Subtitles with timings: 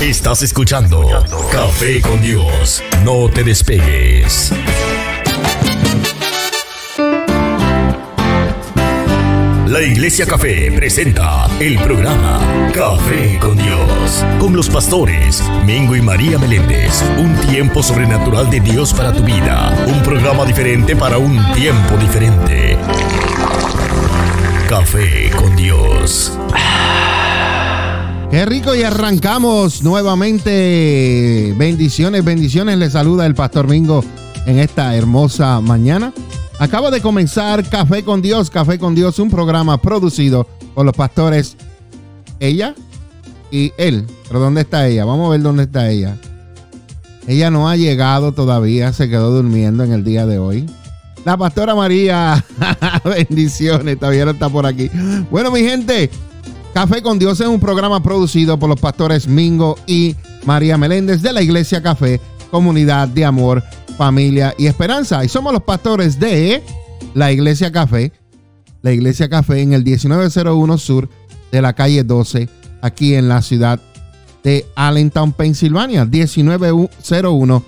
[0.00, 1.06] Estás escuchando
[1.52, 2.82] Café con Dios.
[3.04, 4.50] No te despegues.
[9.66, 12.40] La Iglesia Café presenta el programa
[12.72, 17.04] Café con Dios, con los pastores Mingo y María Meléndez.
[17.18, 19.84] Un tiempo sobrenatural de Dios para tu vida.
[19.86, 22.78] Un programa diferente para un tiempo diferente.
[24.66, 26.38] Café con Dios.
[28.30, 31.52] Qué rico y arrancamos nuevamente.
[31.58, 32.78] Bendiciones, bendiciones.
[32.78, 34.04] Le saluda el pastor Mingo
[34.46, 36.12] en esta hermosa mañana.
[36.60, 41.56] Acaba de comenzar Café con Dios, Café con Dios, un programa producido por los pastores
[42.38, 42.76] ella
[43.50, 44.06] y él.
[44.28, 45.04] Pero ¿dónde está ella?
[45.04, 46.16] Vamos a ver dónde está ella.
[47.26, 50.66] Ella no ha llegado todavía, se quedó durmiendo en el día de hoy.
[51.24, 52.44] La pastora María,
[53.04, 54.88] bendiciones, todavía no está por aquí.
[55.32, 56.10] Bueno, mi gente,
[56.74, 61.32] Café con Dios es un programa producido por los pastores Mingo y María Meléndez de
[61.32, 62.20] la Iglesia Café,
[62.50, 63.62] Comunidad de Amor
[64.00, 65.22] familia y esperanza.
[65.24, 66.62] Y somos los pastores de
[67.12, 68.12] la Iglesia Café,
[68.80, 71.10] la Iglesia Café en el 1901 Sur
[71.52, 72.48] de la calle 12,
[72.80, 73.78] aquí en la ciudad
[74.42, 76.06] de Allentown, Pensilvania.
[76.06, 77.62] 1901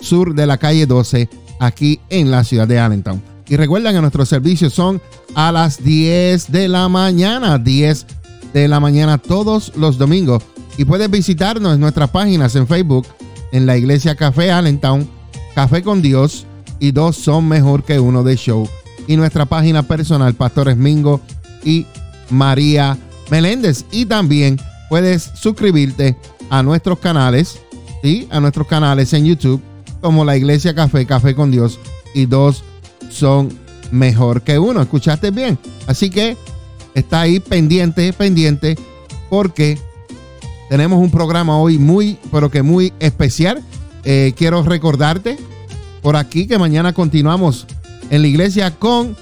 [0.00, 3.20] Sur de la calle 12, aquí en la ciudad de Allentown.
[3.46, 5.02] Y recuerden que nuestros servicios son
[5.34, 8.06] a las 10 de la mañana, 10
[8.52, 10.42] de la mañana todos los domingos.
[10.76, 13.06] Y puedes visitarnos en nuestras páginas en Facebook,
[13.52, 15.08] en la Iglesia Café Allentown
[15.54, 16.46] Café con Dios
[16.78, 18.68] y dos son mejor que uno de show.
[19.06, 21.20] Y nuestra página personal, Pastores Mingo
[21.64, 21.86] y
[22.30, 22.96] María
[23.30, 23.84] Meléndez.
[23.90, 26.16] Y también puedes suscribirte
[26.48, 27.58] a nuestros canales,
[28.02, 28.28] ¿sí?
[28.30, 29.60] A nuestros canales en YouTube,
[30.00, 31.78] como la Iglesia Café, Café con Dios
[32.14, 32.62] y dos
[33.10, 33.50] son
[33.90, 34.80] mejor que uno.
[34.80, 35.58] ¿Escuchaste bien?
[35.86, 36.36] Así que
[36.94, 38.76] está ahí pendiente, pendiente,
[39.28, 39.78] porque
[40.68, 43.62] tenemos un programa hoy muy, pero que muy especial.
[44.04, 45.36] Eh, quiero recordarte
[46.00, 47.66] por aquí que mañana continuamos
[48.08, 49.16] en la iglesia con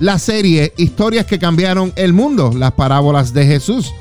[0.00, 3.92] la serie Historias que cambiaron el mundo, las parábolas de Jesús.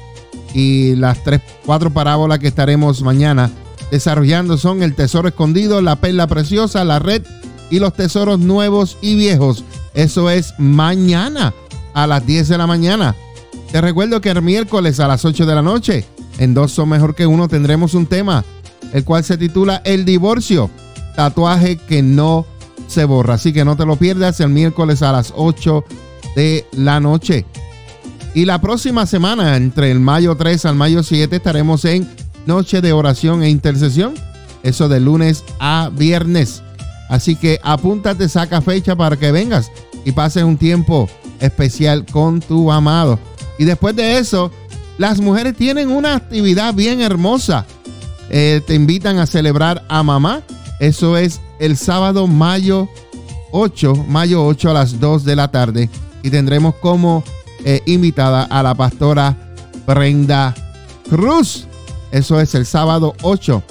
[0.53, 3.49] Y las tres, cuatro parábolas que estaremos mañana
[3.89, 7.23] desarrollando son el tesoro escondido, la perla preciosa, la red
[7.69, 9.63] y los tesoros nuevos y viejos.
[9.93, 11.53] Eso es mañana
[11.93, 13.15] a las 10 de la mañana.
[13.71, 16.05] Te recuerdo que el miércoles a las 8 de la noche,
[16.39, 18.43] en Dos Son Mejor que Uno, tendremos un tema,
[18.93, 20.69] el cual se titula El divorcio
[21.15, 22.45] tatuaje que no
[22.87, 23.35] se borra.
[23.35, 25.83] Así que no te lo pierdas el miércoles a las 8
[26.35, 27.45] de la noche.
[28.33, 32.09] Y la próxima semana, entre el mayo 3 al mayo 7, estaremos en
[32.45, 34.13] Noche de Oración e Intercesión.
[34.63, 36.63] Eso de lunes a viernes.
[37.09, 39.69] Así que apúntate, saca fecha para que vengas
[40.05, 41.09] y pases un tiempo
[41.41, 43.19] especial con tu amado.
[43.59, 44.51] Y después de eso,
[44.97, 47.65] las mujeres tienen una actividad bien hermosa.
[48.29, 50.41] Eh, te invitan a celebrar a mamá
[50.81, 52.89] eso es el sábado mayo
[53.51, 55.91] 8, mayo 8 a las 2 de la tarde.
[56.23, 57.23] Y tendremos como
[57.63, 59.37] eh, invitada a la pastora
[59.85, 60.55] Brenda
[61.07, 61.67] Cruz.
[62.11, 63.61] Eso es el sábado 8.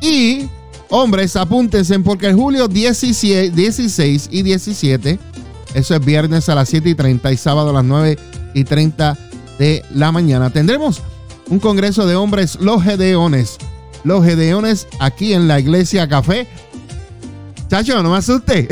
[0.00, 0.48] Y
[0.90, 5.18] hombres, apúntense porque el julio 16, 16 y 17,
[5.74, 8.18] eso es viernes a las 7 y 30 y sábado a las 9
[8.54, 9.16] y 30
[9.58, 11.02] de la mañana, tendremos
[11.48, 13.58] un congreso de hombres, los Gedeones
[14.04, 16.46] los Gedeones aquí en la iglesia Café.
[17.68, 18.66] Chacho, no me asuste.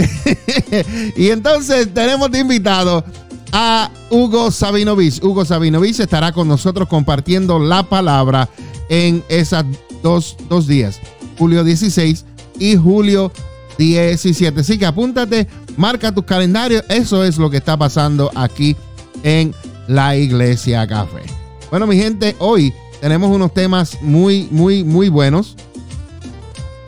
[1.16, 3.04] y entonces tenemos de invitado
[3.52, 5.22] a Hugo Sabinovich.
[5.22, 8.48] Hugo Sabinovich estará con nosotros compartiendo la palabra
[8.88, 9.64] en esas
[10.02, 11.00] dos, dos días,
[11.38, 12.24] julio 16
[12.58, 13.47] y julio 17.
[13.78, 15.46] Así que apúntate,
[15.76, 16.82] marca tus calendarios.
[16.88, 18.76] Eso es lo que está pasando aquí
[19.22, 19.54] en
[19.86, 21.22] la Iglesia Café.
[21.70, 25.54] Bueno, mi gente, hoy tenemos unos temas muy, muy, muy buenos.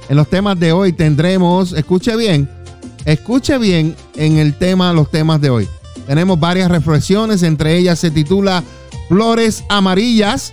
[0.08, 2.50] En los temas de hoy tendremos, escuche bien,
[3.04, 5.68] escuche bien en el tema, los temas de hoy.
[6.08, 8.64] Tenemos varias reflexiones, entre ellas se titula
[9.08, 10.52] Flores Amarillas.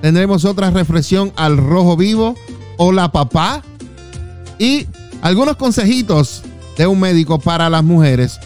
[0.00, 2.36] Tendremos otra reflexión al rojo vivo,
[2.76, 3.62] Hola papá.
[4.60, 4.86] Y
[5.22, 6.42] algunos consejitos
[6.76, 8.38] de un médico para las mujeres.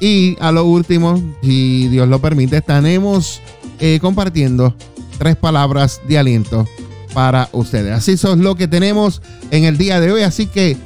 [0.00, 3.40] Y a lo último, si Dios lo permite, estaremos
[3.78, 4.74] eh, compartiendo
[5.18, 6.66] tres palabras de aliento
[7.12, 7.92] para ustedes.
[7.92, 10.22] Así es lo que tenemos en el día de hoy.
[10.22, 10.76] Así que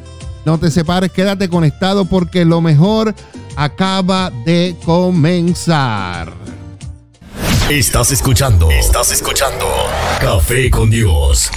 [0.45, 3.15] no te separes, quédate conectado porque lo mejor
[3.57, 6.33] acaba de comenzar.
[7.71, 9.67] Estás escuchando, estás escuchando
[10.21, 11.51] Café con Dios.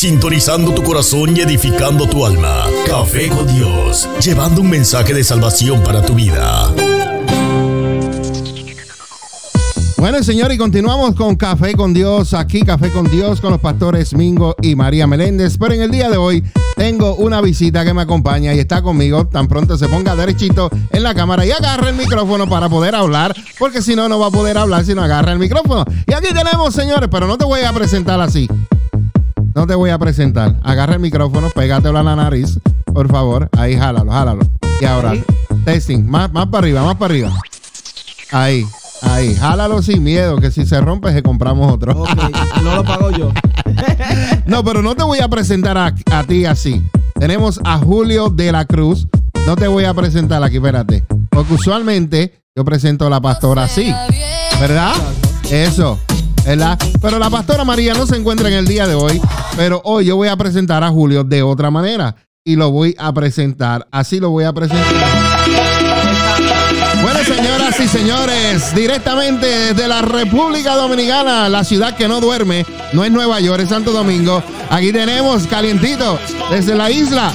[0.00, 2.64] Sintonizando tu corazón y edificando tu alma.
[2.86, 6.72] Café con Dios, llevando un mensaje de salvación para tu vida.
[9.98, 14.14] Bueno, señor, y continuamos con Café con Dios, aquí Café con Dios con los pastores
[14.14, 15.58] Mingo y María Meléndez.
[15.58, 16.42] Pero en el día de hoy
[16.76, 19.26] tengo una visita que me acompaña y está conmigo.
[19.26, 23.36] Tan pronto se ponga derechito en la cámara y agarre el micrófono para poder hablar,
[23.58, 25.84] porque si no, no va a poder hablar si no agarra el micrófono.
[26.06, 28.48] Y aquí tenemos, señores, pero no te voy a presentar así.
[29.60, 30.56] No te voy a presentar.
[30.62, 32.58] Agarra el micrófono, pégatelo a la nariz,
[32.94, 33.50] por favor.
[33.58, 34.40] Ahí, jálalo, jálalo.
[34.80, 35.12] Y ahora,
[35.66, 37.30] testing, más, más para arriba, más para arriba.
[38.32, 38.66] Ahí.
[39.02, 41.92] Ahí, jálalo sin miedo, que si se rompe, se compramos otro.
[42.62, 43.32] no lo pago yo.
[44.46, 46.82] no, pero no te voy a presentar a, ti así.
[47.18, 49.08] Tenemos a Julio de la Cruz.
[49.46, 51.04] No te voy a presentar aquí, espérate.
[51.28, 53.94] Porque usualmente yo presento a la pastora así.
[54.58, 54.94] ¿Verdad?
[55.50, 55.98] Eso.
[56.44, 56.78] ¿Verdad?
[57.00, 59.20] Pero la pastora María no se encuentra en el día de hoy.
[59.56, 62.16] Pero hoy yo voy a presentar a Julio de otra manera.
[62.44, 63.86] Y lo voy a presentar.
[63.90, 64.86] Así lo voy a presentar.
[67.02, 73.04] Bueno, señoras y señores, directamente desde la República Dominicana, la ciudad que no duerme, no
[73.04, 74.42] es Nueva York, es Santo Domingo.
[74.68, 76.18] Aquí tenemos calientito
[76.50, 77.32] desde la isla.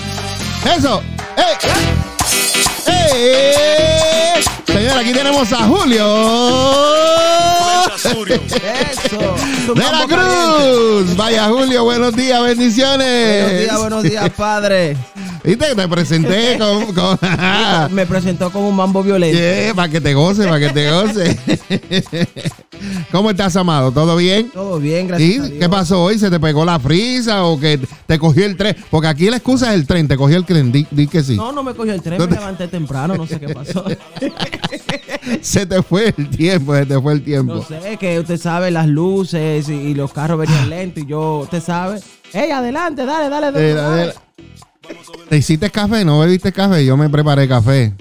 [0.78, 1.02] Eso.
[1.38, 2.94] ¡Ey!
[2.94, 4.44] ¡Ey!
[4.68, 7.55] Señora, aquí tenemos a Julio.
[7.96, 9.74] Eso.
[9.74, 11.16] De la Cruz.
[11.16, 13.44] Vaya Julio, buenos días, bendiciones.
[13.44, 14.98] Buenos días, buenos días, padre.
[15.46, 15.76] ¿Viste?
[15.76, 16.58] Te presenté
[16.96, 17.96] con.
[17.96, 19.76] Me presentó como un mambo violento.
[19.76, 21.40] para que te goce, para que te goce.
[23.12, 23.92] ¿Cómo estás, amado?
[23.92, 24.50] ¿Todo bien?
[24.52, 25.50] Todo bien, gracias.
[25.50, 26.20] ¿Y qué pasó hoy?
[26.20, 28.76] ¿Se te pegó la frisa o que te cogió el tren?
[28.90, 30.08] Porque aquí la excusa es el tren.
[30.08, 30.72] ¿Te cogió el tren?
[30.72, 31.36] Di, que sí.
[31.36, 32.20] No, no me cogió el tren.
[32.20, 33.16] Me levanté temprano.
[33.16, 33.86] No sé qué pasó.
[35.42, 37.56] se te fue el tiempo, se te fue el tiempo.
[37.56, 41.62] No sé, que usted sabe las luces y, los carros venían lentos y yo, usted
[41.62, 42.00] sabe.
[42.34, 44.14] ¡Ey, adelante, dale, dale, dale!
[45.30, 46.06] ¿Te hiciste café?
[46.06, 46.86] ¿No bebiste café?
[46.86, 47.94] Yo me preparé café.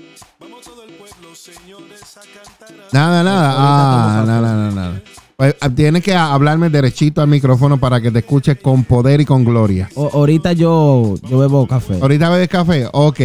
[2.93, 3.55] Nada, nada.
[3.57, 5.03] Ah, nada, nada, nada.
[5.37, 9.25] Pues, ah, tienes que hablarme derechito al micrófono para que te escuches con poder y
[9.25, 9.89] con gloria.
[9.97, 11.99] ahorita yo, yo bebo café.
[12.01, 12.89] ¿Ahorita bebes café?
[12.93, 13.21] Ok.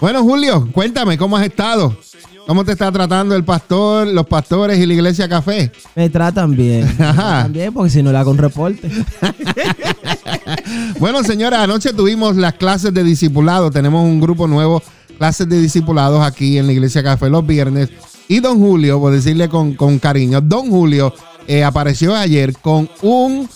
[0.00, 1.96] Bueno, Julio, cuéntame, ¿cómo has estado?
[2.48, 5.70] ¿Cómo te está tratando el pastor, los pastores y la iglesia café?
[5.94, 6.86] Me tratan bien.
[6.86, 8.90] Me tratan bien porque si no le hago un reporte.
[10.98, 13.70] bueno, señora, anoche tuvimos las clases de discipulado.
[13.70, 14.82] Tenemos un grupo nuevo,
[15.18, 17.90] clases de discipulados aquí en la iglesia café los viernes.
[18.28, 21.12] Y don Julio, por decirle con, cariño, don Julio
[21.46, 23.46] eh, apareció ayer con un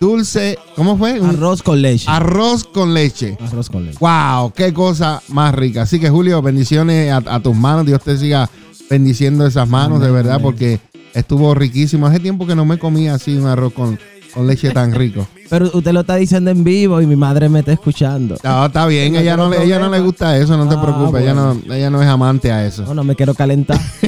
[0.00, 1.20] dulce, ¿cómo fue?
[1.20, 2.06] arroz con leche.
[2.08, 3.36] Arroz con leche.
[3.40, 3.98] Arroz con leche.
[4.00, 5.82] Wow, qué cosa más rica.
[5.82, 7.86] Así que Julio, bendiciones a, tus manos.
[7.86, 8.48] Dios te siga
[8.88, 10.80] bendiciendo esas manos, de verdad, porque
[11.14, 12.06] estuvo riquísimo.
[12.06, 13.98] Hace tiempo que no me comía así un arroz con,
[14.42, 15.26] leche tan rico.
[15.50, 18.36] Pero usted lo está diciendo en vivo y mi madre me está escuchando.
[18.44, 21.34] No, está bien, ella no, ella no le gusta eso, no te ah, preocupes, ella,
[21.34, 22.84] no, ella no es amante a eso.
[22.84, 23.80] No, no me quiero calentar.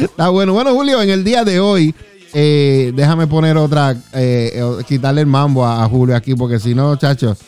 [0.00, 0.54] está bueno.
[0.54, 1.94] Bueno, Julio, en el día de hoy
[2.34, 7.38] eh, déjame poner otra, eh, quitarle el mambo a, Julio aquí, porque si no, chachos.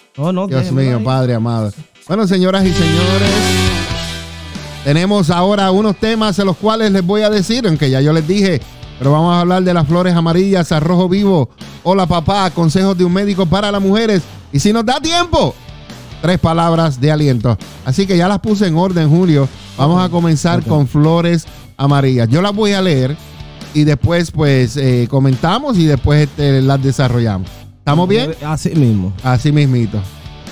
[0.49, 1.73] Dios mío, Padre amado.
[2.07, 3.29] Bueno, señoras y señores,
[4.85, 8.29] tenemos ahora unos temas en los cuales les voy a decir, aunque ya yo les
[8.29, 8.61] dije,
[8.99, 11.51] pero vamos a hablar de las flores amarillas, arrojo vivo.
[11.83, 14.23] Hola papá, consejos de un médico para las mujeres.
[14.53, 15.53] Y si nos da tiempo,
[16.23, 17.59] tres palabras de aliento.
[17.85, 19.49] Así que ya las puse en orden, Julio.
[19.77, 21.45] Vamos a comenzar con flores
[21.77, 22.29] amarillas.
[22.29, 23.17] Yo las voy a leer
[23.77, 27.51] y después pues eh, comentamos y después este, las desarrollamos.
[27.77, 28.35] ¿Estamos bien?
[28.43, 29.13] Así mismo.
[29.23, 30.01] Así mismito.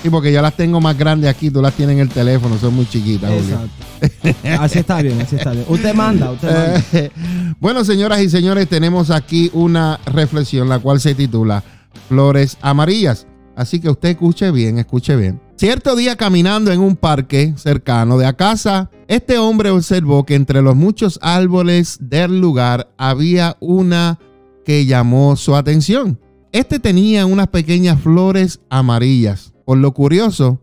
[0.03, 2.75] Sí, porque yo las tengo más grandes aquí, tú las tienes en el teléfono, son
[2.75, 3.31] muy chiquitas.
[3.31, 4.61] Exacto.
[4.61, 5.65] así está bien, así está bien.
[5.67, 7.55] Usted manda, usted manda.
[7.59, 11.63] bueno, señoras y señores, tenemos aquí una reflexión, la cual se titula
[12.07, 13.25] Flores Amarillas.
[13.55, 15.41] Así que usted escuche bien, escuche bien.
[15.57, 20.61] Cierto día caminando en un parque cercano de a casa, este hombre observó que entre
[20.61, 24.19] los muchos árboles del lugar había una
[24.65, 26.19] que llamó su atención.
[26.51, 29.53] Este tenía unas pequeñas flores amarillas.
[29.65, 30.59] Por lo curioso,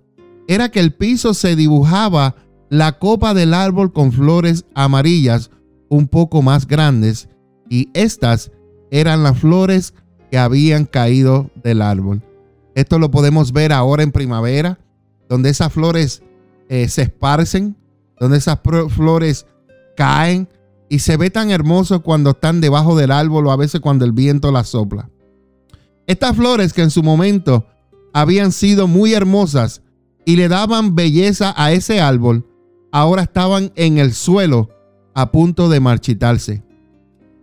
[0.47, 2.37] era que el piso se dibujaba
[2.69, 5.51] la copa del árbol con flores amarillas
[5.89, 7.31] un poco más grandes
[7.71, 8.53] y estas
[8.91, 9.95] eran las flores
[10.31, 12.23] que habían caído del árbol.
[12.75, 14.79] Esto lo podemos ver ahora en primavera,
[15.33, 16.23] donde esas flores
[16.69, 17.75] eh, se esparcen,
[18.21, 18.59] donde esas
[18.95, 19.47] flores
[19.97, 20.47] caen
[20.91, 24.13] y se ve tan hermoso cuando están debajo del árbol o a veces cuando el
[24.13, 25.09] viento las sopla.
[26.07, 27.67] Estas flores que en su momento
[28.13, 29.81] habían sido muy hermosas
[30.27, 32.47] y le daban belleza a ese árbol,
[32.91, 34.69] ahora estaban en el suelo
[35.15, 36.63] a punto de marchitarse.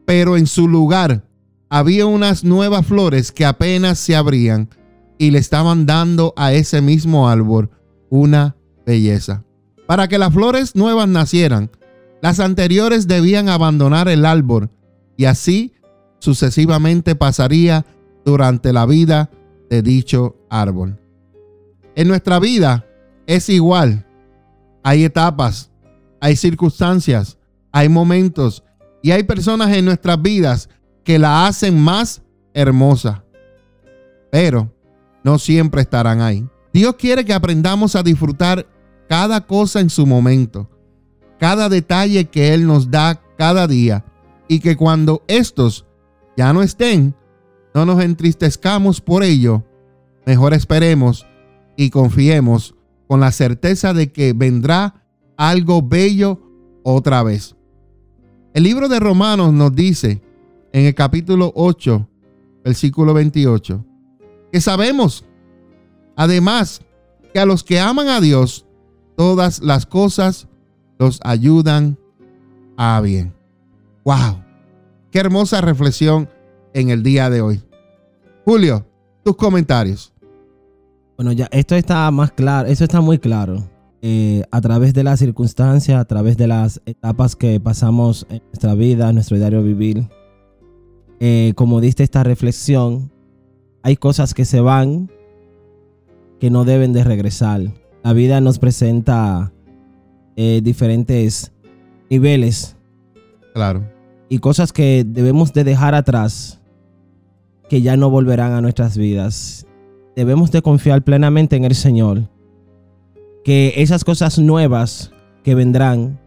[0.05, 1.24] Pero en su lugar
[1.69, 4.69] había unas nuevas flores que apenas se abrían
[5.17, 7.72] y le estaban dando a ese mismo árbol
[8.10, 9.44] una belleza.
[9.88, 11.72] Para que las flores nuevas nacieran,
[12.22, 14.70] Las anteriores debían abandonar el árbol
[15.16, 15.74] y así
[16.20, 17.86] sucesivamente pasaría
[18.25, 19.30] durante la vida
[19.70, 21.00] de dicho árbol.
[21.96, 22.86] En nuestra vida
[23.25, 24.06] es igual.
[24.84, 25.72] Hay etapas,
[26.20, 27.38] hay circunstancias,
[27.72, 28.63] hay momentos
[29.01, 30.70] y hay personas en nuestras vidas
[31.04, 32.22] que la hacen más
[32.54, 33.24] hermosa.
[34.30, 34.74] Pero
[35.24, 36.48] no siempre estarán ahí.
[36.74, 38.68] Dios quiere que aprendamos a disfrutar
[39.08, 40.70] cada cosa en su momento,
[41.40, 44.06] cada detalle que Él nos da cada día
[44.48, 45.86] y que cuando estos
[46.38, 47.16] ya no estén,
[47.74, 49.64] no nos entristezcamos por ello,
[50.26, 51.26] mejor esperemos
[51.76, 52.76] y confiemos
[53.08, 55.04] con la certeza de que vendrá
[55.38, 56.40] algo bello
[56.84, 57.56] otra vez.
[58.54, 60.22] El libro de Romanos nos dice
[60.74, 62.08] en el capítulo 8,
[62.64, 63.86] versículo 28,
[64.52, 65.26] que sabemos,
[66.16, 66.82] además,
[67.34, 68.66] que a los que aman a Dios,
[69.16, 70.48] todas las cosas
[70.98, 71.98] los ayudan
[72.78, 73.34] a bien.
[74.04, 74.44] ¡Wow!
[75.12, 76.30] Qué hermosa reflexión
[76.74, 77.63] en el día de hoy.
[78.46, 78.86] Julio,
[79.24, 80.13] tus comentarios.
[81.18, 83.70] Bueno, ya esto está más claro, eso está muy claro.
[84.01, 88.74] Eh, a través de las circunstancias, a través de las etapas que pasamos en nuestra
[88.74, 90.08] vida, en nuestro diario vivir.
[91.20, 93.12] Eh, como diste esta reflexión,
[93.84, 95.12] hay cosas que se van
[96.39, 97.62] que no deben de regresar.
[98.03, 99.51] La vida nos presenta
[100.36, 101.51] eh, diferentes
[102.10, 102.75] niveles.
[103.53, 103.84] Claro.
[104.29, 106.60] Y cosas que debemos de dejar atrás
[107.69, 109.65] que ya no volverán a nuestras vidas.
[110.15, 112.29] Debemos de confiar plenamente en el Señor.
[113.43, 115.12] Que esas cosas nuevas
[115.43, 116.19] que vendrán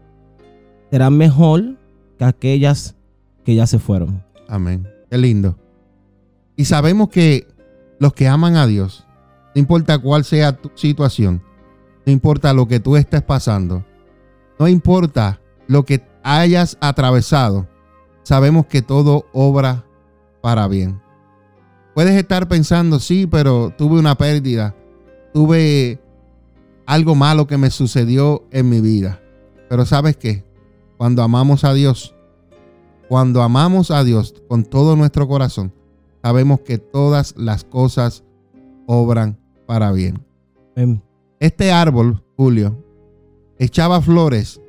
[0.91, 1.77] serán mejor
[2.19, 2.97] que aquellas
[3.45, 4.23] que ya se fueron.
[4.49, 4.89] Amén.
[5.11, 5.59] Qué lindo.
[6.57, 7.47] Y sabemos que
[7.99, 9.07] los que aman a Dios,
[9.55, 11.43] no importa cuál sea tu situación,
[12.07, 13.85] no importa lo que tú estés pasando,
[14.59, 17.69] no importa lo que hayas atravesado,
[18.23, 19.85] sabemos que todo obra
[20.41, 21.01] para bien.
[21.95, 24.75] Puedes estar pensando, sí, pero tuve una pérdida,
[25.35, 26.01] tuve
[26.87, 29.21] algo malo que me sucedió en mi vida.
[29.69, 30.45] Pero sabes qué,
[30.97, 32.15] cuando amamos a Dios,
[33.09, 35.75] cuando amamos a Dios con todo nuestro corazón,
[36.23, 38.25] sabemos que todas las cosas
[38.87, 40.25] obran para bien.
[41.41, 42.85] Este árbol, Julio,
[43.59, 44.61] echaba flores,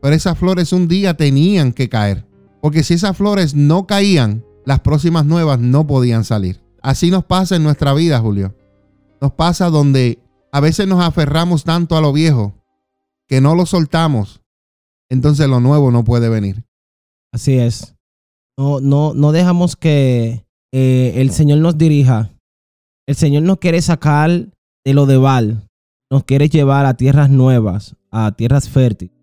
[0.00, 2.26] pero esas flores un día tenían que caer.
[2.60, 6.60] Porque si esas flores no caían, las próximas nuevas no podían salir.
[6.82, 8.54] Así nos pasa en nuestra vida, Julio.
[9.20, 10.18] Nos pasa donde
[10.52, 12.54] a veces nos aferramos tanto a lo viejo
[13.26, 14.40] que no lo soltamos.
[15.10, 16.64] Entonces lo nuevo no puede venir.
[17.32, 17.94] Así es.
[18.56, 22.30] No, no, no dejamos que eh, el Señor nos dirija.
[23.08, 24.30] El Señor nos quiere sacar
[24.84, 25.66] de lo de Val.
[26.10, 29.16] Nos quiere llevar a tierras nuevas, a tierras fértiles.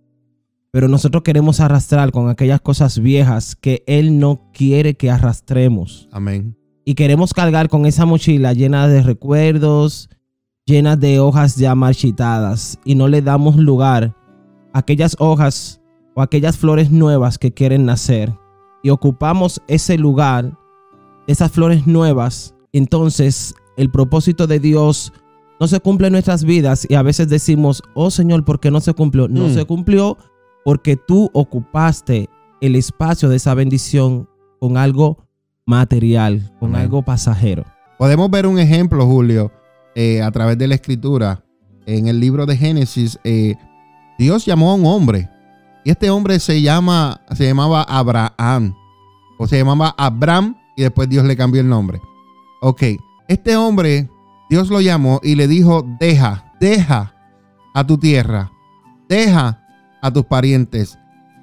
[0.72, 6.10] Pero nosotros queremos arrastrar con aquellas cosas viejas que Él no quiere que arrastremos.
[6.12, 6.58] Amén.
[6.84, 10.10] Y queremos cargar con esa mochila llena de recuerdos,
[10.65, 12.80] llena de hojas ya marchitadas.
[12.86, 14.15] Y no le damos lugar
[14.74, 15.80] a aquellas hojas
[16.15, 18.34] o aquellas flores nuevas que quieren nacer
[18.82, 20.58] y ocupamos ese lugar,
[21.27, 25.12] esas flores nuevas, entonces el propósito de Dios
[25.60, 28.82] no se cumple en nuestras vidas y a veces decimos, oh Señor, ¿por qué no
[28.82, 29.27] se cumplió?
[29.27, 29.53] No Mm.
[29.53, 30.17] se cumplió
[30.63, 32.29] porque tú ocupaste
[32.62, 34.27] el espacio de esa bendición
[34.60, 35.17] con algo
[35.65, 36.82] material, con Amén.
[36.82, 37.63] algo pasajero.
[37.98, 39.51] Podemos ver un ejemplo, Julio,
[39.96, 41.41] eh, a través de la escritura.
[41.86, 43.55] En el libro de Génesis, eh,
[44.17, 45.29] Dios llamó a un hombre.
[45.84, 48.74] Y este hombre se, llama, se llamaba Abraham.
[49.38, 52.01] O se llamaba Abraham y después Dios le cambió el nombre.
[52.62, 52.82] Ok,
[53.27, 54.10] este hombre,
[54.50, 57.15] Dios lo llamó y le dijo, deja, deja
[57.74, 58.51] a tu tierra,
[59.10, 59.62] deja
[60.01, 61.00] a tus parientes,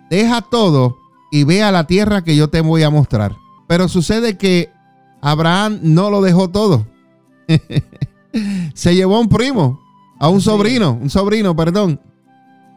[0.09, 0.99] deja todo
[1.31, 3.37] y ve a la tierra que yo te voy a mostrar.
[3.67, 4.71] Pero sucede que
[5.21, 6.87] Abraham no lo dejó todo.
[8.75, 9.81] Se llevó a un primo,
[10.19, 12.01] a un sobrino, un sobrino, perdón.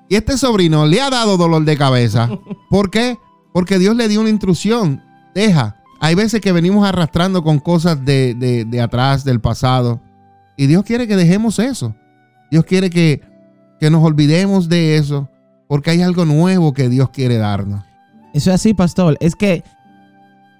[0.10, 2.30] Y este sobrino le ha dado dolor de cabeza.
[2.70, 3.18] ¿Por qué?
[3.54, 5.04] Porque Dios le dio una instrucción.
[5.34, 5.82] Deja.
[6.06, 10.00] Hay veces que venimos arrastrando con cosas de, de- atrás, del pasado.
[10.56, 11.96] Y Dios quiere que dejemos eso.
[12.52, 13.22] Dios quiere que,
[13.80, 15.28] que nos olvidemos de eso.
[15.68, 17.84] Porque hay algo nuevo que Dios quiere darnos.
[18.36, 19.18] Eso es así, pastor.
[19.20, 19.64] Es que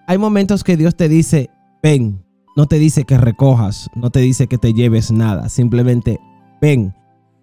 [0.08, 1.52] hay momentos que Dios te dice,
[1.84, 2.26] ven.
[2.58, 5.50] No te dice que recojas, no te dice que te lleves nada.
[5.50, 6.20] Simplemente,
[6.60, 6.96] ven.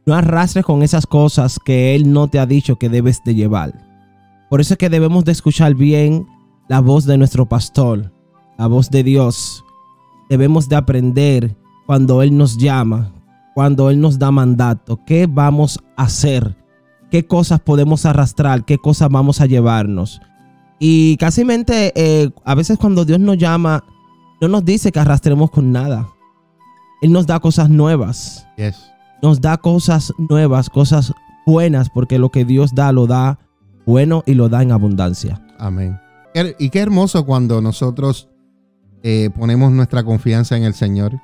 [0.06, 3.74] No arrastres con esas cosas que Él no te ha dicho que debes de llevar.
[4.50, 6.26] Por eso es que debemos de escuchar bien
[6.72, 8.10] la voz de nuestro pastor,
[8.56, 9.62] la voz de Dios.
[10.30, 13.12] Debemos de aprender cuando Él nos llama,
[13.54, 16.56] cuando Él nos da mandato, qué vamos a hacer,
[17.10, 20.22] qué cosas podemos arrastrar, qué cosas vamos a llevarnos.
[20.78, 23.84] Y casi eh, a veces cuando Dios nos llama,
[24.40, 26.08] no nos dice que arrastremos con nada.
[27.02, 28.46] Él nos da cosas nuevas.
[29.22, 31.12] Nos da cosas nuevas, cosas
[31.44, 33.38] buenas, porque lo que Dios da lo da
[33.84, 35.38] bueno y lo da en abundancia.
[35.58, 36.00] Amén.
[36.58, 38.28] Y qué hermoso cuando nosotros
[39.02, 41.20] eh, ponemos nuestra confianza en el Señor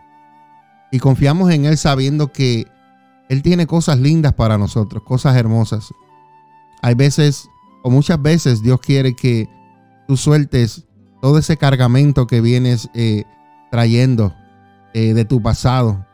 [0.91, 2.67] y confiamos en Él sabiendo que
[3.29, 5.93] Él tiene cosas lindas para nosotros, cosas hermosas.
[6.83, 7.49] Hay veces,
[7.83, 9.49] o muchas veces, Dios quiere que
[10.07, 10.87] tú sueltes
[11.21, 13.25] todo ese cargamento que vienes eh,
[13.71, 14.35] trayendo
[14.95, 16.07] eh, de tu pasado,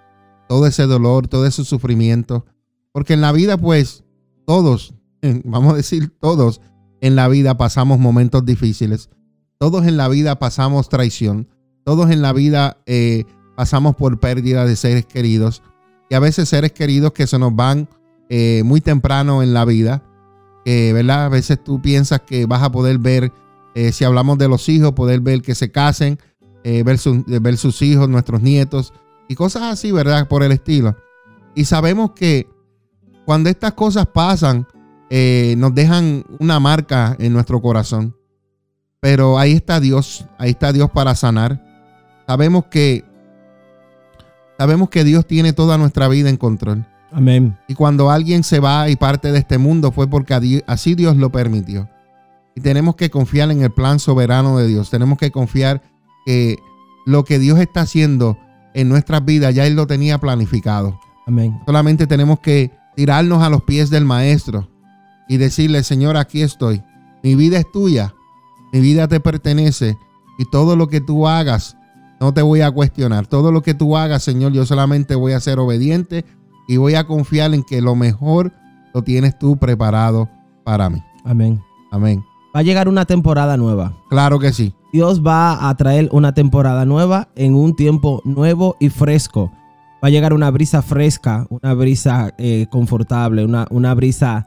[0.48, 2.46] todo ese dolor, todo ese sufrimiento.
[2.92, 4.04] Porque en la vida, pues,
[4.46, 4.94] todos,
[5.44, 6.60] vamos a decir todos,
[7.04, 9.10] en la vida pasamos momentos difíciles.
[9.58, 11.50] Todos en la vida pasamos traición.
[11.84, 13.24] Todos en la vida eh,
[13.56, 15.62] pasamos por pérdida de seres queridos.
[16.08, 17.90] Y a veces seres queridos que se nos van
[18.30, 20.02] eh, muy temprano en la vida.
[20.64, 21.26] ¿verdad?
[21.26, 23.30] A veces tú piensas que vas a poder ver,
[23.74, 26.18] eh, si hablamos de los hijos, poder ver que se casen,
[26.64, 26.98] ver,
[27.42, 28.94] ver sus hijos, nuestros nietos
[29.28, 30.26] y cosas así, ¿verdad?
[30.26, 30.96] Por el estilo.
[31.54, 32.48] Y sabemos que
[33.26, 34.66] cuando estas cosas pasan,
[35.10, 38.16] eh, nos dejan una marca en nuestro corazón.
[39.00, 41.62] Pero ahí está Dios, ahí está Dios para sanar.
[42.26, 43.04] Sabemos que
[44.56, 46.86] sabemos que Dios tiene toda nuestra vida en control.
[47.12, 47.56] Amén.
[47.68, 51.30] Y cuando alguien se va y parte de este mundo fue porque así Dios lo
[51.30, 51.88] permitió.
[52.56, 54.88] Y tenemos que confiar en el plan soberano de Dios.
[54.90, 55.82] Tenemos que confiar
[56.24, 56.58] que
[57.04, 58.38] lo que Dios está haciendo
[58.74, 60.98] en nuestras vidas ya Él lo tenía planificado.
[61.26, 61.60] Amén.
[61.66, 64.68] Solamente tenemos que tirarnos a los pies del Maestro
[65.28, 66.82] y decirle, Señor, aquí estoy.
[67.22, 68.14] Mi vida es tuya,
[68.72, 69.96] mi vida te pertenece
[70.38, 71.76] y todo lo que tú hagas,
[72.20, 73.26] no te voy a cuestionar.
[73.26, 76.24] Todo lo que tú hagas, Señor, yo solamente voy a ser obediente
[76.68, 78.52] y voy a confiar en que lo mejor
[78.92, 80.28] lo tienes tú preparado
[80.64, 81.02] para mí.
[81.24, 81.62] Amén.
[81.90, 82.24] Amén.
[82.54, 83.96] Va a llegar una temporada nueva.
[84.08, 84.74] Claro que sí.
[84.92, 89.50] Dios va a traer una temporada nueva en un tiempo nuevo y fresco.
[90.02, 94.46] Va a llegar una brisa fresca, una brisa eh, confortable, una, una brisa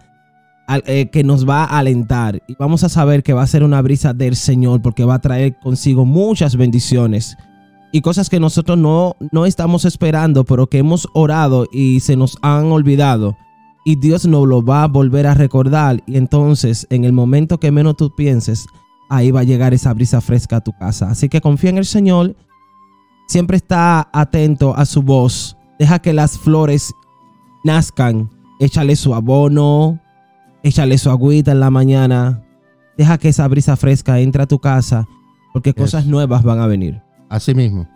[0.86, 2.42] eh, que nos va a alentar.
[2.48, 5.22] Y vamos a saber que va a ser una brisa del Señor porque va a
[5.22, 7.38] traer consigo muchas bendiciones
[7.92, 12.38] y cosas que nosotros no, no estamos esperando, pero que hemos orado y se nos
[12.42, 13.38] han olvidado.
[13.86, 16.04] Y Dios nos lo va a volver a recordar.
[16.06, 18.66] Y entonces, en el momento que menos tú pienses,
[19.10, 21.10] ahí va a llegar esa brisa fresca a tu casa.
[21.10, 22.36] Así que confía en el Señor.
[23.30, 25.56] Siempre está atento a su voz.
[25.80, 26.94] Deja que las flores
[27.64, 28.30] nazcan.
[28.60, 30.00] Échale su abono,
[30.68, 32.44] échale su agüita en la mañana,
[32.98, 35.08] deja que esa brisa fresca entre a tu casa,
[35.54, 37.02] porque cosas nuevas van a venir.
[37.30, 37.88] Así mismo.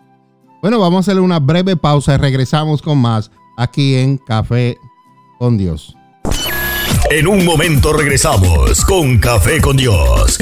[0.62, 4.76] Bueno, vamos a hacer una breve pausa y regresamos con más aquí en Café
[5.38, 5.96] con Dios.
[7.10, 10.38] En un momento regresamos con Café con Dios.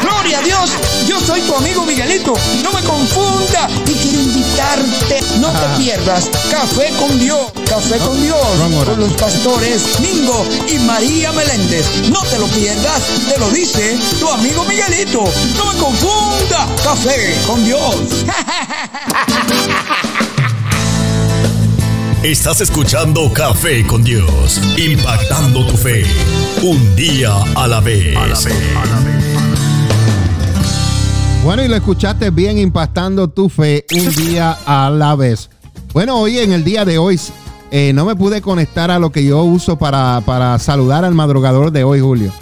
[0.00, 0.70] Gloria a Dios,
[1.06, 2.34] yo soy tu amigo Miguelito.
[2.62, 5.20] No me confunda y quiero invitarte.
[5.40, 7.52] No te pierdas Café con Dios.
[7.68, 8.36] Café con Dios.
[8.86, 11.86] Con los pastores Mingo y María Meléndez.
[12.10, 13.02] No te lo pierdas.
[13.28, 15.24] Te lo dice tu amigo Miguelito.
[15.56, 16.66] No me confunda.
[16.82, 17.96] Café con Dios.
[22.22, 26.04] Estás escuchando Café con Dios, impactando tu fe,
[26.62, 28.16] un día a la vez.
[28.16, 29.51] A la vez.
[31.44, 35.50] Bueno, y lo escuchaste bien impactando tu fe un día a la vez.
[35.92, 37.18] Bueno, hoy en el día de hoy
[37.72, 41.72] eh, no me pude conectar a lo que yo uso para, para saludar al madrugador
[41.72, 42.32] de hoy, Julio.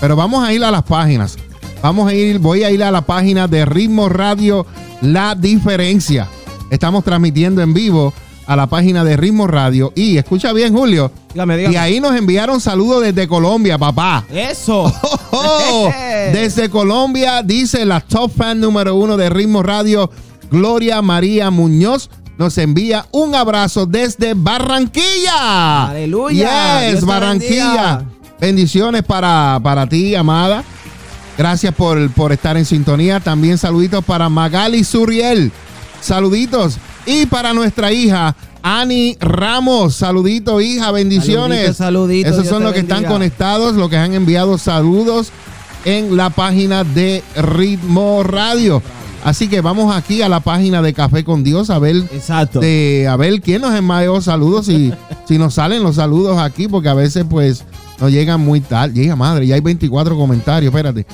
[0.00, 1.36] Pero vamos a ir a las páginas.
[1.82, 4.64] Vamos a ir, voy a ir a la página de Ritmo Radio
[5.02, 6.26] La Diferencia.
[6.70, 8.14] Estamos transmitiendo en vivo
[8.46, 9.92] a la página de Ritmo Radio.
[9.94, 11.10] Y escucha bien, Julio.
[11.34, 14.24] Y ahí nos enviaron saludos desde Colombia, papá.
[14.32, 14.92] Eso.
[15.38, 15.90] Oh,
[16.32, 20.10] desde Colombia, dice la top fan número uno de Ritmo Radio,
[20.50, 22.08] Gloria María Muñoz.
[22.38, 25.88] Nos envía un abrazo desde Barranquilla.
[25.88, 26.90] Aleluya.
[26.90, 28.02] Yes, Barranquilla.
[28.40, 30.64] Bendiciones para, para ti, amada.
[31.36, 33.20] Gracias por, por estar en sintonía.
[33.20, 35.52] También saluditos para Magali Suriel.
[36.00, 36.78] Saluditos.
[37.06, 41.76] Y para nuestra hija, Ani Ramos, saludito hija, bendiciones.
[41.76, 45.30] Saluditos, Esos son los que están conectados, los que han enviado saludos
[45.84, 48.82] en la página de Ritmo Radio.
[49.22, 52.60] Así que vamos aquí a la página de Café con Dios a ver, Exacto.
[52.60, 54.92] De, a ver quién nos envió saludos y
[55.28, 57.64] si nos salen los saludos aquí, porque a veces pues
[58.00, 58.94] nos llegan muy tarde.
[58.94, 61.06] Llega madre, ya hay 24 comentarios, espérate.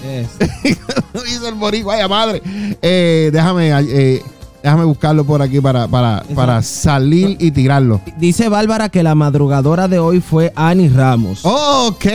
[0.62, 2.42] Dice el boricua, madre.
[2.80, 4.22] Eh, déjame, eh,
[4.62, 8.00] Déjame buscarlo por aquí para, para, para salir y tirarlo.
[8.18, 11.40] Dice Bárbara que la madrugadora de hoy fue Annie Ramos.
[11.42, 12.06] Ok,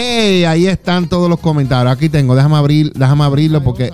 [0.48, 1.94] ahí están todos los comentarios.
[1.94, 3.92] Aquí tengo, déjame abrir, déjame abrirlo porque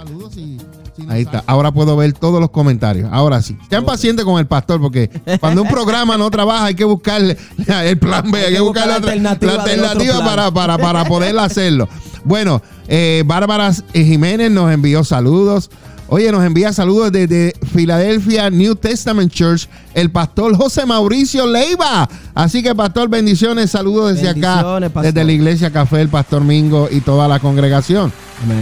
[1.10, 1.44] Ahí está.
[1.48, 3.10] Ahora puedo ver todos los comentarios.
[3.12, 3.58] Ahora sí.
[3.70, 7.22] Sean pacientes con el pastor porque cuando un programa no trabaja hay que buscar
[7.84, 11.88] el plan B, hay que buscar la alternativa, para, para, para poder hacerlo.
[12.24, 15.70] Bueno, eh, Bárbara Jiménez nos envió saludos.
[16.08, 22.08] Oye, nos envía saludos desde Filadelfia New Testament Church, el pastor José Mauricio Leiva.
[22.36, 27.02] Así que, pastor, bendiciones, saludos desde acá, desde la iglesia Café, el pastor Mingo y
[27.02, 28.12] toda la congregación.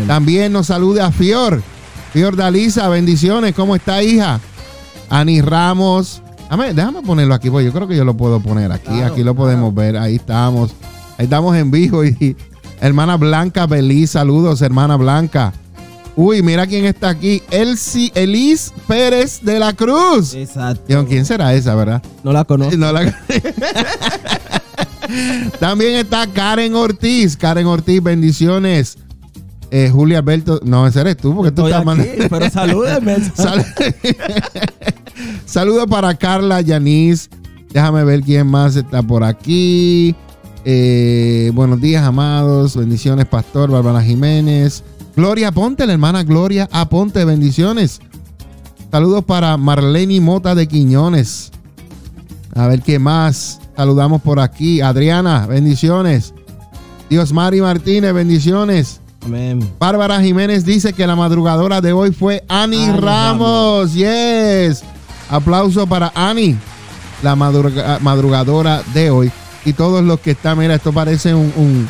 [0.08, 1.62] También nos saluda Fior,
[2.14, 3.54] Fiordalisa, bendiciones.
[3.56, 4.40] ¿Cómo está, hija?
[5.10, 6.22] Ani Ramos.
[6.74, 9.02] déjame ponerlo aquí, pues yo creo que yo lo puedo poner aquí.
[9.02, 9.98] aquí lo podemos ver.
[9.98, 10.72] Ahí estamos.
[11.18, 12.06] Ahí estamos en vivo.
[12.06, 12.36] Y
[12.80, 15.54] hermana Blanca Beliz, saludos, hermana Blanca.
[16.16, 17.44] Uy, mira quién está aquí.
[17.52, 20.34] Elsie, Elis Pérez de la Cruz.
[20.34, 21.06] Exacto.
[21.08, 22.02] ¿Quién será esa, verdad?
[22.24, 22.76] No la conozco.
[25.60, 27.38] También está Karen Ortiz.
[27.38, 28.98] Karen Ortiz, bendiciones.
[29.74, 32.12] Eh, Julia Alberto, no, ese eres tú, porque tú estás mandando.
[32.30, 33.16] Pero salúdeme.
[35.46, 37.30] Saludos para Carla Yanis.
[37.72, 40.14] Déjame ver quién más está por aquí.
[40.66, 42.76] Eh, buenos días, amados.
[42.76, 44.84] Bendiciones, Pastor Bárbara Jiménez.
[45.16, 48.00] Gloria Aponte, la hermana Gloria Aponte, bendiciones.
[48.92, 51.52] Saludos para Marlene Mota de Quiñones.
[52.56, 53.60] A ver qué más.
[53.76, 54.82] Saludamos por aquí.
[54.82, 56.34] Adriana, bendiciones.
[57.10, 59.02] Dios Mari Martínez, bendiciones.
[59.80, 63.94] Bárbara Jiménez dice que la madrugadora de hoy fue Ani Ramos.
[63.94, 64.84] Yes.
[65.30, 66.58] Aplauso para Ani,
[67.22, 69.32] la madrugadora de hoy.
[69.64, 71.88] Y todos los que están, mira, esto parece un.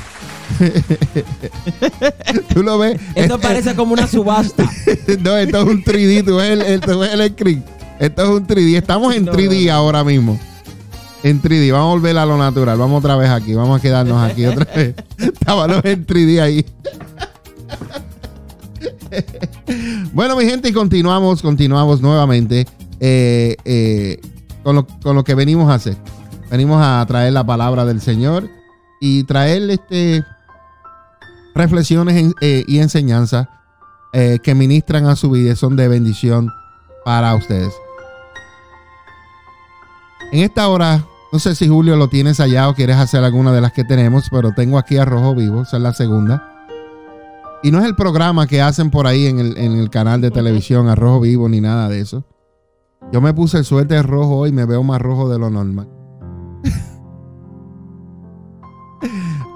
[2.53, 2.99] ¿Tú lo ves?
[3.15, 4.63] Esto parece como una subasta.
[5.21, 7.63] no, esto es un 3D, tú ves el, esto es el screen.
[7.99, 8.77] Esto es un 3D.
[8.77, 10.39] Estamos en 3D ahora mismo.
[11.23, 11.71] En 3D.
[11.71, 12.77] Vamos a volver a lo natural.
[12.77, 13.53] Vamos otra vez aquí.
[13.53, 14.95] Vamos a quedarnos aquí otra vez.
[15.17, 16.65] Estábamos en 3D ahí.
[20.13, 22.65] bueno, mi gente, y continuamos, continuamos nuevamente
[22.99, 24.19] eh, eh,
[24.63, 25.97] con, lo, que venimos a hacer.
[26.49, 28.49] Venimos a traer la palabra del Señor
[28.99, 30.23] y traer este,
[31.55, 33.47] reflexiones eh, y enseñanzas
[34.43, 36.49] que ministran a su vida, son de bendición
[37.05, 37.73] para ustedes.
[40.33, 43.61] En esta hora, no sé si Julio lo tienes allá o quieres hacer alguna de
[43.61, 46.51] las que tenemos, pero tengo aquí a Rojo Vivo, esa es la segunda.
[47.63, 50.95] Y no es el programa que hacen por ahí en el, canal de televisión, a
[50.95, 52.25] rojo vivo, ni nada de eso.
[53.11, 55.87] Yo me puse el suéter rojo y me veo más rojo de lo normal.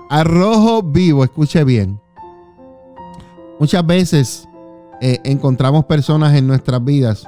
[0.09, 1.99] A rojo vivo, escuche bien.
[3.59, 4.47] Muchas veces
[5.01, 7.27] eh, encontramos personas en nuestras vidas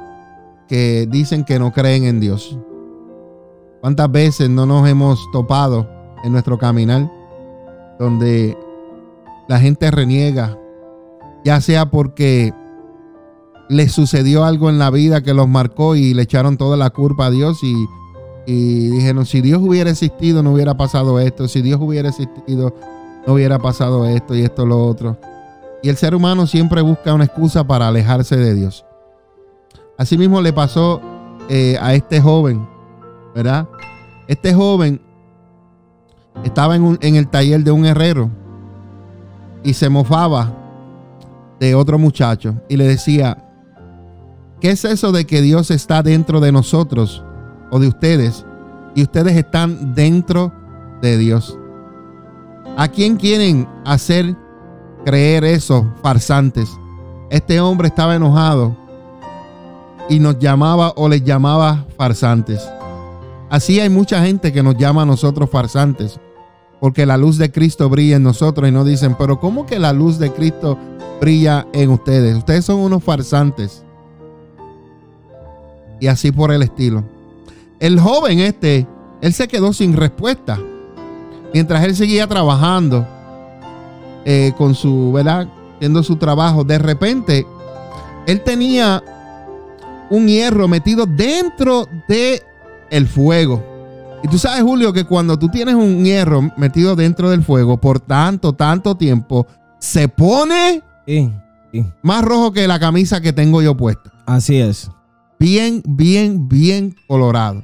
[0.68, 2.58] que dicen que no creen en Dios.
[3.82, 5.88] ¿Cuántas veces no nos hemos topado
[6.24, 7.12] en nuestro caminar
[8.00, 8.58] donde
[9.48, 10.58] la gente reniega
[11.48, 12.54] ya sea porque
[13.70, 17.28] les sucedió algo en la vida que los marcó y le echaron toda la culpa
[17.28, 17.74] a Dios y,
[18.54, 22.74] dijeron, si Dios hubiera existido no hubiera pasado esto, si Dios hubiera existido
[23.28, 25.20] no hubiera pasado esto y esto lo otro.
[25.84, 28.86] Y el ser humano siempre busca una excusa para alejarse de Dios.
[29.98, 31.02] Asimismo le pasó
[31.50, 32.66] eh, a este joven,
[33.36, 33.68] ¿verdad?
[34.30, 35.02] Este joven
[36.46, 38.30] estaba en, en el taller de un herrero
[39.62, 40.54] y se mofaba
[41.60, 43.44] de otro muchacho y le decía,
[44.62, 47.24] ¿qué es eso de que Dios está dentro de nosotros
[47.72, 48.46] o de ustedes
[48.96, 50.52] y ustedes están dentro
[51.02, 51.58] de Dios?
[52.78, 54.36] ¿A quién quieren hacer
[55.06, 56.70] creer eso, farsantes?
[57.30, 58.76] Este hombre estaba enojado
[60.10, 62.68] y nos llamaba o les llamaba farsantes.
[63.50, 66.20] Así hay mucha gente que nos llama a nosotros farsantes,
[66.80, 69.94] porque la luz de Cristo brilla en nosotros y nos dicen, pero ¿cómo que la
[69.94, 70.78] luz de Cristo
[71.20, 72.36] brilla en ustedes.
[72.36, 73.84] Ustedes son unos farsantes.
[76.00, 77.04] Y así por el estilo.
[77.80, 78.88] El joven este,
[79.22, 80.60] él se quedó sin respuesta.
[81.54, 83.08] Mientras él seguía trabajando
[84.26, 85.48] eh, con su, ¿verdad?
[85.76, 86.64] Haciendo su trabajo.
[86.64, 87.46] De repente,
[88.26, 89.04] él tenía
[90.10, 92.42] un hierro metido dentro de
[92.90, 93.64] el fuego.
[94.24, 98.00] Y tú sabes, Julio, que cuando tú tienes un hierro metido dentro del fuego por
[98.00, 99.46] tanto, tanto tiempo,
[99.80, 100.82] se pone
[102.02, 104.12] más rojo que la camisa que tengo yo puesta.
[104.26, 104.90] Así es.
[105.40, 107.64] Bien, bien, bien colorado.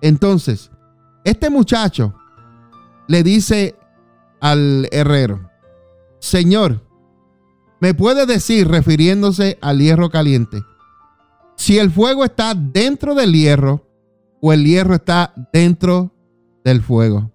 [0.00, 0.70] Entonces,
[1.24, 2.14] este muchacho
[3.08, 3.74] le dice
[4.40, 5.50] al herrero,
[6.20, 6.84] Señor,
[7.80, 10.62] ¿me puede decir, refiriéndose al hierro caliente,
[11.56, 13.86] si el fuego está dentro del hierro
[14.40, 16.10] o el hierro está dentro
[16.64, 17.30] del fuego.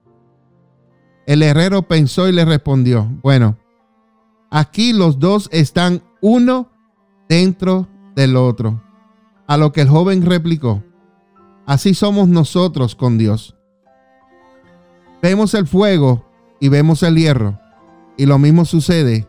[1.28, 3.58] El herrero pensó y le respondió, bueno,
[4.52, 6.72] aquí los dos están uno
[7.28, 8.82] dentro del otro.
[9.48, 10.84] A lo que el joven replicó,
[11.66, 13.56] así somos nosotros con Dios.
[15.22, 16.26] Vemos el fuego
[16.60, 17.60] y vemos el hierro.
[18.18, 19.28] Y lo mismo sucede.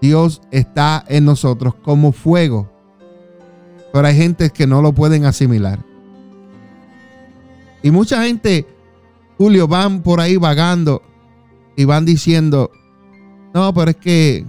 [0.00, 2.70] Dios está en nosotros como fuego.
[3.92, 5.84] Pero hay gente que no lo pueden asimilar.
[7.82, 8.66] Y mucha gente,
[9.38, 11.02] Julio, van por ahí vagando
[11.76, 12.70] y van diciendo,
[13.54, 14.44] no, pero es que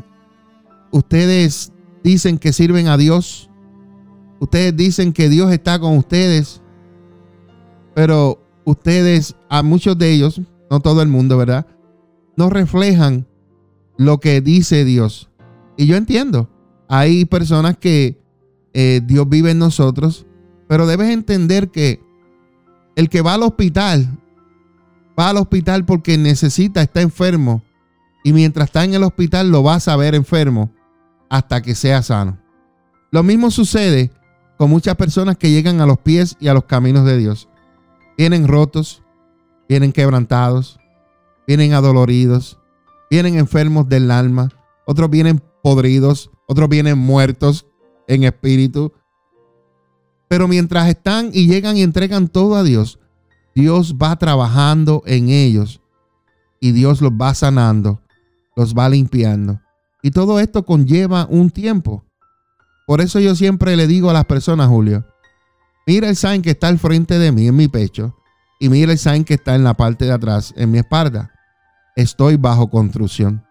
[0.91, 1.71] ustedes
[2.03, 3.48] dicen que sirven a Dios.
[4.39, 6.61] Ustedes dicen que Dios está con ustedes.
[7.93, 11.65] Pero ustedes, a muchos de ellos, no todo el mundo, ¿verdad?
[12.37, 13.27] No reflejan
[13.97, 15.29] lo que dice Dios.
[15.75, 16.49] Y yo entiendo,
[16.87, 18.21] hay personas que
[18.73, 20.25] eh, Dios vive en nosotros,
[20.67, 22.01] pero debes entender que
[22.95, 24.19] el que va al hospital,
[25.19, 27.63] va al hospital porque necesita, está enfermo,
[28.23, 30.71] y mientras está en el hospital lo vas a ver enfermo
[31.29, 32.37] hasta que sea sano.
[33.11, 34.11] Lo mismo sucede
[34.59, 37.47] con muchas personas que llegan a los pies y a los caminos de Dios.
[38.17, 39.01] Vienen rotos,
[39.69, 40.81] vienen quebrantados,
[41.47, 42.59] vienen adoloridos,
[43.09, 44.49] vienen enfermos del alma,
[44.85, 47.67] otros vienen podridos, otros vienen muertos
[48.09, 48.91] en espíritu.
[50.27, 52.99] Pero mientras están y llegan y entregan todo a Dios,
[53.55, 55.79] Dios va trabajando en ellos
[56.59, 58.01] y Dios los va sanando,
[58.57, 59.61] los va limpiando.
[60.03, 62.08] Y todo esto conlleva un tiempo.
[62.89, 65.05] Por eso yo siempre le digo a las personas, Julio,
[65.85, 68.15] mira el sign que está al frente de mí en mi pecho
[68.59, 71.31] y mira el sign que está en la parte de atrás en mi espalda.
[71.95, 73.45] Estoy bajo construcción.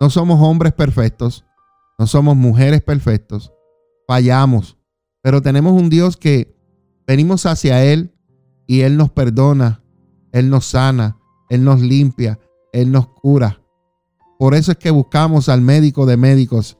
[0.00, 1.44] No somos hombres perfectos,
[1.98, 3.52] no somos mujeres perfectos,
[4.06, 4.78] fallamos,
[5.20, 6.56] pero tenemos un Dios que
[7.06, 8.14] venimos hacia Él
[8.66, 9.82] y Él nos perdona,
[10.32, 11.18] Él nos sana,
[11.50, 12.38] Él nos limpia,
[12.72, 13.60] Él nos cura.
[14.38, 16.78] Por eso es que buscamos al médico de médicos.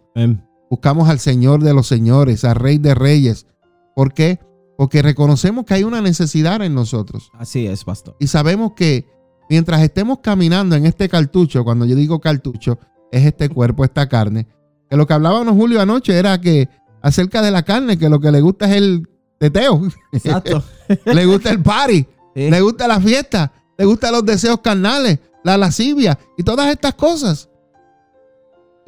[0.70, 3.46] Buscamos al Señor de los señores, al Rey de reyes.
[3.94, 4.38] ¿Por qué?
[4.76, 7.31] Porque reconocemos que hay una necesidad en nosotros.
[7.35, 8.16] Así es, pastor.
[8.20, 9.07] Y sabemos que
[9.48, 12.78] mientras estemos caminando en este cartucho, cuando yo digo cartucho,
[13.11, 14.46] es este cuerpo, esta carne.
[14.88, 16.68] Que lo que hablábamos Julio anoche era que
[17.02, 19.83] acerca de la carne, que lo que le gusta es el teteo.
[20.12, 20.62] Exacto.
[21.04, 26.18] le gusta el party, le gusta la fiesta, le gustan los deseos carnales, la lascivia
[26.37, 27.48] y todas estas cosas.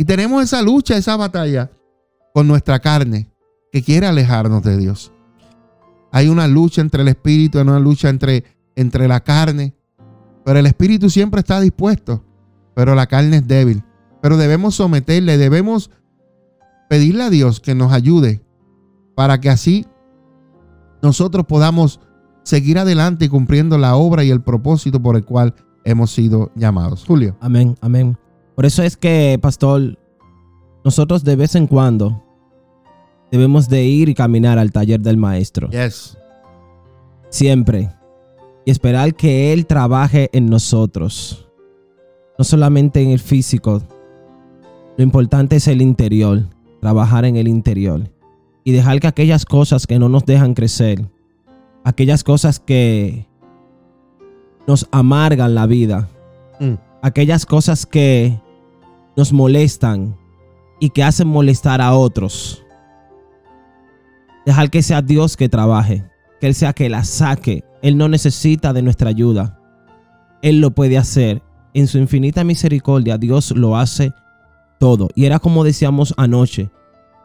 [0.01, 1.71] Y tenemos esa lucha, esa batalla
[2.33, 3.31] con nuestra carne
[3.71, 5.13] que quiere alejarnos de Dios.
[6.11, 8.45] Hay una lucha entre el espíritu, hay una lucha entre,
[8.77, 9.75] entre la carne.
[10.43, 12.25] Pero el espíritu siempre está dispuesto,
[12.75, 13.85] pero la carne es débil.
[14.23, 15.91] Pero debemos someterle, debemos
[16.89, 18.41] pedirle a Dios que nos ayude
[19.15, 19.85] para que así
[21.03, 22.01] nosotros podamos
[22.43, 27.05] seguir adelante cumpliendo la obra y el propósito por el cual hemos sido llamados.
[27.07, 27.37] Julio.
[27.43, 28.17] Amén, amén.
[28.61, 29.99] Por eso es que, pastor,
[30.85, 32.23] nosotros de vez en cuando
[33.33, 35.71] debemos de ir y caminar al taller del maestro.
[35.71, 36.19] Yes.
[37.31, 37.89] Siempre.
[38.67, 41.49] Y esperar que Él trabaje en nosotros.
[42.39, 43.81] No solamente en el físico.
[44.99, 46.43] Lo importante es el interior.
[46.83, 48.11] Trabajar en el interior.
[48.63, 51.03] Y dejar que aquellas cosas que no nos dejan crecer.
[51.83, 53.27] Aquellas cosas que
[54.67, 56.11] nos amargan la vida.
[56.61, 56.75] Mm.
[57.01, 58.39] Aquellas cosas que
[59.17, 60.17] nos molestan
[60.81, 62.65] y que hacen molestar a otros.
[64.47, 66.05] Dejar que sea Dios que trabaje,
[66.41, 67.65] que Él sea que la saque.
[67.83, 69.59] Él no necesita de nuestra ayuda.
[70.43, 71.43] Él lo puede hacer.
[71.73, 74.13] En su infinita misericordia, Dios lo hace
[74.81, 75.09] todo.
[75.15, 76.71] Y era como decíamos anoche.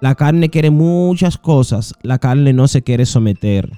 [0.02, 1.93] La carne quiere muchas cosas.
[2.04, 3.71] La carne no se quiere someter.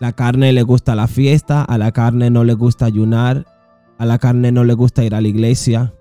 [0.00, 3.44] La carne le gusta la fiesta, a la carne no le gusta ayunar,
[3.98, 5.92] a la carne no le gusta ir a la iglesia,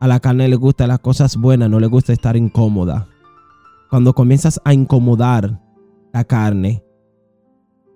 [0.00, 3.08] a la carne le gusta las cosas buenas, no le gusta estar incómoda.
[3.90, 5.60] Cuando comienzas a incomodar
[6.12, 6.82] la carne,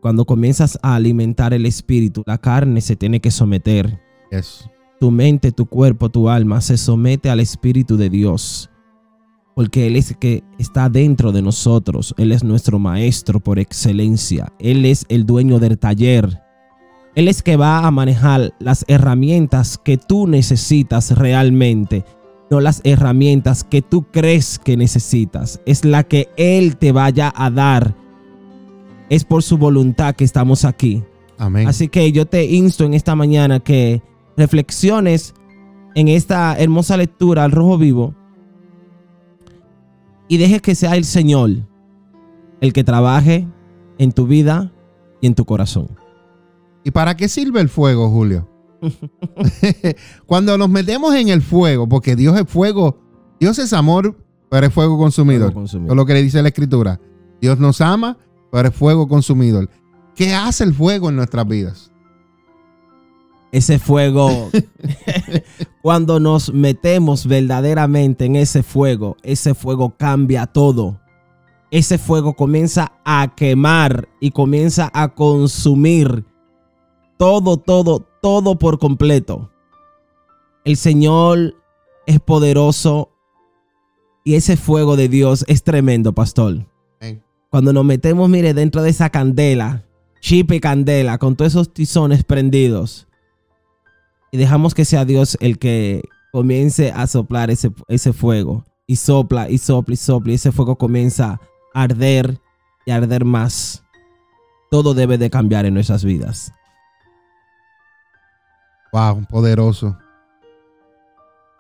[0.01, 4.01] cuando comienzas a alimentar el espíritu, la carne se tiene que someter.
[5.01, 8.71] Tu mente, tu cuerpo, tu alma se somete al espíritu de Dios
[9.55, 12.15] porque Él es el que está dentro de nosotros.
[12.19, 14.53] Él es nuestro maestro por excelencia.
[14.59, 16.43] Él es el dueño del taller.
[17.15, 22.05] Él es que va a manejar las herramientas que tú necesitas realmente,
[22.51, 25.61] no las herramientas que tú crees que necesitas.
[25.65, 27.95] Es la que Él te vaya a dar.
[29.11, 31.05] Es por su voluntad que estamos aquí.
[31.39, 31.69] Amén.
[31.69, 34.03] Así que yo te insto en esta mañana que
[34.37, 35.35] reflexiones
[35.95, 38.15] en esta hermosa lectura al rojo vivo
[40.27, 41.51] y deje que sea el Señor
[42.61, 43.47] el que trabaje
[43.99, 44.73] en tu vida
[45.21, 46.04] y en tu corazón.
[46.85, 48.49] ¿Y para qué sirve el fuego, Julio?
[50.27, 53.01] Cuando nos metemos en el fuego, porque Dios es fuego,
[53.41, 54.17] Dios es amor,
[54.51, 55.49] pero es fuego consumidor.
[55.49, 55.93] Fuego consumidor.
[55.93, 57.01] Es lo que le dice la escritura.
[57.41, 58.19] Dios nos ama,
[58.53, 59.69] pero es fuego consumidor.
[60.15, 61.91] ¿Qué hace el fuego en nuestras vidas?
[63.51, 64.51] Ese fuego,
[65.83, 71.01] cuando nos metemos verdaderamente en ese fuego, ese fuego cambia todo.
[71.71, 76.25] Ese fuego comienza a quemar y comienza a consumir
[77.17, 79.51] todo, todo, todo por completo.
[80.65, 81.57] El Señor
[82.07, 83.11] es poderoso
[84.25, 86.67] y ese fuego de Dios es tremendo, pastor.
[87.51, 89.85] Cuando nos metemos, mire, dentro de esa candela,
[90.21, 93.07] chip y candela, con todos esos tizones prendidos,
[94.33, 99.49] y dejamos que sea Dios el que comience a soplar ese, ese fuego, y sopla,
[99.49, 101.41] y sopla, y sopla, y ese fuego comienza
[101.75, 102.41] a arder
[102.85, 103.85] y a arder más.
[104.69, 106.53] Todo debe de cambiar en nuestras vidas.
[108.95, 109.99] Wow, poderoso.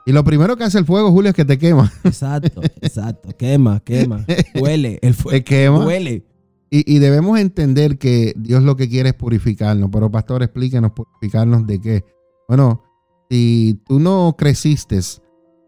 [0.06, 1.92] Y lo primero que hace el fuego, Julio, es que te quema.
[2.04, 3.30] Exacto, exacto.
[3.36, 4.24] Quema, quema.
[4.54, 5.00] Huele.
[5.02, 5.44] El fuego.
[5.44, 5.84] quema.
[5.84, 6.24] Huele.
[6.70, 9.90] Y, debemos entender que Dios lo que quiere es purificarnos.
[9.92, 12.04] Pero, pastor, explíquenos purificarnos de qué.
[12.48, 12.82] Bueno,
[13.30, 15.00] si tú no creciste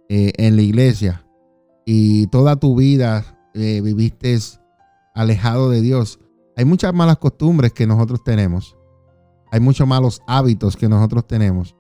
[0.09, 1.27] eh, en la iglesia
[1.85, 3.25] y toda tu vida
[3.55, 4.39] eh, viviste
[5.15, 6.21] alejado de Dios,
[6.57, 8.77] hay muchas malas costumbres que nosotros tenemos.
[9.51, 11.77] Hay muchos malos hábitos que nosotros tenemos.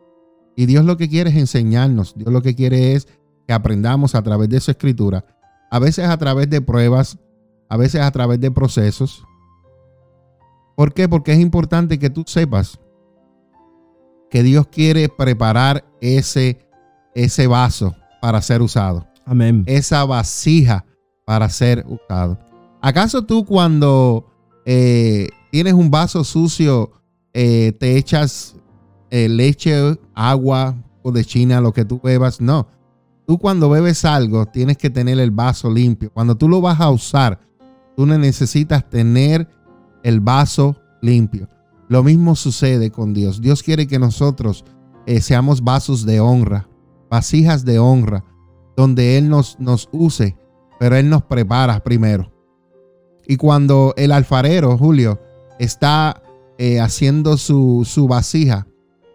[0.57, 2.15] Y Dios lo que quiere es enseñarnos.
[2.17, 3.09] Dios lo que quiere es
[3.47, 5.25] que aprendamos a través de su escritura.
[5.71, 7.19] A veces a través de pruebas,
[7.69, 9.25] a veces a través de procesos.
[10.77, 11.09] ¿Por qué?
[11.09, 12.79] Porque es importante que tú sepas
[14.31, 16.59] que Dios quiere preparar ese,
[17.15, 19.07] ese vaso para ser usado.
[19.25, 19.65] Amén.
[19.67, 20.85] Esa vasija
[21.25, 22.39] para ser usado.
[22.81, 24.27] ¿Acaso tú cuando
[24.65, 26.93] eh, tienes un vaso sucio
[27.39, 28.57] eh, te echas
[29.11, 32.41] eh, leche, agua o de China, lo que tú bebas.
[32.41, 32.67] No.
[33.27, 36.11] Tú cuando bebes algo tienes que tener el vaso limpio.
[36.11, 37.39] Cuando tú lo vas a usar,
[37.95, 39.47] tú necesitas tener
[40.03, 41.47] el vaso limpio.
[41.91, 43.43] Lo mismo sucede con Dios.
[43.43, 44.65] Dios quiere que nosotros
[45.05, 46.71] eh, seamos vasos de honra,
[47.11, 48.25] vasijas de honra,
[48.79, 50.39] donde Él nos, nos use,
[50.81, 52.33] pero Él nos prepara primero.
[53.27, 55.21] Y cuando el alfarero, Julio,
[55.59, 56.23] está
[56.59, 58.67] eh, haciendo su, vasija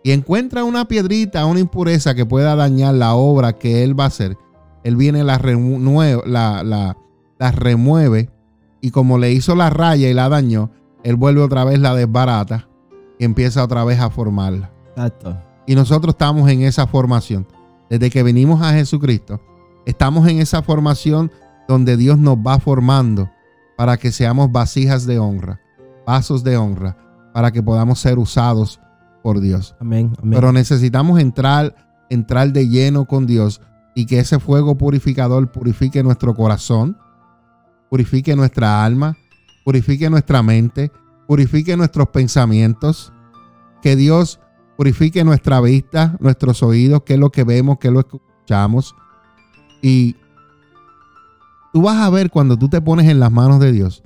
[0.03, 4.07] y encuentra una piedrita, una impureza que pueda dañar la obra que él va a
[4.07, 4.37] hacer,
[4.83, 6.97] él viene, la, la, la,
[7.39, 8.29] la remueve
[8.81, 10.71] y como le hizo la raya y la dañó,
[11.03, 12.67] él vuelve otra vez, la desbarata
[13.19, 14.71] y empieza otra vez a formarla.
[15.67, 17.47] Y nosotros estamos en esa formación.
[17.89, 19.41] Desde que venimos a Jesucristo,
[19.85, 21.31] estamos en esa formación
[21.67, 23.29] donde Dios nos va formando
[23.77, 25.61] para que seamos vasijas de honra,
[26.05, 26.97] vasos de honra,
[27.33, 28.79] para que podamos ser usados
[29.23, 29.75] por Dios.
[29.79, 31.75] Amén, Pero necesitamos entrar,
[32.09, 33.61] entrar de lleno con Dios
[33.95, 36.97] y que ese fuego purificador purifique nuestro corazón,
[37.89, 39.17] purifique nuestra alma,
[39.63, 40.91] purifique nuestra mente,
[41.27, 43.13] purifique nuestros pensamientos,
[43.81, 44.39] que Dios
[44.77, 48.95] purifique nuestra vista, nuestros oídos, que es lo que vemos, que es lo que escuchamos.
[49.81, 50.15] Y
[51.73, 54.03] tú vas a ver cuando tú te pones en las manos de Dios,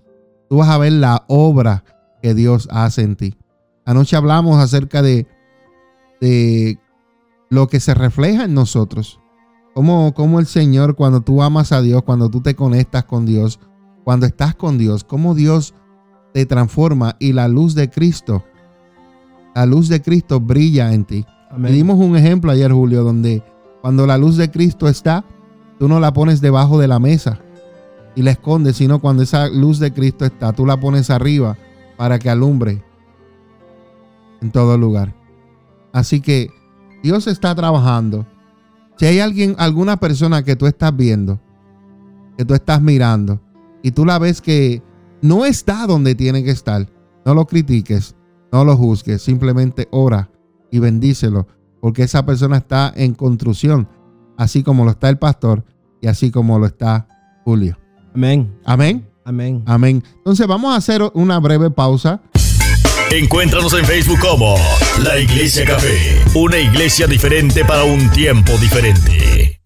[0.49, 1.83] tú vas a ver la obra
[2.25, 3.37] que Dios hace en ti.
[3.85, 5.27] Anoche hablamos acerca de,
[6.19, 6.79] de
[7.51, 9.19] lo que se refleja en nosotros.
[9.75, 13.59] Como, como el Señor, cuando tú amas a Dios, cuando tú te conectas con Dios,
[14.03, 15.75] cuando estás con Dios, cómo Dios
[16.33, 18.43] te transforma y la luz de Cristo,
[19.53, 21.27] la luz de Cristo brilla en ti.
[21.69, 23.43] dimos un ejemplo ayer, Julio, donde
[23.83, 25.23] cuando la luz de Cristo está,
[25.77, 27.37] tú no la pones debajo de la mesa
[28.15, 31.55] y la escondes, sino cuando esa luz de Cristo está, tú la pones arriba
[31.97, 32.83] para que alumbre
[34.41, 35.13] en todo lugar.
[35.93, 36.49] Así que
[37.03, 38.25] Dios está trabajando.
[38.97, 41.39] Si hay alguien, alguna persona que tú estás viendo,
[42.37, 43.39] que tú estás mirando,
[43.81, 44.81] y tú la ves que
[45.21, 46.89] no está donde tiene que estar,
[47.25, 48.15] no lo critiques,
[48.51, 50.29] no lo juzgues, simplemente ora
[50.71, 51.47] y bendícelo,
[51.81, 53.87] porque esa persona está en construcción,
[54.37, 55.63] así como lo está el pastor
[56.01, 57.07] y así como lo está
[57.43, 57.77] Julio.
[58.13, 58.53] Amén.
[58.65, 59.14] Amén.
[59.25, 59.63] Amén.
[59.65, 60.03] Amén.
[60.17, 62.21] Entonces vamos a hacer una breve pausa.
[63.11, 64.55] Encuéntranos en Facebook como
[65.03, 69.59] La Iglesia Café, una iglesia diferente para un tiempo diferente.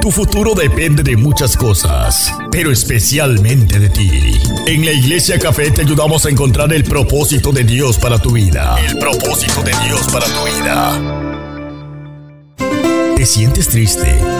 [0.00, 4.10] Tu futuro depende de muchas cosas, pero especialmente de ti.
[4.66, 8.78] En la Iglesia Café te ayudamos a encontrar el propósito de Dios para tu vida.
[8.88, 10.98] El propósito de Dios para tu vida.
[13.16, 14.39] ¿Te sientes triste?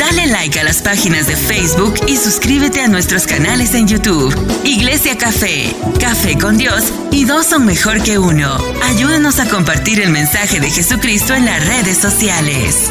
[0.00, 4.34] Dale like a las páginas de Facebook y suscríbete a nuestros canales en YouTube.
[4.64, 8.56] Iglesia Café, Café con Dios y dos son mejor que uno.
[8.82, 12.90] Ayúdanos a compartir el mensaje de Jesucristo en las redes sociales.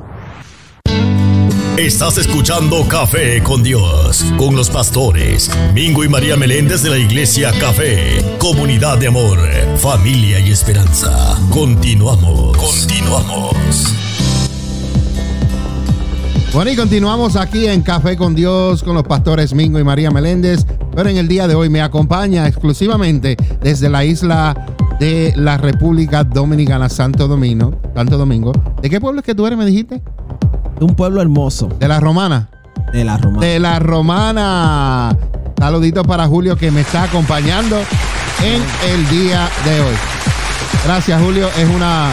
[1.81, 7.51] Estás escuchando Café con Dios, con los pastores Mingo y María Meléndez de la Iglesia
[7.59, 9.39] Café, comunidad de amor,
[9.77, 11.35] familia y esperanza.
[11.49, 13.95] Continuamos, continuamos.
[16.53, 20.67] Bueno, y continuamos aquí en Café con Dios con los pastores Mingo y María Meléndez,
[20.95, 24.67] pero en el día de hoy me acompaña exclusivamente desde la isla
[24.99, 27.73] de la República Dominicana, Santo Domingo.
[27.95, 28.51] Santo Domingo.
[28.83, 29.99] ¿De qué pueblo es que tú eres, me dijiste?
[30.81, 31.69] Un pueblo hermoso.
[31.79, 32.49] De la Romana.
[32.91, 33.45] De la Romana.
[33.45, 35.17] De la Romana.
[35.57, 37.77] Saluditos para Julio que me está acompañando
[38.43, 38.61] en
[38.91, 39.95] el día de hoy.
[40.83, 41.47] Gracias, Julio.
[41.57, 42.11] Es una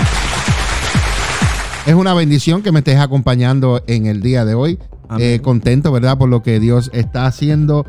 [1.87, 4.79] es una bendición que me estés acompañando en el día de hoy.
[5.19, 6.19] Eh, contento, ¿verdad?
[6.19, 7.87] Por lo que Dios está haciendo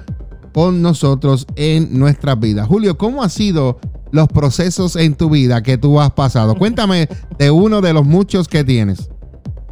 [0.54, 2.66] con nosotros en nuestras vidas.
[2.68, 3.78] Julio, ¿cómo han sido
[4.12, 6.56] los procesos en tu vida que tú has pasado?
[6.56, 9.10] Cuéntame de uno de los muchos que tienes.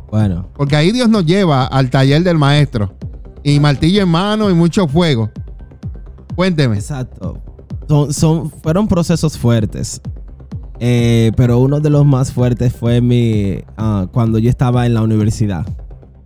[0.10, 0.47] Bueno.
[0.55, 2.93] Porque ahí Dios nos lleva al taller del maestro.
[3.43, 5.30] Y martillo en mano y mucho fuego.
[6.36, 6.76] Cuénteme.
[6.76, 7.41] Exacto.
[8.10, 10.01] Son, fueron procesos fuertes.
[10.80, 15.01] Eh, pero uno de los más fuertes fue mi ah, cuando yo estaba en la
[15.01, 15.66] universidad.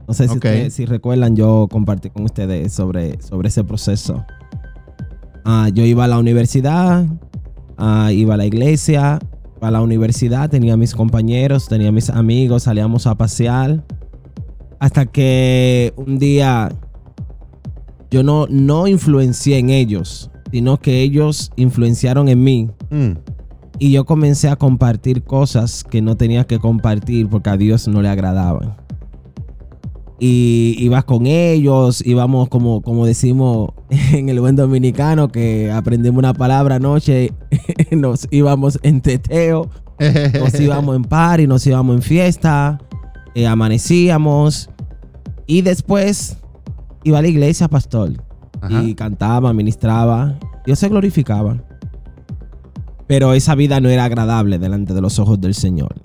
[0.07, 4.25] No sé si, recuerdan, yo compartí con ustedes sobre, sobre ese proceso.
[5.45, 7.05] Ah, yo iba a la universidad,
[7.77, 9.19] ah, iba a la iglesia,
[9.61, 13.83] a la universidad, tenía mis compañeros, tenía mis amigos, salíamos a pasear.
[14.79, 16.69] Hasta que un día
[18.09, 22.69] yo no, no influencié en ellos, sino que ellos influenciaron en mí.
[22.89, 23.11] Mm.
[23.79, 28.01] Y yo comencé a compartir cosas que no tenía que compartir porque a Dios no
[28.01, 28.75] le agradaban.
[30.23, 36.35] Y ibas con ellos, íbamos como, como decimos en el buen dominicano, que aprendimos una
[36.35, 37.33] palabra anoche,
[37.91, 39.67] nos íbamos en teteo,
[40.39, 42.79] nos íbamos en party, nos íbamos en fiesta,
[43.33, 44.69] eh, amanecíamos
[45.47, 46.37] y después
[47.03, 48.23] iba a la iglesia, pastor,
[48.69, 51.63] y cantaba, ministraba, Dios se glorificaba.
[53.07, 55.95] Pero esa vida no era agradable delante de los ojos del Señor.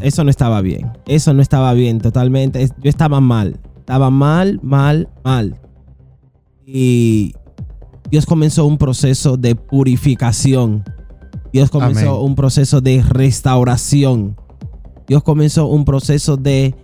[0.00, 0.92] Eso no estaba bien.
[1.06, 2.66] Eso no estaba bien totalmente.
[2.82, 3.58] Yo estaba mal.
[3.78, 5.60] Estaba mal, mal, mal.
[6.66, 7.34] Y
[8.10, 10.84] Dios comenzó un proceso de purificación.
[11.52, 14.36] Dios comenzó un proceso de restauración.
[15.08, 16.74] Dios comenzó un proceso de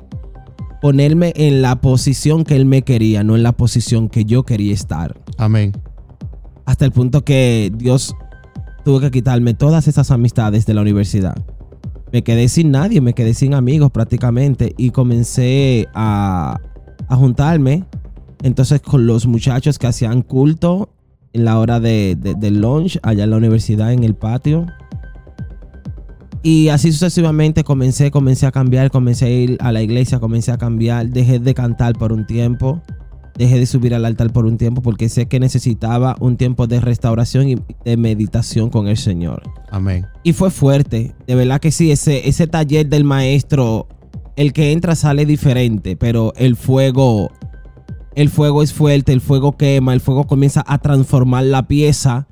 [0.81, 4.73] ponerme en la posición que Él me quería, no en la posición que yo quería
[4.73, 5.21] estar.
[5.39, 5.73] Amén.
[6.65, 8.15] Hasta el punto que Dios
[8.85, 11.37] tuvo que quitarme todas esas amistades de la universidad.
[12.13, 16.61] Me quedé sin nadie, me quedé sin amigos prácticamente y comencé a,
[17.09, 17.85] a juntarme
[18.43, 20.91] entonces con los muchachos que hacían culto
[21.33, 24.67] en la hora de, del lunch allá en la universidad, en el patio.
[26.43, 30.59] Y así sucesivamente comencé, comencé a cambiar, comencé a ir a la iglesia, comencé a
[30.59, 32.83] cambiar, dejé de cantar por un tiempo,
[33.37, 36.81] dejé de subir al altar por un tiempo porque sé que necesitaba un tiempo de
[36.81, 39.43] restauración y de meditación con el Señor.
[39.71, 40.07] Amén.
[40.23, 43.89] Y fue fuerte, de verdad que sí, ese, ese taller del maestro,
[44.37, 47.31] el que entra sale diferente, pero el fuego
[48.15, 52.29] el fuego es fuerte, el fuego quema, el fuego comienza a transformar la pieza,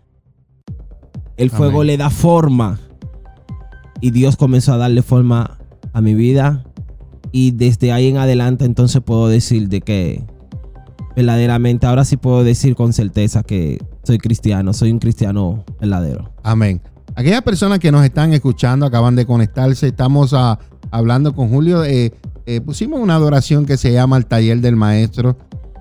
[1.39, 2.79] el fuego le da forma
[4.03, 5.59] y Dios comenzó a darle forma
[5.95, 6.65] a mi vida
[7.33, 10.25] y desde ahí en adelante entonces puedo decir de que
[11.21, 16.33] verdaderamente ahora sí puedo decir con certeza que soy cristiano, soy un cristiano verdadero.
[16.43, 16.81] Amén.
[17.15, 20.59] Aquellas personas que nos están escuchando acaban de conectarse, estamos ah,
[20.91, 22.15] hablando con Julio, eh,
[22.47, 25.37] eh, pusimos una adoración que se llama el taller del maestro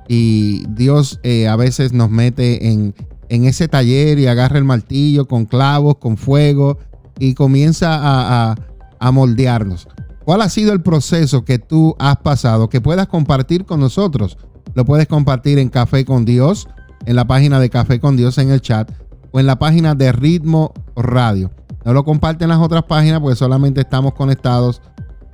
[0.10, 2.94] y Dios eh, a veces nos mete en,
[3.30, 6.80] ese taller y agarra el martillo con clavos, con fuego
[7.18, 8.56] y comienza a,
[9.00, 9.88] a moldearnos.
[10.26, 14.38] ¿Cuál ha sido el proceso que tú has pasado que puedas compartir con nosotros?
[14.76, 16.68] Lo puedes compartir en Café con Dios,
[17.06, 18.92] en la página de Café con Dios en el chat
[19.32, 21.52] o en la página de Ritmo Radio.
[21.86, 24.82] No lo comparten en las otras páginas porque solamente estamos conectados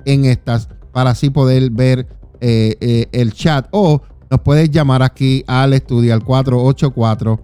[0.04, 2.06] en estas para así poder ver
[2.40, 3.68] eh, eh, el chat.
[3.72, 7.40] O nos puedes llamar aquí al estudio al 484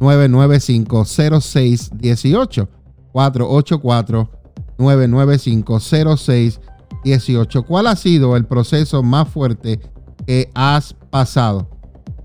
[0.00, 2.68] 995 0618
[3.12, 4.30] 484
[4.78, 9.80] 995 0618 ¿Cuál ha sido el proceso más fuerte
[10.26, 11.68] que has pasado?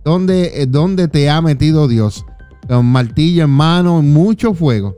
[0.04, 2.26] ¿Dónde, eh, dónde te ha metido Dios?
[2.68, 4.96] Con martillo en mano, mucho fuego.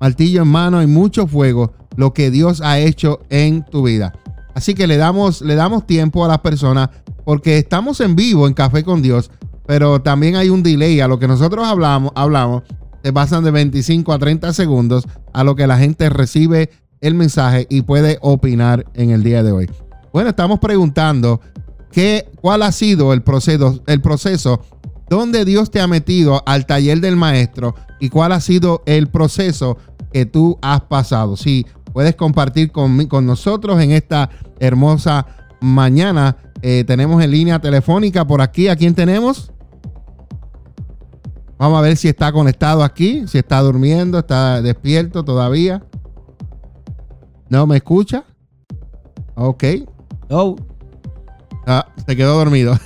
[0.00, 1.72] Martillo en mano y mucho fuego.
[1.96, 4.12] Lo que Dios ha hecho en tu vida.
[4.54, 6.90] Así que le damos, le damos tiempo a las personas
[7.24, 9.30] porque estamos en vivo en Café con Dios,
[9.66, 12.62] pero también hay un delay a lo que nosotros hablamos, hablamos,
[13.04, 16.70] se pasan de 25 a 30 segundos a lo que la gente recibe
[17.00, 19.70] el mensaje y puede opinar en el día de hoy.
[20.12, 21.40] Bueno, estamos preguntando
[21.90, 24.60] qué, cuál ha sido el proceso, el proceso
[25.08, 29.78] donde Dios te ha metido al taller del maestro y cuál ha sido el proceso
[30.12, 31.36] que tú has pasado.
[31.36, 34.30] Si puedes compartir con, con nosotros en esta
[34.60, 35.26] hermosa
[35.60, 36.36] mañana.
[36.62, 38.68] Eh, tenemos en línea telefónica por aquí.
[38.68, 39.52] ¿A quién tenemos?
[41.58, 45.82] Vamos a ver si está conectado aquí, si está durmiendo, está despierto todavía.
[47.48, 48.24] ¿No me escucha?
[49.34, 49.64] Ok.
[50.30, 50.56] Oh.
[51.70, 52.80] Ah, se quedó dormido.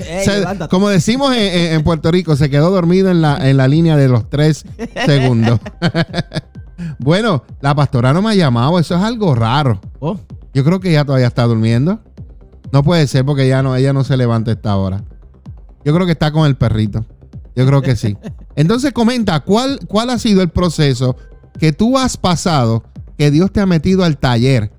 [0.70, 4.28] como decimos en, Puerto Rico, se quedó dormido en la, en la línea de los
[4.28, 4.66] tres
[5.06, 5.58] segundos.
[6.98, 9.80] bueno, la pastora no me ha llamado, eso es algo raro.
[10.00, 10.18] Oh.
[10.52, 12.00] Yo creo que ella todavía está durmiendo.
[12.70, 15.02] No puede ser porque ya no, ella no se levanta a esta hora.
[15.82, 17.06] Yo creo que está con el perrito.
[17.56, 18.14] Yo creo que sí.
[18.56, 21.16] Entonces comenta, ¿cuál, ¿cuál ha sido el proceso
[21.58, 22.84] que tú has pasado
[23.16, 24.70] que Dios te ha metido al taller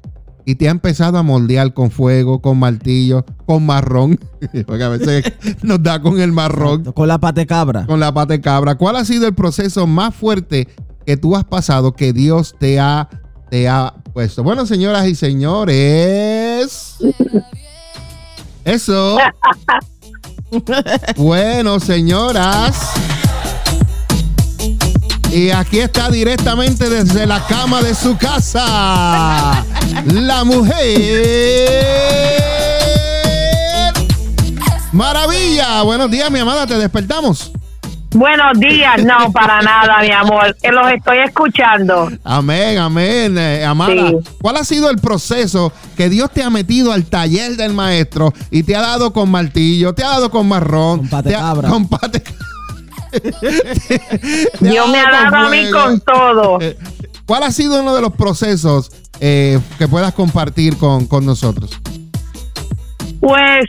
[0.49, 4.19] y te ha empezado a moldear con fuego, con martillo, con marrón?
[4.65, 5.23] Porque a veces
[5.61, 6.85] nos da con el marrón.
[6.85, 7.85] Con la pate cabra.
[7.85, 8.73] Con la pate cabra.
[8.73, 10.67] ¿Cuál ha sido el proceso más fuerte
[11.05, 13.09] que tú has pasado que Dios te ha,
[13.51, 14.41] te ha puesto?
[14.41, 16.97] Bueno, señoras y señores.
[18.65, 19.17] Eso.
[21.15, 22.89] bueno, señoras.
[25.31, 29.63] Y aquí está directamente desde la cama de su casa.
[30.05, 30.73] La mujer.
[34.91, 35.83] Maravilla.
[35.83, 36.65] Buenos días, mi amada.
[36.65, 37.51] Te despertamos.
[38.11, 42.09] Buenos días, no, para nada, mi amor, que los estoy escuchando.
[42.23, 44.13] Amén, amén, eh, amada.
[44.41, 48.63] ¿Cuál ha sido el proceso que Dios te ha metido al taller del maestro y
[48.63, 51.69] te ha dado con martillo, te ha dado con marrón, con pate cabra.
[51.69, 52.23] Con pate
[54.59, 56.59] Dios me ha dado a mí con todo.
[57.25, 61.79] ¿Cuál ha sido uno de los procesos eh, que puedas compartir con, con nosotros?
[63.19, 63.65] Pues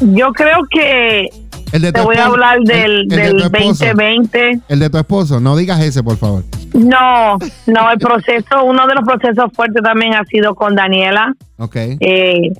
[0.00, 1.28] yo creo que
[1.70, 4.60] te voy a hablar del, del 2020.
[4.68, 6.44] El de tu esposo, no digas ese, por favor.
[6.74, 11.34] No, no, el proceso, uno de los procesos fuertes también ha sido con Daniela.
[11.58, 11.76] Ok.
[11.76, 12.52] Eh,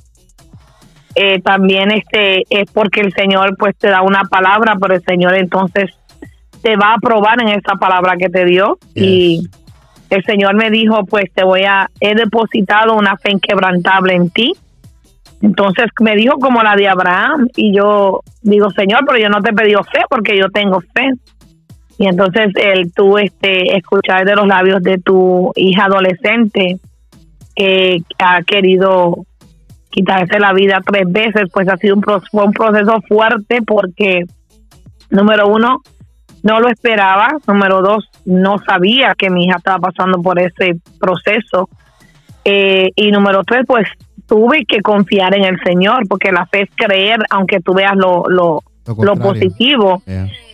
[1.15, 5.35] eh, también este es porque el Señor pues te da una palabra, pero el Señor
[5.35, 5.91] entonces
[6.61, 8.77] te va a probar en esa palabra que te dio.
[8.95, 9.47] Y
[10.09, 14.53] el Señor me dijo pues te voy a he depositado una fe inquebrantable en ti.
[15.41, 19.51] Entonces me dijo como la de Abraham y yo digo, Señor, pero yo no te
[19.51, 21.11] he pedido fe porque yo tengo fe.
[21.97, 26.79] Y entonces el tú este, escuchar de los labios de tu hija adolescente
[27.55, 29.25] que ha querido
[29.93, 34.23] quitarse la vida tres veces, pues ha sido un, fue un proceso fuerte porque,
[35.11, 35.81] número uno,
[36.41, 41.69] no lo esperaba, número dos, no sabía que mi hija estaba pasando por ese proceso.
[42.43, 43.87] Eh, y número tres, pues
[44.27, 48.23] tuve que confiar en el Señor, porque la fe es creer, aunque tú veas lo,
[48.27, 48.63] lo,
[48.97, 50.01] lo, positivo.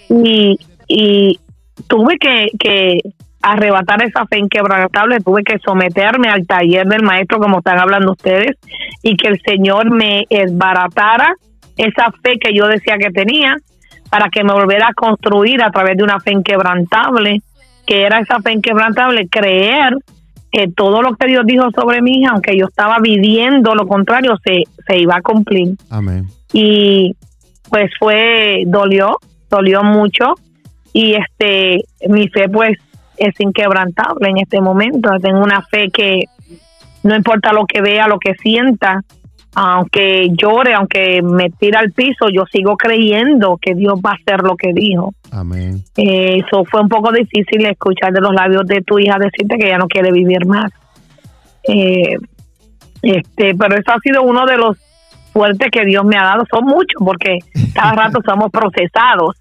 [0.09, 1.39] Y, y
[1.87, 2.99] tuve que, que
[3.41, 8.57] arrebatar esa fe inquebrantable, tuve que someterme al taller del maestro, como están hablando ustedes,
[9.01, 11.33] y que el Señor me esbaratara
[11.77, 13.55] esa fe que yo decía que tenía,
[14.09, 17.41] para que me volviera a construir a través de una fe inquebrantable,
[17.85, 19.95] que era esa fe inquebrantable, creer
[20.51, 24.63] que todo lo que Dios dijo sobre mí, aunque yo estaba viviendo lo contrario, se,
[24.87, 25.75] se iba a cumplir.
[25.89, 26.27] Amén.
[26.51, 27.15] Y
[27.69, 29.17] pues fue, dolió,
[29.49, 30.33] dolió mucho.
[30.91, 32.77] Y este, mi fe pues
[33.19, 35.09] es inquebrantable en este momento.
[35.21, 36.23] Tengo una fe que
[37.03, 39.01] no importa lo que vea, lo que sienta,
[39.55, 44.41] aunque llore, aunque me tira al piso, yo sigo creyendo que Dios va a hacer
[44.41, 45.13] lo que dijo.
[45.31, 45.83] Amén.
[45.95, 49.77] Eso fue un poco difícil escuchar de los labios de tu hija decirte que ya
[49.77, 50.71] no quiere vivir más.
[51.67, 52.15] Eh,
[53.01, 54.77] este, pero eso ha sido uno de los
[55.33, 56.43] fuertes que Dios me ha dado.
[56.49, 57.39] Son muchos porque
[57.73, 59.35] cada rato somos procesados.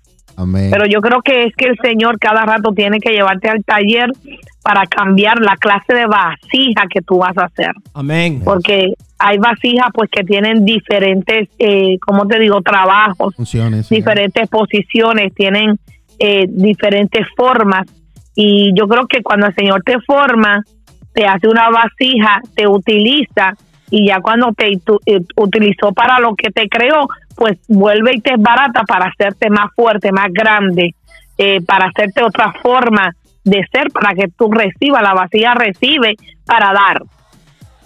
[0.71, 4.11] Pero yo creo que es que el Señor cada rato tiene que llevarte al taller
[4.63, 7.73] para cambiar la clase de vasija que tú vas a hacer.
[7.95, 8.43] Amén.
[8.45, 15.35] Porque hay vasijas pues que tienen diferentes, eh, como te digo, trabajos, Funciones, diferentes posiciones,
[15.35, 15.79] tienen
[16.19, 17.87] eh, diferentes formas.
[18.35, 20.63] Y yo creo que cuando el Señor te forma,
[21.13, 23.55] te hace una vasija, te utiliza
[23.91, 27.09] y ya cuando te eh, utilizó para lo que te creó,
[27.39, 30.97] pues vuelve y te es barata para hacerte más fuerte, más grande,
[31.39, 33.15] eh, para hacerte otra forma
[33.45, 37.03] de ser, para que tú recibas, la vasija recibe para dar.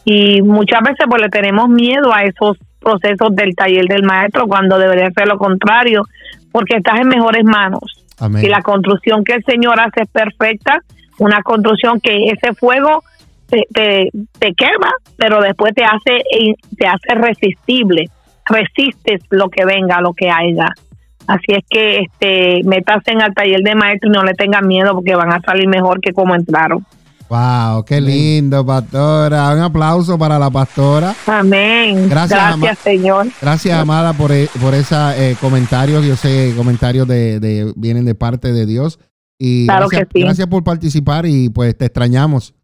[0.07, 4.79] Y muchas veces pues le tenemos miedo a esos procesos del taller del maestro cuando
[4.79, 6.05] debería ser lo contrario,
[6.51, 7.83] porque estás en mejores manos.
[8.41, 10.79] Y la construcción que el Señor hace es perfecta,
[11.19, 13.05] una construcción que ese fuego
[13.49, 16.23] te, te, te quema, pero después te hace,
[16.79, 18.09] te hace resistible
[18.47, 20.69] resistes lo que venga, lo que haya.
[21.27, 24.93] Así es que este, métase en el taller de maestro y no le tengan miedo
[24.95, 26.85] porque van a salir mejor que como entraron.
[27.29, 29.55] Wow, qué lindo, pastora.
[29.55, 31.15] Un aplauso para la pastora.
[31.27, 32.07] Amén.
[32.11, 33.29] Gracias, Señor.
[33.41, 36.05] Gracias, amada, por, e, por esos eh, comentarios.
[36.05, 38.99] Yo sé, comentarios de, vienen de parte de Dios.
[39.39, 40.25] Y claro gracias, que sí.
[40.25, 42.55] gracias por participar y pues te extrañamos.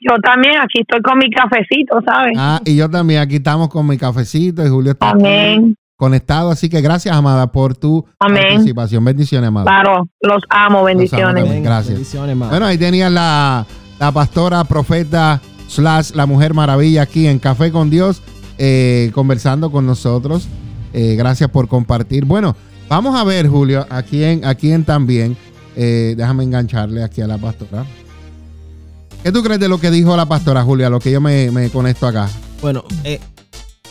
[0.00, 2.34] Yo también, aquí estoy con mi cafecito, ¿sabes?
[2.36, 5.76] Ah, y yo también, aquí estamos con mi cafecito y Julio está Amén.
[5.96, 6.50] conectado.
[6.50, 9.04] Así que gracias, Amada, por tu participación.
[9.04, 9.64] Bendiciones, Amada.
[9.66, 11.62] Claro, los amo, bendiciones.
[11.62, 12.14] gracias.
[12.14, 13.66] bueno, ahí tenías la,
[13.98, 18.22] la pastora, profeta, slash, la mujer maravilla aquí en Café con Dios,
[18.58, 20.48] eh, conversando con nosotros.
[20.92, 22.24] Eh, gracias por compartir.
[22.24, 22.56] Bueno,
[22.88, 25.36] vamos a ver, Julio, aquí en, aquí en también.
[25.76, 27.84] Eh, déjame engancharle aquí a la pastora.
[29.24, 32.06] ¿Qué tú crees de lo que dijo la pastora Julia, lo que yo me, conecto
[32.06, 32.28] acá?
[32.60, 33.20] Bueno, eh,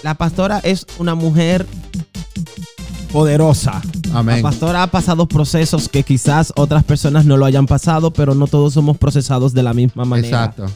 [0.03, 1.65] la pastora es una mujer
[3.11, 3.81] poderosa.
[4.13, 4.43] Amén.
[4.43, 8.45] La pastora ha pasado procesos que quizás otras personas no lo hayan pasado, pero no
[8.45, 10.45] todos somos procesados de la misma manera.
[10.45, 10.67] Exacto.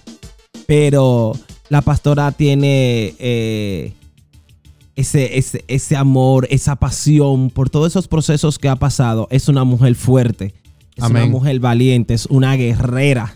[0.66, 1.34] Pero
[1.70, 3.94] la pastora tiene eh,
[4.96, 9.28] ese, ese, ese amor, esa pasión por todos esos procesos que ha pasado.
[9.30, 10.56] Es una mujer fuerte,
[10.96, 13.36] es una mujer valiente, es una guerrera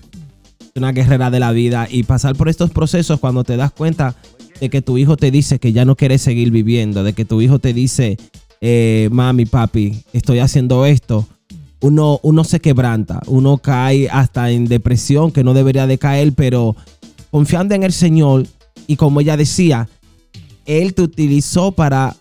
[0.75, 4.15] una guerrera de la vida y pasar por estos procesos cuando te das cuenta
[4.59, 7.41] de que tu hijo te dice que ya no quiere seguir viviendo, de que tu
[7.41, 8.17] hijo te dice,
[8.61, 11.27] eh, mami, papi, estoy haciendo esto,
[11.81, 16.75] uno, uno se quebranta, uno cae hasta en depresión que no debería de caer, pero
[17.31, 18.45] confiando en el Señor
[18.87, 19.89] y como ella decía,
[20.65, 22.15] Él te utilizó para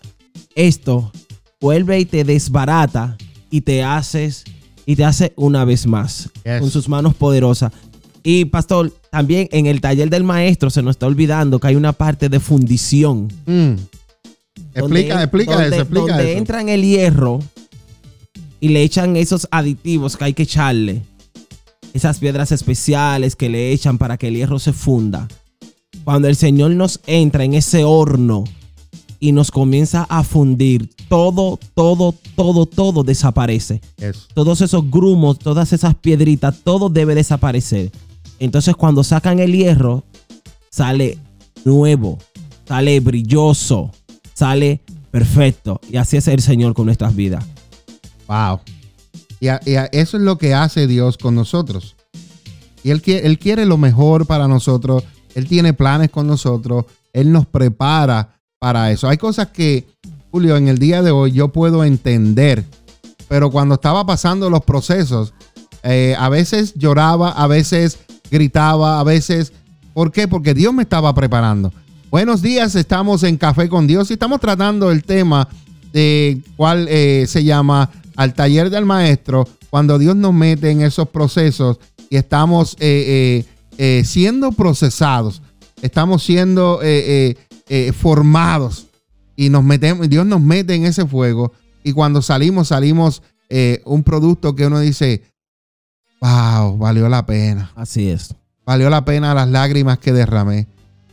[0.55, 1.11] esto,
[1.59, 3.17] vuelve y te desbarata
[3.51, 4.43] y te haces
[4.85, 7.71] y te hace una vez más con sus manos poderosas.
[8.23, 11.93] Y pastor, también en el taller del maestro se nos está olvidando que hay una
[11.93, 13.27] parte de fundición.
[13.45, 13.73] Mm.
[14.73, 17.39] Explica, explica eso, explica donde entran el hierro
[18.59, 21.01] y le echan esos aditivos que hay que echarle.
[21.93, 25.27] Esas piedras especiales que le echan para que el hierro se funda.
[26.03, 28.45] Cuando el Señor nos entra en ese horno
[29.19, 33.81] y nos comienza a fundir, todo, todo, todo, todo desaparece.
[34.33, 37.91] Todos esos grumos, todas esas piedritas, todo debe desaparecer.
[38.41, 40.03] Entonces cuando sacan el hierro,
[40.71, 41.19] sale
[41.63, 42.17] nuevo,
[42.67, 43.91] sale brilloso,
[44.33, 44.81] sale
[45.11, 45.79] perfecto.
[45.87, 47.45] Y así es el Señor con nuestras vidas.
[48.27, 48.61] Wow.
[49.39, 51.95] Y, eso es lo que hace Dios con nosotros.
[52.83, 55.03] Y él, él quiere lo mejor para nosotros.
[55.35, 56.85] Él tiene planes con nosotros.
[57.13, 59.07] Él nos prepara para eso.
[59.07, 59.85] Hay cosas que,
[60.31, 62.65] Julio, en el día de hoy yo puedo entender.
[63.27, 65.31] Pero cuando estaba pasando los procesos,
[65.83, 67.99] eh, a veces lloraba, a veces
[68.31, 69.53] gritaba a veces.
[69.93, 70.27] ¿Por qué?
[70.27, 71.71] Porque Dios me estaba preparando.
[72.09, 75.47] Buenos días, estamos en Café con Dios y estamos tratando el tema
[75.93, 81.07] de cuál eh, se llama al taller del maestro, cuando Dios nos mete en esos
[81.09, 81.79] procesos
[82.09, 83.45] y estamos eh,
[83.77, 85.41] eh, siendo procesados,
[85.81, 86.81] estamos siendo
[87.97, 88.87] formados
[89.37, 91.53] y nos metemos, Dios nos mete en ese fuego
[91.83, 93.23] y cuando salimos, salimos
[93.85, 95.23] un producto que uno dice,
[96.21, 97.71] Wow, valió la pena.
[97.75, 98.35] Así es.
[98.65, 100.67] Valió la pena las lágrimas que derramé.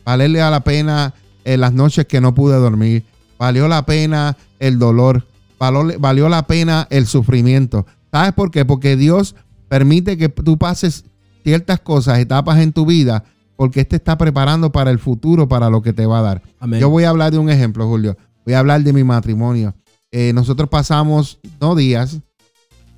[0.05, 3.03] Valió la pena eh, las noches que no pude dormir.
[3.37, 5.25] Valió la pena el dolor.
[5.59, 7.85] Valió, valió la pena el sufrimiento.
[8.11, 8.65] ¿Sabes por qué?
[8.65, 9.35] Porque Dios
[9.67, 11.05] permite que tú pases
[11.43, 13.23] ciertas cosas, etapas en tu vida,
[13.55, 16.41] porque este está preparando para el futuro, para lo que te va a dar.
[16.79, 18.17] Yo voy a hablar de un ejemplo, Julio.
[18.45, 19.73] Voy a hablar de mi matrimonio.
[20.11, 22.19] Eh, nosotros pasamos no días,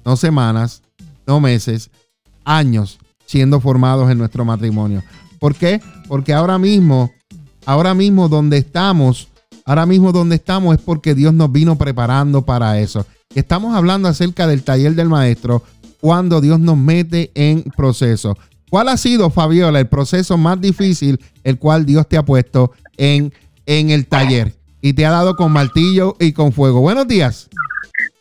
[0.05, 0.81] no semanas,
[1.27, 1.91] no meses,
[2.43, 5.03] años siendo formados en nuestro matrimonio.
[5.39, 5.81] ¿Por qué?
[6.07, 7.11] Porque ahora mismo,
[7.65, 9.29] ahora mismo donde estamos,
[9.65, 13.05] ahora mismo donde estamos es porque Dios nos vino preparando para eso.
[13.33, 15.63] Estamos hablando acerca del taller del maestro
[16.01, 18.37] cuando Dios nos mete en proceso.
[18.69, 23.33] ¿Cuál ha sido, Fabiola, el proceso más difícil el cual Dios te ha puesto en,
[23.65, 26.81] en el taller y te ha dado con martillo y con fuego?
[26.81, 27.49] Buenos días.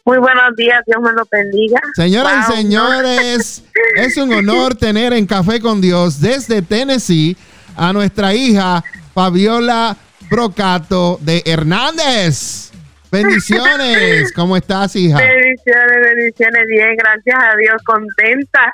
[0.05, 1.81] Muy buenos días, Dios me lo bendiga.
[1.95, 3.65] Señoras y señores,
[3.97, 7.37] es un honor tener en Café con Dios desde Tennessee
[7.77, 8.83] a nuestra hija
[9.15, 9.97] Fabiola
[10.31, 12.71] Brocato de Hernández.
[13.13, 15.19] Bendiciones, ¿cómo estás, hija?
[15.19, 18.73] Bendiciones, bendiciones, bien, gracias a Dios, contenta.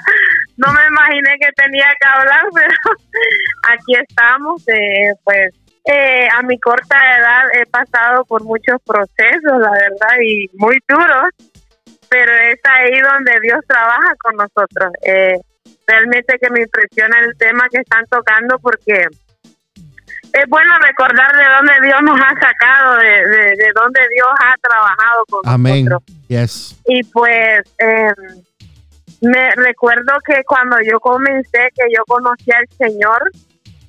[0.59, 2.97] No me imaginé que tenía que hablar, pero
[3.73, 5.55] aquí estamos, eh, pues
[5.87, 11.31] eh, a mi corta edad he pasado por muchos procesos, la verdad, y muy duros,
[12.09, 14.93] pero es ahí donde Dios trabaja con nosotros.
[15.07, 15.39] Eh,
[15.87, 19.07] realmente que me impresiona el tema que están tocando porque
[20.33, 25.25] es bueno recordar de dónde Dios nos ha sacado, de, de, dónde Dios ha trabajado
[25.31, 26.03] con nosotros.
[26.29, 26.77] Yes.
[26.87, 28.13] Y pues eh,
[29.21, 33.31] me recuerdo que cuando yo comencé, que yo conocí al Señor,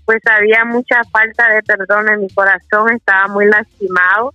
[0.07, 4.31] pues había mucha falta de perdón en mi corazón, estaba muy lastimado,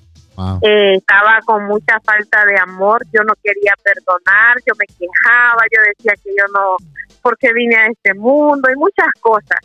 [0.60, 5.80] eh, estaba con mucha falta de amor, yo no quería perdonar, yo me quejaba, yo
[5.88, 6.76] decía que yo no,
[7.22, 9.60] porque vine a este mundo y muchas cosas.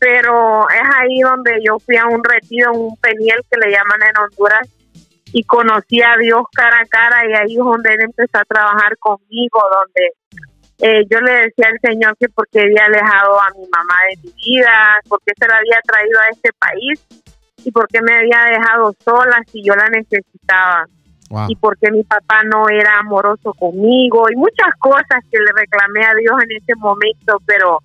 [0.00, 4.00] Pero es ahí donde yo fui a un retiro en un peniel que le llaman
[4.08, 4.70] en Honduras
[5.34, 8.96] y conocí a Dios cara a cara y ahí es donde él empezó a trabajar
[8.96, 10.12] conmigo, donde
[10.78, 14.32] eh, yo le decía al Señor que porque había alejado a mi mamá de mi
[14.44, 17.06] vida, porque se la había traído a este país
[17.64, 20.86] y porque me había dejado sola si yo la necesitaba.
[21.48, 26.14] Y porque mi papá no era amoroso conmigo y muchas cosas que le reclamé a
[26.14, 27.80] Dios en ese momento, pero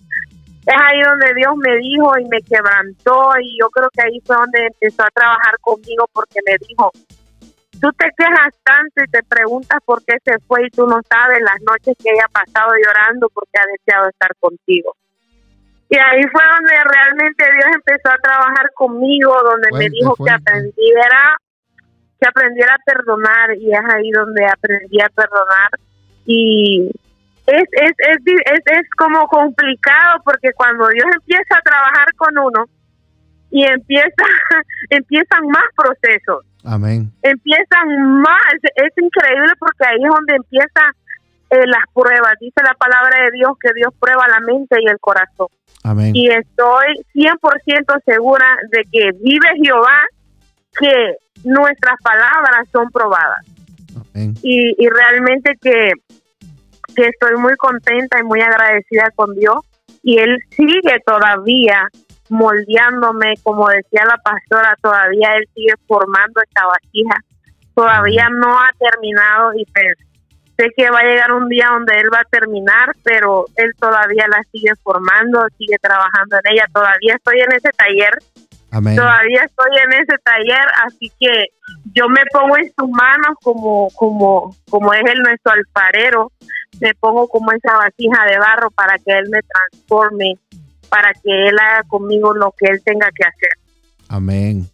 [0.67, 4.35] es ahí donde Dios me dijo y me quebrantó y yo creo que ahí fue
[4.35, 6.91] donde empezó a trabajar conmigo porque me dijo,
[7.81, 11.39] tú te quejas tanto y te preguntas por qué se fue y tú no sabes
[11.41, 14.95] las noches que ella ha pasado llorando porque ha deseado estar contigo.
[15.89, 21.35] Y ahí fue donde realmente Dios empezó a trabajar conmigo, donde me dijo que aprendiera,
[22.19, 25.69] que aprendiera a perdonar y es ahí donde aprendí a perdonar.
[26.25, 26.87] Y
[27.47, 32.65] es, es, es, es, es como complicado porque cuando Dios empieza a trabajar con uno
[33.49, 34.23] y empieza,
[34.89, 37.11] empiezan más procesos Amén.
[37.21, 40.91] Empiezan más, es increíble porque ahí es donde empiezan
[41.49, 42.33] eh, las pruebas.
[42.39, 45.47] Dice la palabra de Dios que Dios prueba la mente y el corazón.
[45.83, 46.15] Amén.
[46.15, 50.01] Y estoy 100% segura de que vive Jehová,
[50.79, 53.45] que nuestras palabras son probadas.
[53.95, 54.35] Amén.
[54.43, 55.91] Y, y realmente que,
[56.95, 59.57] que estoy muy contenta y muy agradecida con Dios.
[60.03, 61.89] Y Él sigue todavía
[62.31, 67.15] moldeándome, como decía la pastora, todavía él sigue formando esta vasija,
[67.75, 69.97] todavía no ha terminado y pues,
[70.57, 74.27] sé que va a llegar un día donde él va a terminar, pero él todavía
[74.29, 78.13] la sigue formando, sigue trabajando en ella, todavía estoy en ese taller,
[78.71, 81.47] todavía estoy en ese taller, así que
[81.93, 86.31] yo me pongo en sus manos como, como, como es el nuestro alfarero,
[86.79, 90.39] me pongo como esa vasija de barro para que él me transforme
[90.91, 93.49] para que Él haga conmigo lo que Él tenga que hacer.
[94.09, 94.69] Amén.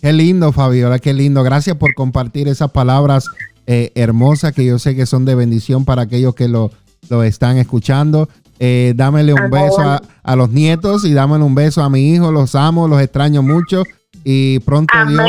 [0.00, 1.42] Qué lindo, Fabiola, qué lindo.
[1.42, 3.26] Gracias por compartir esas palabras
[3.66, 6.70] eh, hermosas que yo sé que son de bendición para aquellos que lo,
[7.10, 8.28] lo están escuchando.
[8.60, 12.30] Eh, dámele un beso a, los nietos y dámele un beso a mi hijo.
[12.30, 13.82] Los amo, los extraño mucho
[14.22, 15.28] y pronto Dios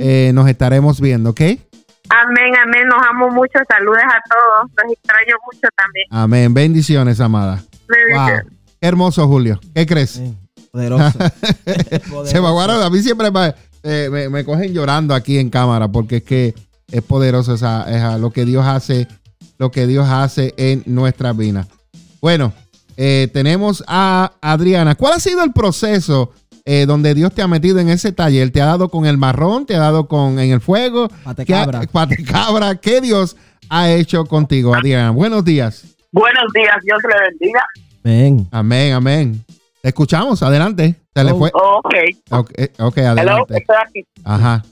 [0.00, 1.40] eh, nos estaremos viendo, ¿ok?
[1.40, 2.88] Amén, amén.
[2.88, 3.58] Nos amo mucho.
[3.68, 4.70] Saludos a todos.
[4.82, 6.06] Los extraño mucho también.
[6.10, 6.52] Amén.
[6.52, 7.62] Bendiciones, amada.
[7.88, 8.59] Bendiciones.
[8.80, 9.60] Hermoso, Julio.
[9.74, 10.20] ¿Qué crees?
[10.72, 11.18] poderoso.
[12.24, 12.86] Se me aguarda.
[12.86, 13.28] A mí siempre
[13.82, 16.54] eh, me, me, cogen llorando aquí en cámara porque es que
[16.90, 19.06] es poderoso esa, lo que Dios hace,
[19.58, 21.66] lo que Dios hace en nuestra vida.
[22.20, 22.52] Bueno,
[22.96, 24.94] eh, tenemos a Adriana.
[24.94, 26.32] ¿Cuál ha sido el proceso
[26.64, 28.50] eh, donde Dios te ha metido en ese taller?
[28.50, 29.66] ¿Te ha dado con el marrón?
[29.66, 31.08] ¿Te ha dado con en el fuego?
[31.24, 31.80] Patecabra.
[31.80, 32.76] ¿Qué, cabra.
[32.76, 33.36] ¿Qué Dios
[33.68, 35.10] ha hecho contigo, Adriana?
[35.10, 35.84] Buenos días.
[36.12, 37.64] Buenos días, Dios le bendiga.
[38.04, 38.48] Amén.
[38.50, 39.44] Amén, amén.
[39.82, 40.94] Te escuchamos, adelante.
[41.14, 41.50] Se le oh, fue.
[42.30, 42.54] ok.
[42.78, 43.58] Ok, adelante.
[43.58, 44.04] estoy aquí.
[44.24, 44.62] Ajá.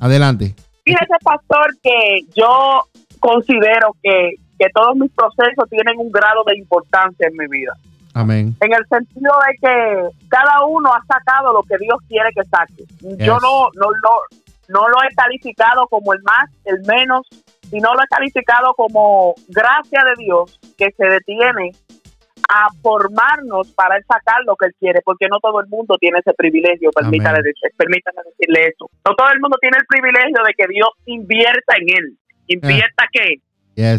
[0.00, 0.54] Adelante.
[0.84, 2.82] Fíjese, pastor, que yo
[3.20, 7.72] considero que, que todos mis procesos tienen un grado de importancia en mi vida.
[8.14, 8.54] Amén.
[8.60, 12.84] En el sentido de que cada uno ha sacado lo que Dios quiere que saque.
[13.24, 14.10] Yo no, no, lo,
[14.68, 17.26] no lo he calificado como el más, el menos,
[17.70, 21.72] y no lo he calificado como gracia de Dios que se detiene
[22.48, 26.32] a formarnos para sacar lo que él quiere, porque no todo el mundo tiene ese
[26.34, 27.38] privilegio, permítame,
[27.76, 28.90] permítame decirle eso.
[29.04, 32.18] No todo el mundo tiene el privilegio de que Dios invierta en él.
[32.46, 33.36] Invierta qué?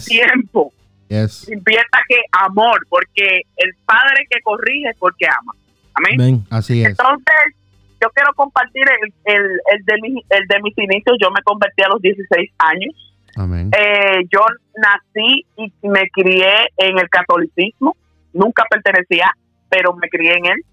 [0.05, 0.71] Tiempo.
[1.09, 5.53] Invierta que amor, porque el padre que corrige es porque ama.
[5.95, 6.43] Amén.
[6.49, 6.89] Así es.
[6.89, 7.55] Entonces,
[8.01, 9.95] yo quiero compartir el, el, el, de
[10.29, 11.17] el de mis inicios.
[11.21, 13.13] Yo me convertí a los 16 años.
[13.35, 13.71] Amén.
[13.77, 14.41] Eh, yo
[14.75, 17.95] nací y me crié en el catolicismo
[18.33, 19.31] nunca pertenecía,
[19.69, 20.65] pero me crié en él.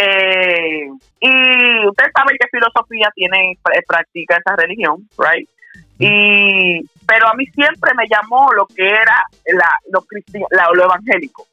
[0.00, 0.86] Eh,
[1.20, 5.48] y ustedes saben qué filosofía tiene, eh, practica esa religión, right?
[5.98, 10.04] Y, pero a mí siempre me llamó lo que era la, lo,
[10.74, 11.46] lo evangélico.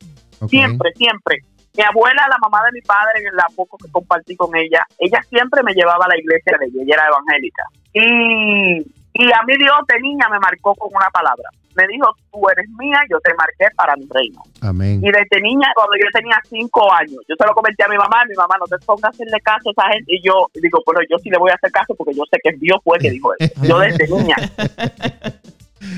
[0.47, 1.39] Siempre, siempre.
[1.75, 5.61] Mi abuela, la mamá de mi padre, la poco que compartí con ella, ella siempre
[5.63, 7.63] me llevaba a la iglesia de ella, ella era evangélica.
[7.93, 8.85] Y,
[9.15, 12.67] y a mí Dios de niña me marcó con una palabra me dijo, tú eres
[12.79, 14.41] mía, yo te marqué para mi reino.
[14.61, 15.01] Amén.
[15.03, 18.23] Y desde niña, cuando yo tenía cinco años, yo se lo comenté a mi mamá,
[18.27, 20.15] mi mamá, no te pongas a hacerle caso a esa gente.
[20.15, 22.55] Y yo digo, pero yo sí le voy a hacer caso porque yo sé que
[22.57, 23.53] Dios fue que dijo eso.
[23.63, 24.35] Yo desde niña.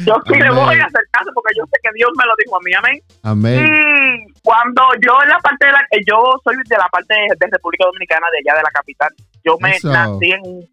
[0.06, 2.58] Yo sí le voy a hacer caso porque yo sé que Dios me lo dijo
[2.58, 3.02] a mí, amén.
[3.24, 3.70] Amén.
[3.70, 7.86] Y cuando yo en la parte de la, yo soy de la parte de, República
[7.86, 9.10] Dominicana, de allá de la capital,
[9.46, 10.68] yo me nací en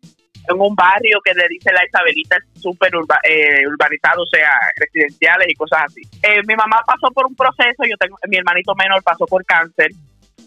[0.48, 5.54] en un barrio que le dice la Isabelita súper eh, urbanizado, o sea, residenciales y
[5.54, 6.02] cosas así.
[6.22, 9.90] Eh, mi mamá pasó por un proceso, yo tengo, mi hermanito menor pasó por cáncer,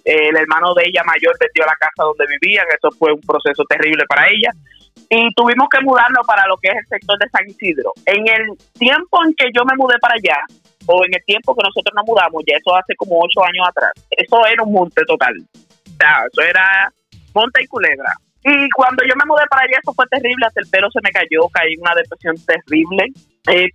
[0.06, 3.64] eh, el hermano de ella mayor vendió la casa donde vivían, eso fue un proceso
[3.68, 4.52] terrible para ella.
[5.10, 7.94] Y tuvimos que mudarnos para lo que es el sector de San Isidro.
[8.06, 10.40] En el tiempo en que yo me mudé para allá,
[10.86, 13.92] o en el tiempo que nosotros nos mudamos, ya eso hace como ocho años atrás,
[14.12, 15.36] eso era un monte total.
[15.98, 16.92] Eso era
[17.34, 18.14] monte y culebra
[18.48, 21.12] y cuando yo me mudé para allá, eso fue terrible, hasta el pelo se me
[21.12, 23.08] cayó, caí en una depresión terrible.
[23.52, 23.68] Eh,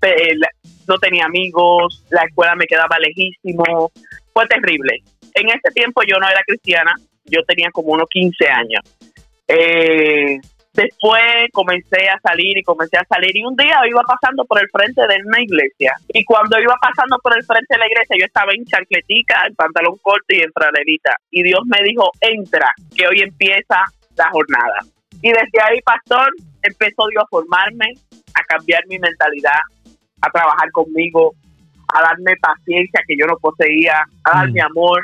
[0.88, 3.90] no tenía amigos, la escuela me quedaba lejísimo,
[4.32, 5.02] fue terrible.
[5.34, 6.94] En ese tiempo yo no era cristiana,
[7.24, 8.80] yo tenía como unos 15 años.
[9.46, 10.38] Eh,
[10.72, 14.70] después comencé a salir y comencé a salir y un día iba pasando por el
[14.70, 18.24] frente de una iglesia y cuando iba pasando por el frente de la iglesia yo
[18.24, 23.06] estaba en chancletica, en pantalón corto y en fralerita y Dios me dijo entra que
[23.06, 23.84] hoy empieza
[24.16, 24.80] la jornada.
[25.20, 26.30] Y desde ahí, pastor,
[26.62, 27.94] empezó Dios a formarme,
[28.34, 29.60] a cambiar mi mentalidad,
[30.20, 31.32] a trabajar conmigo,
[31.94, 34.66] a darme paciencia que yo no poseía, a darme mm.
[34.66, 35.02] amor,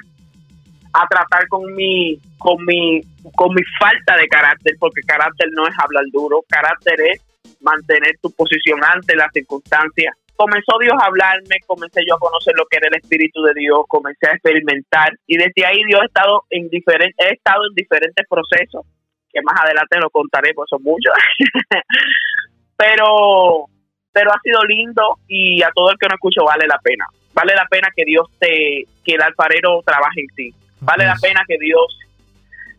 [0.94, 3.02] a tratar con mi, con mi,
[3.36, 7.22] con mi falta de carácter, porque carácter no es hablar duro, carácter es
[7.60, 10.14] mantener tu posición ante las circunstancias.
[10.34, 13.80] Comenzó Dios a hablarme, comencé yo a conocer lo que era el Espíritu de Dios,
[13.88, 18.24] comencé a experimentar y desde ahí Dios ha estado en diferentes, he estado en diferentes
[18.28, 18.86] procesos
[19.32, 21.12] que más adelante lo contaré, pues son muchos.
[22.76, 23.66] pero,
[24.12, 27.06] pero ha sido lindo y a todo el que no escucho vale la pena.
[27.34, 30.54] Vale la pena que Dios te, que el alfarero trabaje en ti.
[30.80, 31.98] Vale la pena que Dios,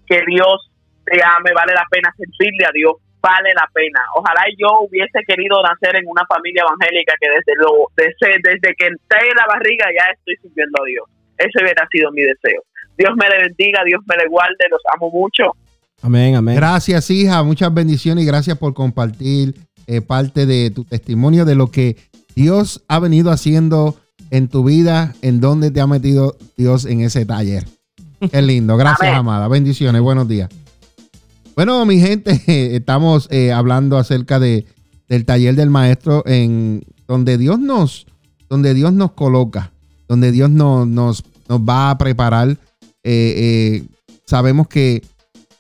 [0.08, 0.72] que Dios
[1.06, 4.00] te ame, vale la pena servirle a Dios, vale la pena.
[4.16, 8.88] Ojalá yo hubiese querido nacer en una familia evangélica que desde lo, desde, desde que
[8.88, 11.06] entré en la barriga ya estoy sirviendo a Dios.
[11.38, 12.64] Ese hubiera sido mi deseo.
[12.98, 15.56] Dios me le bendiga, Dios me le guarde, los amo mucho
[16.02, 16.56] Amén, amén.
[16.56, 17.44] Gracias, hija.
[17.44, 19.56] Muchas bendiciones y gracias por compartir
[19.88, 21.98] eh, parte de tu testimonio de lo que
[22.36, 23.98] Dios ha venido haciendo
[24.30, 27.68] en tu vida, en donde te ha metido Dios en ese taller.
[28.32, 28.78] Qué lindo.
[28.78, 29.48] Gracias, amada.
[29.48, 30.02] Bendiciones.
[30.02, 30.50] Buenos días.
[31.56, 32.42] Bueno, mi gente,
[32.76, 34.66] estamos eh, hablando acerca de,
[35.10, 38.06] del taller del maestro en donde Dios nos,
[38.48, 39.74] donde Dios nos coloca,
[40.08, 42.58] donde Dios nos, nos, nos va a preparar.
[43.04, 43.84] Eh,
[44.26, 45.02] sabemos que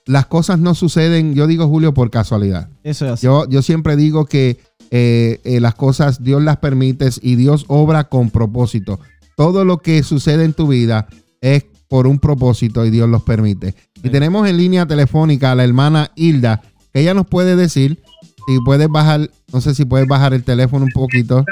[0.09, 2.67] las cosas no suceden, yo digo Julio, por casualidad.
[2.83, 4.57] Eso es Yo, yo siempre digo que
[4.89, 8.99] eh, eh, las cosas Dios las permite y Dios obra con propósito.
[9.37, 11.07] Todo lo que sucede en tu vida
[11.41, 13.75] es por un propósito y Dios los permite.
[14.01, 18.01] Y tenemos en línea telefónica a la hermana Hilda, que ella nos puede decir
[18.47, 21.45] si puedes bajar, no sé si puedes bajar el teléfono un poquito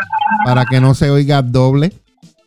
[0.45, 1.93] para que no se oiga doble.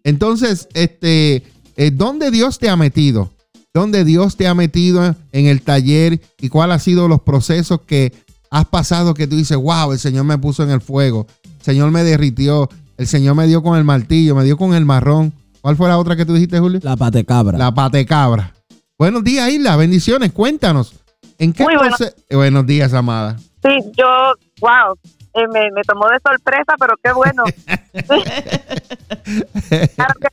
[0.03, 1.45] Entonces, este,
[1.77, 3.31] eh, ¿dónde Dios te ha metido?
[3.73, 8.13] Dónde Dios te ha metido en el taller y cuáles han sido los procesos que
[8.51, 11.91] has pasado que tú dices, wow, el Señor me puso en el fuego, el Señor
[11.91, 15.33] me derritió, el Señor me dio con el martillo, me dio con el marrón.
[15.61, 16.81] ¿Cuál fue la otra que tú dijiste, Julio?
[16.83, 17.59] La patecabra.
[17.59, 18.55] La patecabra.
[18.99, 20.95] Buenos días, Isla, bendiciones, cuéntanos.
[21.39, 22.13] ¿En qué proceso?
[22.31, 23.37] Buenos días, amada.
[23.63, 24.07] Sí, yo,
[24.61, 24.95] wow,
[25.35, 27.45] eh, me, me, tomó de sorpresa, pero qué bueno.
[29.95, 30.29] claro que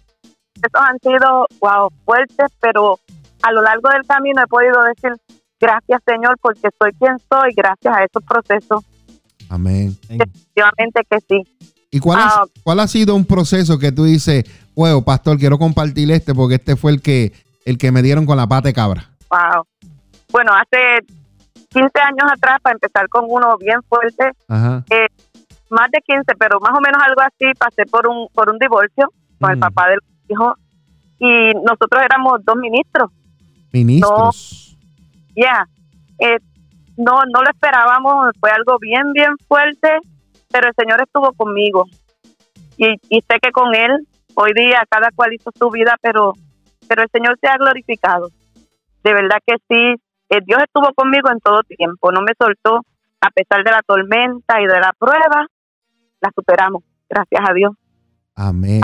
[0.59, 2.99] procesos han sido, wow, fuertes, pero
[3.43, 5.11] a lo largo del camino he podido decir,
[5.59, 8.83] gracias Señor, porque soy quien soy, gracias a esos procesos.
[9.49, 9.97] Amén.
[10.09, 11.69] Definitivamente que sí.
[11.89, 12.45] ¿Y cuál, ha, ah.
[12.63, 14.43] cuál ha sido un proceso que tú dices,
[14.75, 17.31] bueno, pastor, quiero compartir este porque este fue el que,
[17.65, 19.09] el que me dieron con la pata de cabra?
[19.29, 19.63] Wow.
[20.31, 21.05] Bueno, hace
[21.69, 24.31] 15 años atrás, para empezar con uno bien fuerte,
[24.89, 25.07] eh,
[25.69, 29.11] más de 15, pero más o menos algo así, pasé por un, por un divorcio
[29.39, 29.61] con el mm.
[29.61, 30.55] papá del hijo
[31.19, 33.11] y nosotros éramos dos ministros.
[33.72, 34.78] Ministros.
[35.36, 35.68] Ya.
[36.20, 36.38] Eh,
[36.97, 39.99] no, no lo esperábamos, fue algo bien, bien fuerte,
[40.51, 41.86] pero el Señor estuvo conmigo.
[42.78, 46.34] Y, y sé que con Él, hoy día, cada cual hizo su vida, pero,
[46.88, 48.30] pero el Señor se ha glorificado.
[49.03, 52.82] De verdad que sí, eh, Dios estuvo conmigo en todo tiempo, no me soltó,
[53.22, 55.47] a pesar de la tormenta y de la prueba,
[56.20, 57.74] la superamos, gracias a Dios.
[58.36, 58.82] Amén.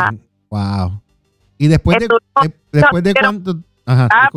[0.50, 0.60] Wow.
[0.60, 1.00] Ah.
[1.58, 2.08] Y después de,
[2.72, 3.56] después de cuánto...
[3.86, 4.30] Ajá, ah,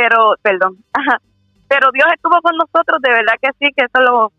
[0.00, 0.78] Pero, perdón.
[1.68, 4.32] Pero Dios estuvo con nosotros, de verdad que sí, que eso es lo,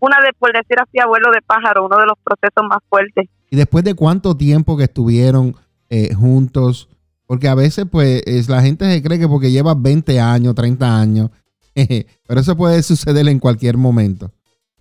[0.00, 3.28] una de, por decir así, abuelo de pájaro, uno de los procesos más fuertes.
[3.50, 5.54] ¿Y después de cuánto tiempo que estuvieron
[5.90, 6.88] eh, juntos?
[7.26, 11.00] Porque a veces, pues, es, la gente se cree que porque lleva 20 años, 30
[11.00, 11.30] años,
[12.26, 14.30] pero eso puede suceder en cualquier momento.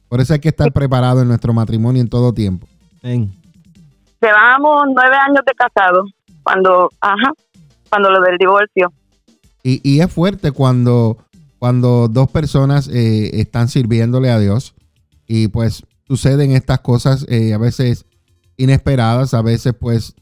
[0.08, 2.68] Por eso hay que estar preparado en nuestro matrimonio en todo tiempo.
[3.04, 6.06] Llevamos nueve años de casado
[6.42, 7.32] cuando, ajá,
[7.90, 8.92] cuando lo del divorcio.
[9.64, 11.18] Y, y es fuerte cuando,
[11.60, 14.74] cuando dos personas eh, están sirviéndole a Dios
[15.28, 18.06] y pues suceden estas cosas eh, a veces
[18.58, 20.16] inesperadas, a veces pues,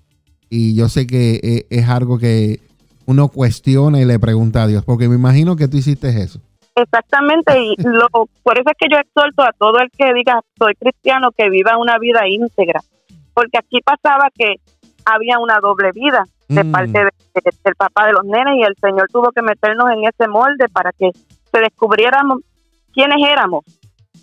[0.50, 2.60] y yo sé que eh, es algo que
[3.06, 6.40] uno cuestiona y le pregunta a Dios, porque me imagino que tú hiciste eso.
[6.76, 8.08] Exactamente, y lo,
[8.44, 11.78] por eso es que yo exhorto a todo el que diga soy cristiano que viva
[11.78, 12.82] una vida íntegra,
[13.34, 14.56] porque aquí pasaba que
[15.06, 16.72] había una doble vida de mm.
[16.72, 17.00] parte
[17.34, 20.92] del papá de los nenes y el Señor tuvo que meternos en ese molde para
[20.92, 21.12] que
[21.52, 22.40] se descubriéramos
[22.94, 23.64] quiénes éramos.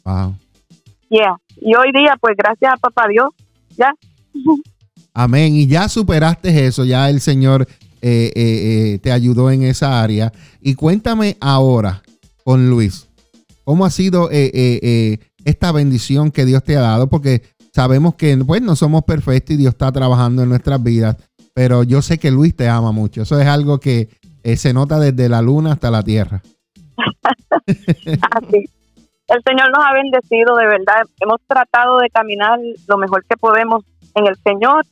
[0.04, 0.34] Wow.
[1.08, 1.36] Yeah.
[1.56, 3.28] Y hoy día, pues gracias a papá Dios,
[3.76, 3.92] ya.
[5.14, 5.54] Amén.
[5.54, 7.66] Y ya superaste eso, ya el Señor
[8.02, 10.32] eh, eh, eh, te ayudó en esa área.
[10.60, 12.02] Y cuéntame ahora,
[12.44, 13.08] con Luis.
[13.64, 17.08] ¿Cómo ha sido esta bendición que Dios te ha dado?
[17.08, 17.42] Porque
[17.72, 21.16] sabemos que pues, no somos perfectos y Dios está trabajando en nuestras vidas,
[21.56, 23.22] pero yo sé que Luis te ama mucho.
[23.22, 24.10] Eso es algo que
[24.56, 26.42] se nota desde la luna hasta la tierra.
[27.66, 28.68] Así.
[29.26, 31.02] El Señor nos ha bendecido, de verdad.
[31.18, 33.84] Hemos tratado de caminar lo mejor que podemos
[34.14, 34.84] en el Señor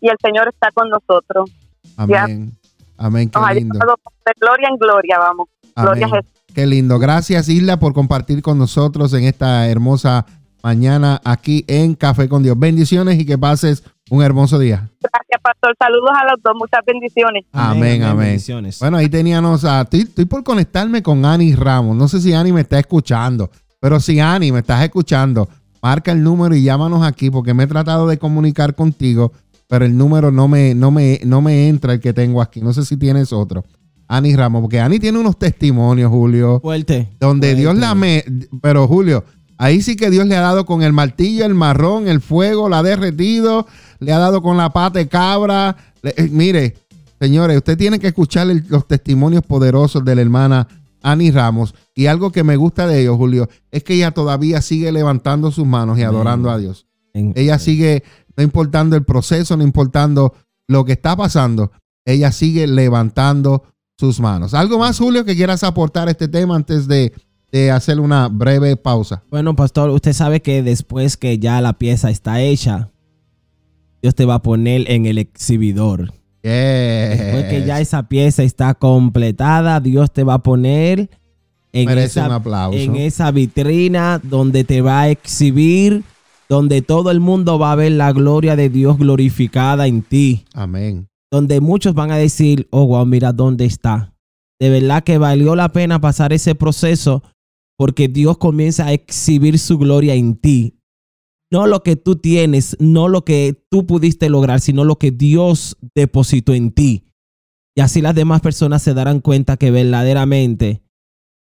[0.00, 1.50] y el Señor está con nosotros.
[1.98, 2.50] Amén.
[2.96, 3.28] Amén.
[3.28, 3.78] Qué lindo.
[3.78, 5.48] de gloria en gloria, vamos.
[5.76, 6.32] Gloria a Jesús.
[6.54, 6.98] Qué lindo.
[6.98, 10.24] Gracias, Isla, por compartir con nosotros en esta hermosa
[10.62, 12.58] mañana aquí en Café con Dios.
[12.58, 14.90] Bendiciones y que pases un hermoso día.
[15.00, 15.74] Gracias, pastor.
[15.78, 16.54] Saludos a los dos.
[16.56, 17.44] Muchas bendiciones.
[17.52, 18.40] Amén, amén.
[18.80, 19.82] Bueno, ahí teníamos a.
[19.82, 21.96] Estoy, estoy por conectarme con Ani Ramos.
[21.96, 23.50] No sé si Ani me está escuchando,
[23.80, 25.48] pero si Ani me estás escuchando,
[25.82, 29.32] marca el número y llámanos aquí porque me he tratado de comunicar contigo,
[29.68, 32.60] pero el número no me, no me, no me entra el que tengo aquí.
[32.60, 33.64] No sé si tienes otro.
[34.08, 36.60] Ani Ramos, porque Ani tiene unos testimonios, Julio.
[36.60, 37.08] Fuerte.
[37.18, 38.24] Donde Dios la me.
[38.62, 39.24] Pero, Julio,
[39.58, 42.80] ahí sí que Dios le ha dado con el martillo, el marrón, el fuego, la
[42.80, 43.66] ha derretido,
[43.98, 45.76] le ha dado con la pata de cabra.
[46.02, 46.76] Eh, mire,
[47.20, 50.68] señores, usted tiene que escuchar los testimonios poderosos de la hermana
[51.02, 51.74] Ani Ramos.
[51.94, 55.66] Y algo que me gusta de ellos, Julio, es que ella todavía sigue levantando sus
[55.66, 56.86] manos y adorando a Dios.
[57.12, 58.02] ella sigue,
[58.36, 60.34] no importando el proceso, no importando
[60.68, 61.70] lo que está pasando,
[62.04, 63.64] ella sigue levantando
[63.98, 64.52] sus manos.
[64.52, 67.12] ¿Algo más, Julio, que quieras aportar a este tema antes de,
[67.70, 69.22] hacer una breve pausa?
[69.30, 72.90] Bueno, pastor, usted sabe que después que ya la pieza está hecha,
[74.02, 76.12] Dios te va a poner en el exhibidor.
[76.42, 81.10] Después que ya esa pieza está completada, Dios te va a poner
[81.72, 82.40] en, esa,
[82.72, 86.04] en esa vitrina donde te va a exhibir,
[86.48, 90.44] donde todo el mundo va a ver la gloria de Dios glorificada en ti.
[90.54, 94.12] Amén donde muchos van a decir, oh, wow, mira dónde está.
[94.58, 97.22] De verdad que valió la pena pasar ese proceso
[97.78, 100.78] porque Dios comienza a exhibir su gloria en ti.
[101.50, 105.76] No lo que tú tienes, no lo que tú pudiste lograr, sino lo que Dios
[105.94, 107.04] depositó en ti.
[107.76, 110.82] Y así las demás personas se darán cuenta que verdaderamente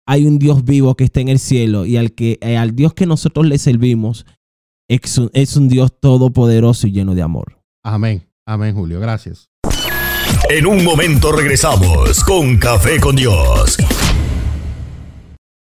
[0.07, 2.93] hay un Dios vivo que está en el cielo y al, que, eh, al Dios
[2.93, 4.25] que nosotros le servimos
[4.89, 7.61] es un, es un Dios todopoderoso y lleno de amor.
[7.83, 8.27] Amén.
[8.45, 8.99] Amén, Julio.
[8.99, 9.49] Gracias.
[10.49, 13.77] En un momento regresamos con Café con Dios.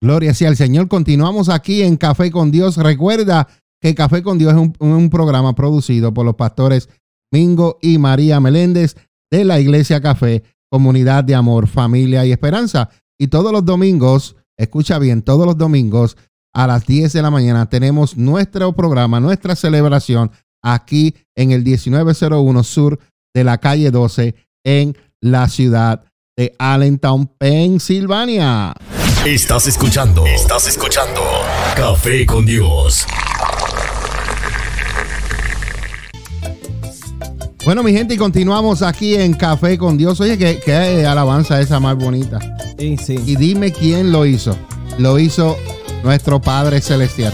[0.02, 0.88] Gloria sea al Señor.
[0.88, 2.78] Continuamos aquí en Café con Dios.
[2.78, 3.48] Recuerda
[3.82, 6.90] que Café con Dios es un, programa producido por los pastores
[7.32, 8.96] Mingo y María Meléndez
[9.32, 12.90] de la Iglesia Café, comunidad de amor, familia y esperanza.
[13.20, 16.18] Y todos los domingos, escucha bien, todos los domingos
[16.54, 20.32] a las 10 de la mañana tenemos nuestro programa, nuestra celebración
[20.64, 23.00] aquí en el 1901 Sur
[23.34, 26.04] de la calle 12 en la ciudad
[26.36, 28.74] de Allentown, Pensilvania.
[29.28, 31.22] Estás escuchando, estás escuchando
[31.76, 33.06] Café con Dios.
[37.66, 40.22] Bueno, mi gente, y continuamos aquí en Café con Dios.
[40.22, 42.40] Oye, qué, alabanza esa más bonita.
[42.80, 43.20] Sí, sí.
[43.26, 44.58] Y dime quién lo hizo.
[44.98, 45.58] Lo hizo
[46.06, 47.34] nuestro Padre Celestial.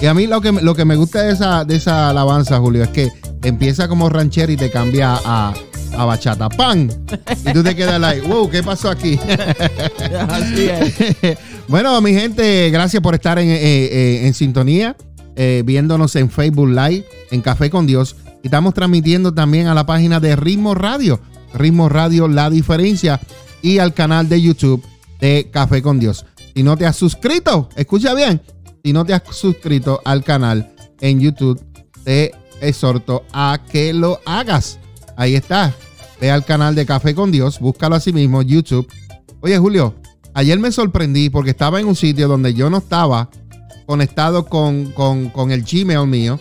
[0.00, 2.82] Y a mí lo que, lo que me gusta de esa, de esa alabanza, Julio,
[2.82, 5.52] es que empieza como ranchero y te cambia a,
[5.96, 6.48] a bachata.
[6.48, 6.88] ¡Pam!
[7.46, 9.18] Y tú te quedas like, wow, ¿qué pasó aquí?
[10.28, 11.38] Así es.
[11.68, 14.96] bueno, mi gente, gracias por estar en, eh, eh, sintonía,
[15.36, 18.16] eh, viéndonos en Facebook Live, en Café con Dios.
[18.42, 21.20] Y estamos transmitiendo también a la página de Ritmo Radio,
[21.54, 23.20] Ritmo Radio La Diferencia,
[23.62, 24.84] y al canal de YouTube
[25.20, 26.26] de Café con Dios.
[26.54, 28.42] Si no te has suscrito, escucha bien,
[28.84, 31.60] si no te has suscrito al canal en YouTube,
[32.04, 34.78] te exhorto a que lo hagas.
[35.16, 35.74] Ahí está.
[36.20, 38.86] Ve al canal de Café con Dios, búscalo así mismo, YouTube.
[39.40, 39.94] Oye, Julio,
[40.32, 43.28] ayer me sorprendí porque estaba en un sitio donde yo no estaba
[43.86, 46.38] conectado con, con el Gmail mío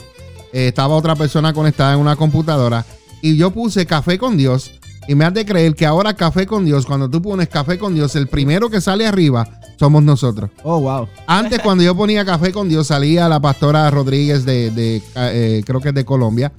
[0.53, 2.85] eh, estaba otra persona conectada en una computadora
[3.23, 4.71] y yo puse café con Dios
[5.07, 7.95] y me has de creer que ahora café con Dios, cuando tú pones café con
[7.95, 10.51] Dios, el primero que sale arriba somos nosotros.
[10.63, 11.07] Oh, wow.
[11.25, 15.89] Antes cuando yo ponía café con Dios salía la pastora Rodríguez de, eh, creo que
[15.89, 16.53] es de Colombia.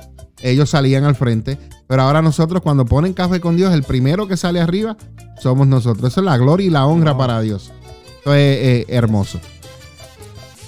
[0.45, 1.59] Ellos salían al frente.
[1.89, 4.97] Pero ahora nosotros cuando ponen café con Dios, el primero que sale arriba
[5.41, 6.13] somos nosotros.
[6.13, 7.73] Eso es la gloria y la honra para Dios.
[8.21, 9.41] Eso es eh, hermoso.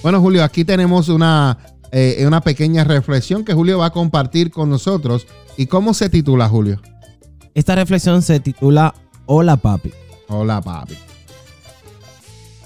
[0.02, 1.58] Bueno, Julio, aquí tenemos una
[1.92, 5.26] eh, una pequeña reflexión que Julio va a compartir con nosotros.
[5.56, 6.80] ¿Y cómo se titula, Julio?
[7.54, 8.94] Esta reflexión se titula
[9.26, 9.92] Hola papi.
[10.28, 10.94] Hola papi.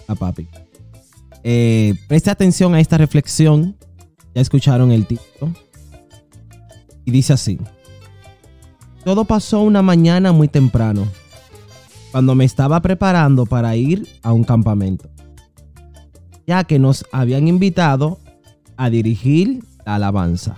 [0.07, 0.49] Hola papi.
[1.43, 3.77] Eh, preste atención a esta reflexión.
[4.35, 5.53] Ya escucharon el título.
[7.05, 7.59] Y dice así.
[9.05, 11.07] Todo pasó una mañana muy temprano,
[12.13, 15.09] cuando me estaba preparando para ir a un campamento,
[16.47, 18.19] ya que nos habían invitado
[18.77, 20.57] a dirigir la alabanza.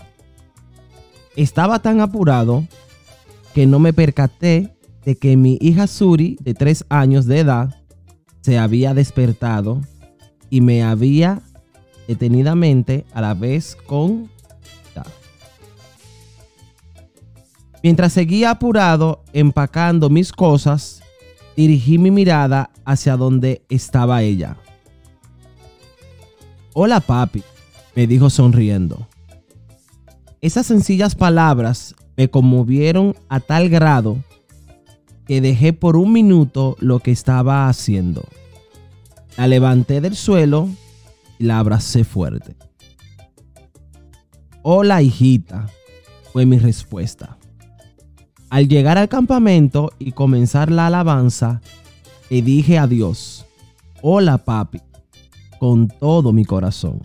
[1.37, 2.67] Estaba tan apurado
[3.55, 4.75] que no me percaté
[5.05, 7.83] de que mi hija Suri, de tres años de edad,
[8.41, 9.81] se había despertado
[10.51, 11.43] y me había
[12.09, 14.32] detenidamente a la vez con...
[17.83, 21.03] Mientras seguía apurado empacando mis cosas,
[21.57, 24.57] dirigí mi mirada hacia donde estaba ella.
[26.75, 27.43] Hola papi,
[27.97, 29.09] me dijo sonriendo.
[30.41, 34.17] Esas sencillas palabras me conmovieron a tal grado
[35.27, 38.25] que dejé por un minuto lo que estaba haciendo.
[39.37, 40.69] La levanté del suelo
[41.39, 42.55] y la abracé fuerte.
[44.63, 45.69] Hola hijita,
[46.33, 47.39] fue mi respuesta.
[48.53, 51.63] Al llegar al campamento y comenzar la alabanza,
[52.29, 53.47] le dije a Dios,
[54.03, 54.79] hola papi,
[55.59, 57.01] con todo mi corazón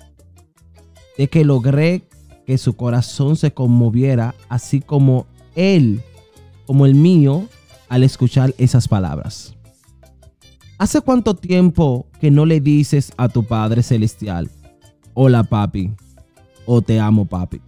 [1.18, 2.06] de que logré
[2.45, 5.26] que su corazón se conmoviera, así como
[5.56, 6.04] él,
[6.66, 7.48] como el mío,
[7.88, 9.56] al escuchar esas palabras.
[10.78, 14.52] ¿Hace cuánto tiempo que no le dices a tu Padre Celestial,
[15.14, 15.93] hola papi,
[16.66, 17.62] o te amo papi?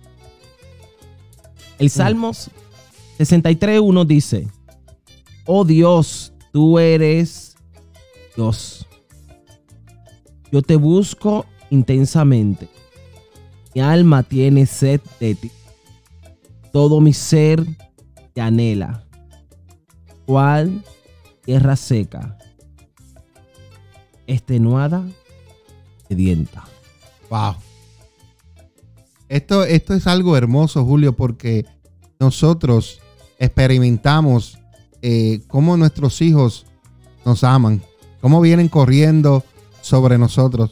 [1.78, 2.52] El Salmos
[3.26, 4.48] 63.1 dice,
[5.46, 7.56] oh Dios, tú eres
[8.36, 8.88] Dios.
[10.52, 12.68] Yo te busco intensamente
[13.74, 15.52] mi alma tiene sed de ti.
[16.72, 17.66] Todo mi ser
[18.34, 19.04] te anhela.
[20.26, 20.84] Cual
[21.44, 22.38] tierra seca,
[24.28, 25.08] extenuada,
[26.08, 26.66] sedienta.
[27.30, 27.56] Wow.
[29.28, 31.66] Esto, esto es algo hermoso, Julio, porque
[32.20, 32.99] nosotros
[33.40, 34.60] experimentamos
[35.02, 36.66] eh, cómo nuestros hijos
[37.26, 37.82] nos aman,
[38.22, 39.44] cómo vienen corriendo
[39.82, 40.72] sobre nosotros.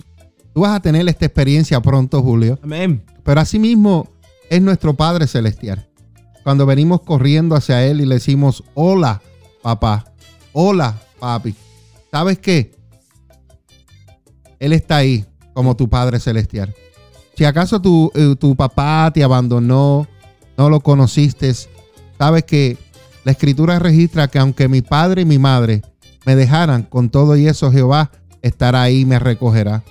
[0.54, 2.60] Tú vas a tener esta experiencia pronto, Julio.
[2.62, 3.04] Amén.
[3.24, 4.10] Pero asimismo
[4.50, 5.88] es nuestro Padre Celestial.
[6.44, 9.22] Cuando venimos corriendo hacia Él y le decimos, hola,
[9.62, 10.14] papá,
[10.54, 11.56] hola, papi.
[12.12, 12.72] ¿Sabes qué?
[14.60, 16.74] Él está ahí como tu Padre Celestial.
[17.36, 20.08] Si acaso tu, eh, tu papá te abandonó,
[20.58, 21.54] no lo conociste,
[22.18, 22.78] sabes que
[23.24, 25.82] la escritura registra que aunque mi padre y mi madre
[26.26, 28.12] me dejaran, con todo y eso Jehová
[28.42, 29.84] estará ahí y me recogerá.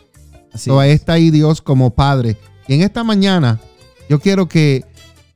[0.55, 2.39] So, ahí está ahí Dios como Padre.
[2.67, 3.61] Y en esta mañana
[4.09, 4.85] yo quiero que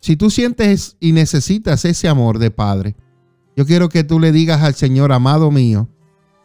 [0.00, 2.96] si tú sientes y necesitas ese amor de Padre,
[3.56, 5.88] Yo quiero que tú le digas al Señor, amado mío,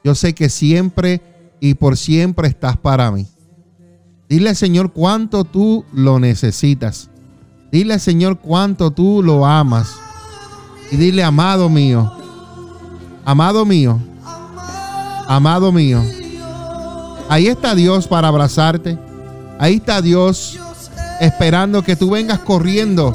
[0.03, 1.21] yo sé que siempre
[1.61, 3.27] y por siempre estás para mí.
[4.27, 7.09] Dile al Señor cuánto tú lo necesitas.
[7.71, 9.95] Dile al Señor cuánto tú lo amas.
[10.91, 12.11] Y dile, amado mío,
[13.23, 13.99] amado mío,
[15.27, 16.01] amado mío.
[17.27, 18.97] Ahí está Dios para abrazarte.
[19.57, 20.59] Ahí está Dios
[21.19, 23.13] esperando que tú vengas corriendo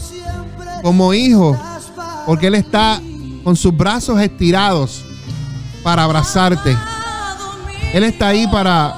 [0.83, 1.57] como hijo,
[2.27, 3.01] porque Él está
[3.45, 5.05] con sus brazos estirados
[5.83, 6.77] para abrazarte.
[7.93, 8.95] Él está ahí para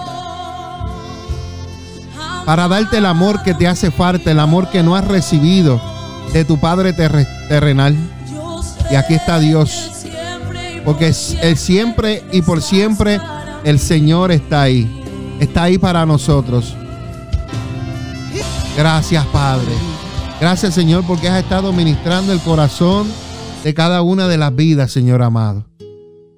[2.44, 5.80] para darte el amor que te hace falta, el amor que no has recibido
[6.32, 7.96] de tu Padre terrenal.
[8.92, 10.04] Y aquí está Dios.
[10.84, 13.18] Porque es siempre y por siempre
[13.64, 14.86] el Señor está ahí.
[15.40, 16.76] Está ahí para nosotros.
[18.76, 19.72] Gracias, Padre.
[20.38, 23.06] Gracias, Señor, porque has estado ministrando el corazón
[23.64, 25.64] de cada una de las vidas, Señor amado.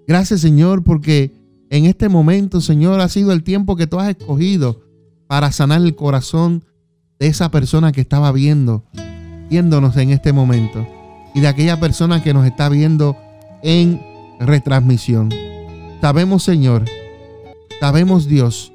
[0.07, 1.33] Gracias, Señor, porque
[1.71, 4.81] en este momento, Señor, ha sido el tiempo que tú has escogido
[5.27, 6.65] para sanar el corazón
[7.19, 8.85] de esa persona que estaba viendo,
[9.51, 10.87] viéndonos en este momento,
[11.35, 13.17] y de aquella persona que nos está viendo
[13.63, 14.01] en
[14.41, 15.31] retransmisión.
[16.01, 16.85] Sabemos, Señor,
[17.81, 18.73] sabemos, Dios,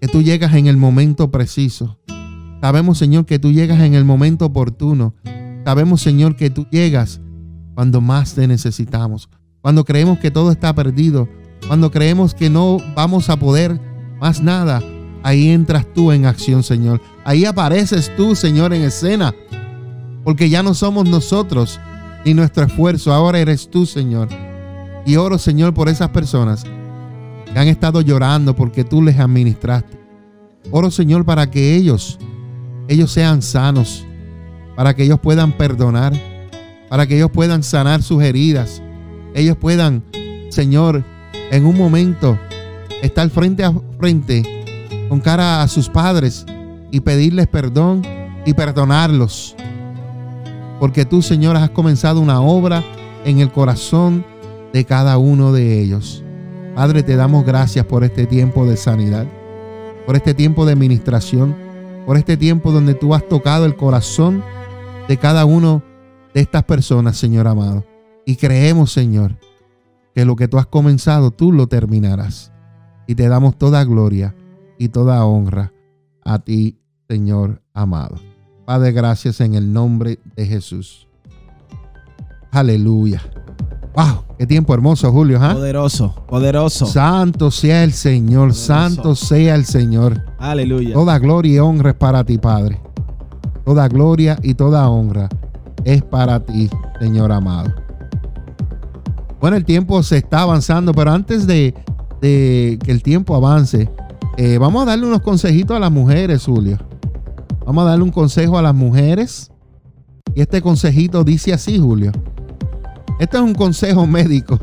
[0.00, 1.98] que tú llegas en el momento preciso.
[2.60, 5.14] Sabemos, Señor, que tú llegas en el momento oportuno.
[5.64, 7.20] Sabemos, Señor, que tú llegas
[7.74, 9.30] cuando más te necesitamos.
[9.62, 11.28] Cuando creemos que todo está perdido.
[11.66, 13.80] Cuando creemos que no vamos a poder
[14.20, 14.82] más nada.
[15.22, 17.00] Ahí entras tú en acción, Señor.
[17.24, 19.34] Ahí apareces tú, Señor, en escena.
[20.24, 21.80] Porque ya no somos nosotros
[22.24, 23.12] ni nuestro esfuerzo.
[23.12, 24.28] Ahora eres tú, Señor.
[25.06, 26.64] Y oro, Señor, por esas personas
[27.52, 29.98] que han estado llorando porque tú les administraste.
[30.70, 32.18] Oro, Señor, para que ellos,
[32.88, 34.06] ellos sean sanos,
[34.76, 36.12] para que ellos puedan perdonar,
[36.88, 38.82] para que ellos puedan sanar sus heridas.
[39.34, 40.04] Ellos puedan,
[40.50, 41.04] Señor,
[41.50, 42.38] en un momento
[43.02, 44.42] estar frente a frente
[45.08, 46.44] con cara a sus padres
[46.90, 48.02] y pedirles perdón
[48.44, 49.56] y perdonarlos.
[50.80, 52.82] Porque tú, Señor, has comenzado una obra
[53.24, 54.24] en el corazón
[54.72, 56.24] de cada uno de ellos.
[56.74, 59.26] Padre, te damos gracias por este tiempo de sanidad,
[60.06, 61.54] por este tiempo de administración,
[62.06, 64.42] por este tiempo donde tú has tocado el corazón
[65.06, 65.82] de cada uno
[66.32, 67.84] de estas personas, Señor amado.
[68.24, 69.36] Y creemos, Señor,
[70.14, 72.52] que lo que tú has comenzado, tú lo terminarás.
[73.06, 74.34] Y te damos toda gloria
[74.78, 75.72] y toda honra
[76.24, 76.78] a ti,
[77.08, 78.29] Señor amado.
[78.70, 81.08] Padre, gracias en el nombre de Jesús.
[82.52, 83.20] Aleluya.
[83.96, 85.40] Wow, qué tiempo hermoso, Julio.
[85.42, 85.54] ¿ah?
[85.54, 86.86] Poderoso, poderoso.
[86.86, 90.22] Santo sea el Señor, santo sea el Señor.
[90.38, 90.94] Aleluya.
[90.94, 92.80] Toda gloria y honra es para ti, Padre.
[93.64, 95.28] Toda gloria y toda honra
[95.84, 96.70] es para ti,
[97.00, 97.74] Señor amado.
[99.40, 101.74] Bueno, el tiempo se está avanzando, pero antes de,
[102.20, 103.90] que el tiempo avance,
[104.36, 106.78] eh, vamos a darle unos consejitos a las mujeres, Julio.
[107.70, 109.48] Vamos a darle un consejo a las mujeres.
[110.34, 112.10] Y este consejito dice así, Julio.
[113.20, 114.58] Este es un consejo médico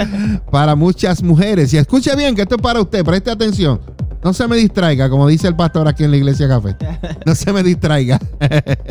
[0.50, 1.72] para muchas mujeres.
[1.72, 3.80] Y escuche bien que esto es para usted, preste atención.
[4.22, 6.76] No se me distraiga, como dice el pastor aquí en la iglesia café.
[7.24, 8.20] No se me distraiga.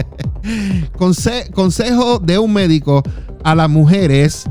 [1.53, 3.03] consejo de un médico
[3.43, 4.49] a las mujeres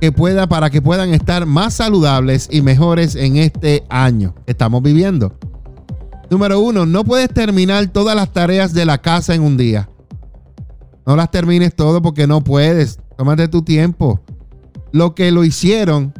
[0.00, 4.82] que pueda para que puedan estar más saludables y mejores en este año que estamos
[4.82, 5.36] viviendo.
[6.30, 9.88] Número uno, no puedes terminar todas las tareas de la casa en un día.
[11.06, 12.98] No las termines todo porque no puedes.
[13.16, 14.20] Tómate tu tiempo.
[14.92, 16.12] Lo que lo hicieron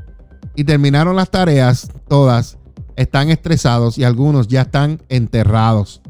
[0.55, 2.59] y terminaron las tareas, todas,
[2.97, 6.01] están estresados y algunos ya están enterrados.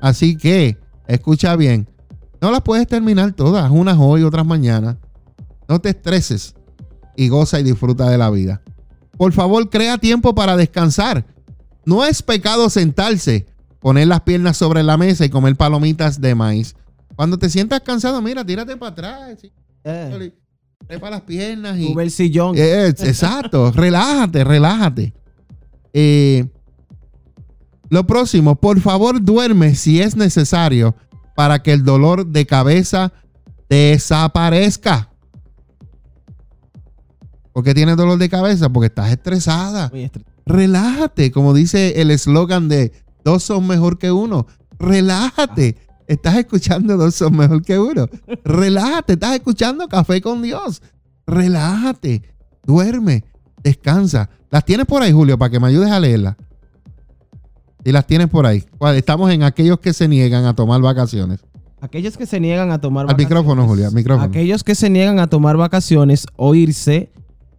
[0.00, 1.88] Así que, escucha bien,
[2.40, 4.98] no las puedes terminar todas, unas hoy, otras mañana.
[5.68, 6.54] No te estreses
[7.16, 8.62] y goza y disfruta de la vida.
[9.16, 11.24] Por favor, crea tiempo para descansar.
[11.84, 13.46] No es pecado sentarse,
[13.80, 16.74] poner las piernas sobre la mesa y comer palomitas de maíz.
[17.16, 19.38] Cuando te sientas cansado, mira, tírate para atrás.
[19.84, 20.32] Eh.
[20.86, 21.92] Trepa las piernas y.
[21.92, 22.56] el sillón.
[22.56, 23.70] Eh, exacto.
[23.74, 25.12] relájate, relájate.
[25.92, 26.46] Eh,
[27.88, 30.96] lo próximo, por favor duerme si es necesario
[31.34, 33.12] para que el dolor de cabeza
[33.68, 35.10] desaparezca.
[37.52, 38.70] ¿Por qué tienes dolor de cabeza?
[38.70, 39.90] Porque estás estresada.
[40.46, 42.92] Relájate, como dice el eslogan de
[43.24, 44.46] dos son mejor que uno.
[44.78, 45.76] Relájate.
[46.06, 48.06] Estás escuchando dos son mejor que uno.
[48.44, 50.82] Relájate, estás escuchando Café con Dios.
[51.26, 52.22] Relájate,
[52.64, 53.24] duerme,
[53.62, 54.28] descansa.
[54.50, 56.36] ¿Las tienes por ahí, Julio, para que me ayudes a leerlas?
[57.84, 58.64] Y las tienes por ahí.
[58.94, 61.40] Estamos en aquellos que se niegan a tomar vacaciones.
[61.80, 64.28] Aquellos que se niegan a tomar Al micrófono, Julia, micrófono.
[64.28, 67.10] Aquellos que se niegan a tomar vacaciones o irse,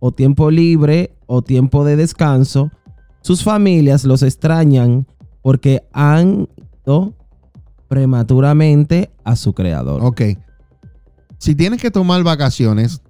[0.06, 2.70] o tiempo libre, o tiempo de descanso,
[3.22, 5.08] sus familias los extrañan
[5.42, 6.50] porque han
[6.86, 7.14] ido
[7.88, 10.04] prematuramente a su creador.
[10.04, 10.24] Ok.
[11.38, 13.02] Si tienes que tomar vacaciones,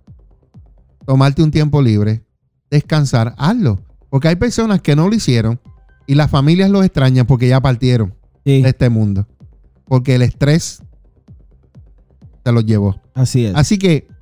[1.04, 2.24] tomarte un tiempo libre,
[2.70, 3.80] descansar, hazlo.
[4.12, 5.60] Porque hay personas que no lo hicieron
[6.06, 8.14] y las familias los extrañan porque ya partieron
[8.46, 9.28] de este mundo.
[9.86, 10.84] Porque el estrés
[12.46, 13.02] se los llevó.
[13.16, 13.56] Así es.
[13.56, 14.13] Así que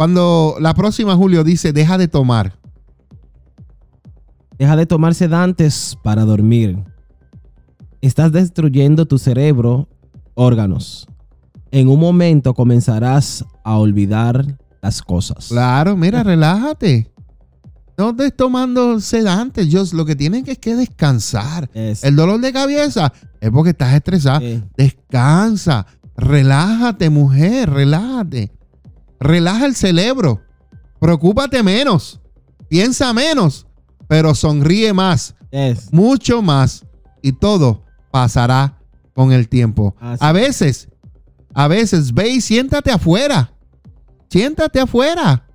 [0.00, 2.58] cuando la próxima Julio dice deja de tomar.
[4.58, 6.82] Deja de tomar sedantes para dormir.
[8.00, 9.90] Estás destruyendo tu cerebro,
[10.32, 11.06] órganos.
[11.70, 15.48] En un momento comenzarás a olvidar las cosas.
[15.48, 17.12] Claro, mira, relájate.
[17.98, 19.68] No estés tomando sedantes.
[19.68, 21.68] Yo, lo que tienes que es que descansar.
[21.74, 24.40] El dolor de cabeza es porque estás estresada.
[24.78, 25.84] Descansa.
[26.16, 28.50] Relájate, mujer, relájate.
[29.20, 30.42] Relaja el cerebro.
[30.98, 32.20] Preocúpate menos.
[32.68, 33.66] Piensa menos.
[34.08, 35.36] Pero sonríe más.
[35.92, 36.84] Mucho más.
[37.22, 38.78] Y todo pasará
[39.14, 39.94] con el tiempo.
[40.00, 40.88] A veces,
[41.54, 43.52] a veces, ve y siéntate afuera.
[44.28, 45.46] Siéntate afuera.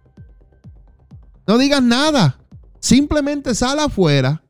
[1.48, 2.40] No digas nada.
[2.80, 4.44] Simplemente sal afuera,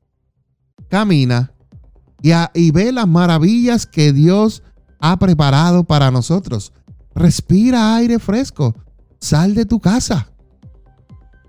[0.90, 1.54] camina
[2.54, 4.64] y, ve las maravillas que Dios
[5.00, 6.74] ha preparado para nosotros.
[7.14, 8.76] Respira aire fresco.
[9.26, 10.30] Sal de tu casa.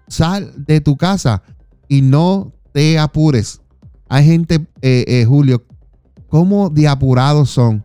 [0.09, 1.43] Sal de tu casa
[1.89, 3.61] y no te apures.
[4.09, 5.63] Hay gente, eh, eh, Julio,
[6.29, 7.85] ¿cómo de apurados son?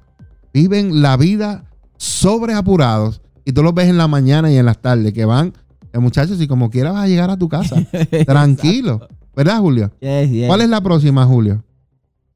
[0.53, 1.65] Viven la vida
[1.97, 5.51] sobreapurados y tú los ves en la mañana y en las tardes que van
[5.91, 7.75] el muchacho, si como quiera vas a llegar a tu casa.
[8.25, 9.09] Tranquilo.
[9.35, 9.91] ¿Verdad, Julio?
[9.99, 11.65] ¿Cuál es la próxima, Julio?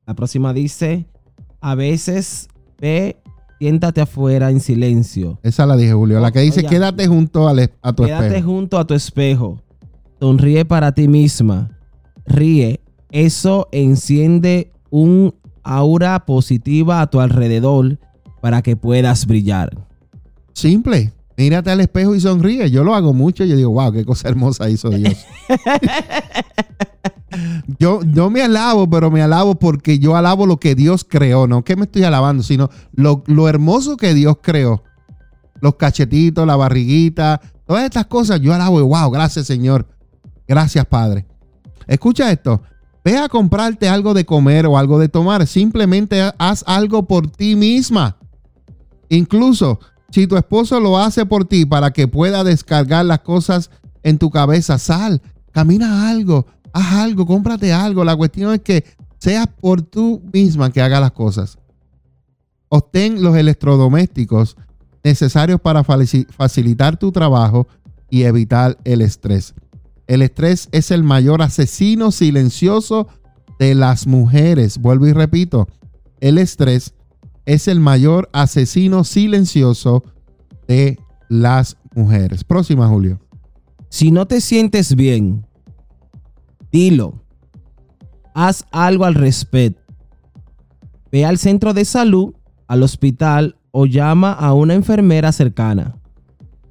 [0.06, 1.06] La próxima dice,
[1.62, 2.50] a veces
[2.82, 3.16] ve,
[3.60, 5.40] siéntate afuera en silencio.
[5.44, 6.20] Esa la dije, Julio.
[6.20, 8.06] La que dice, quédate junto a tu espejo.
[8.06, 9.62] Quédate junto a tu espejo.
[10.20, 11.72] Sonríe para ti misma.
[12.26, 12.82] Ríe.
[13.12, 15.34] Eso enciende un
[15.64, 18.00] aura positiva a tu alrededor
[18.42, 19.76] para que puedas brillar.
[20.54, 22.70] Simple mírate al espejo y sonríe.
[22.70, 25.14] Yo lo hago mucho y yo digo, wow, qué cosa hermosa hizo Dios.
[27.80, 31.64] yo, yo me alabo, pero me alabo porque yo alabo lo que Dios creó, no
[31.64, 34.84] que me estoy alabando, sino lo, lo hermoso que Dios creó.
[35.62, 39.88] Los cachetitos, la barriguita, todas estas cosas, yo alabo y wow, gracias Señor.
[40.48, 41.26] Gracias Padre.
[41.88, 42.62] Escucha esto.
[43.04, 45.46] Ve a comprarte algo de comer o algo de tomar.
[45.48, 48.18] Simplemente haz algo por ti misma.
[49.10, 49.80] Incluso
[50.10, 53.70] si tu esposo lo hace por ti para que pueda descargar las cosas
[54.02, 55.22] en tu cabeza, sal,
[55.52, 58.04] camina algo, haz algo, cómprate algo.
[58.04, 58.84] La cuestión es que
[59.18, 61.58] seas por tú misma que haga las cosas.
[62.68, 64.58] Obtén los electrodomésticos
[65.04, 67.68] necesarios para facilitar tu trabajo
[68.10, 69.54] y evitar el estrés.
[70.08, 73.08] El estrés es el mayor asesino silencioso
[73.58, 74.78] de las mujeres.
[74.78, 75.68] Vuelvo y repito,
[76.20, 76.94] el estrés
[77.46, 80.04] es el mayor asesino silencioso
[80.68, 81.00] de
[81.30, 82.44] las mujeres.
[82.44, 83.20] Próxima, Julio.
[83.90, 85.46] Si no te sientes bien,
[86.76, 87.14] dilo.
[88.34, 89.82] Haz algo al respecto.
[91.10, 92.34] Ve al centro de salud,
[92.68, 95.96] al hospital o llama a una enfermera cercana.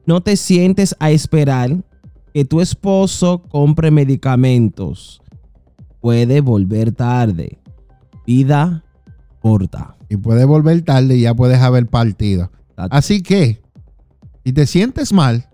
[0.05, 1.83] No te sientes a esperar
[2.35, 5.23] que tu esposo compre medicamentos.
[6.03, 7.59] Puede volver tarde.
[8.27, 8.85] Vida
[9.41, 12.51] corta y puedes volver tarde y ya puedes haber partido.
[12.77, 13.63] Así que,
[14.45, 15.49] si te sientes mal,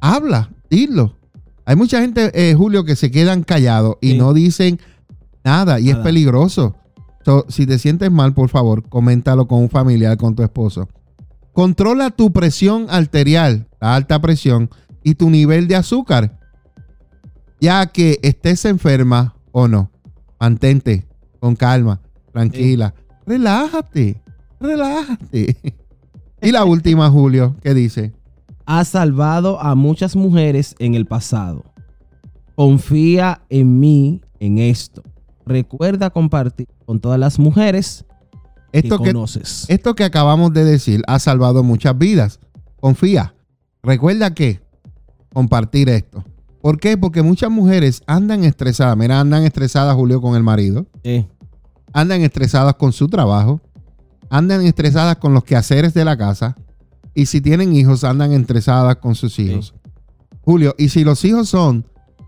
[0.00, 1.17] habla, dilo.
[1.68, 4.80] Hay mucha gente, eh, Julio, que se quedan callados y no dicen
[5.44, 6.76] nada y es peligroso.
[7.48, 10.88] si te sientes mal, por favor, coméntalo con un familiar, con tu esposo.
[11.52, 14.70] Controla tu presión arterial, la alta presión
[15.04, 16.40] y tu nivel de azúcar,
[17.60, 19.90] ya que estés enferma o no.
[20.40, 21.06] Mantente
[21.38, 22.00] con calma,
[22.32, 22.94] tranquila.
[23.26, 24.22] Relájate,
[24.58, 25.58] relájate.
[26.40, 28.12] Y la última, Julio, ¿qué dice?
[28.68, 31.64] Ha salvado a muchas mujeres en el pasado.
[32.54, 35.02] Confía en mí en esto.
[35.46, 38.04] Recuerda compartir con todas las mujeres
[38.72, 39.64] esto que, conoces.
[39.68, 42.38] esto que acabamos de decir ha salvado muchas vidas.
[42.78, 43.34] Confía.
[43.82, 44.60] Recuerda que
[45.32, 46.24] compartir esto.
[46.60, 46.98] ¿Por qué?
[46.98, 48.96] Porque muchas mujeres andan estresadas.
[48.96, 50.86] Mira, andan estresadas, Julio, con el marido.
[51.02, 51.26] Sí
[51.92, 53.60] andan estresadas con su trabajo,
[54.30, 56.56] andan estresadas con los quehaceres de la casa
[57.18, 59.74] y si tienen hijos andan estresadas con sus hijos.
[60.42, 61.84] Julio, y si los hijos son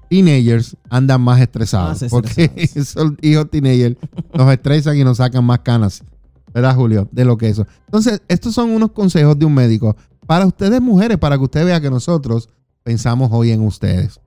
[0.09, 2.51] teenagers, andan más estresados porque
[2.85, 3.97] son hijos teenagers,
[4.35, 6.03] nos estresan y nos sacan más canas
[6.53, 7.09] ¿verdad, Julio?
[7.13, 7.69] De lo que eso.
[7.87, 9.97] Entonces, estos son unos consejos de un médico
[10.27, 12.49] para ustedes mujeres, para que usted vea que nosotros
[12.83, 14.21] pensamos hoy en ustedes.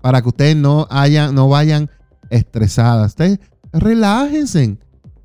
[0.00, 1.90] Para que ustedes no, hayan, no vayan
[2.30, 3.08] estresadas.
[3.08, 3.40] Ustedes
[3.74, 4.78] relájense.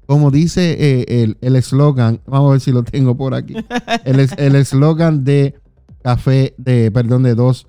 [0.07, 3.55] Como dice eh, el eslogan, vamos a ver si lo tengo por aquí.
[4.37, 5.55] El eslogan de
[6.01, 7.67] café, de, perdón, de dos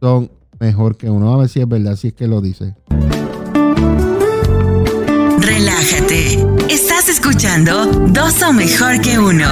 [0.00, 0.30] son
[0.60, 1.26] mejor que uno.
[1.26, 2.76] Vamos a ver si es verdad, si es que lo dice.
[5.40, 6.46] Relájate.
[6.68, 9.46] Estás escuchando Dos son mejor que uno.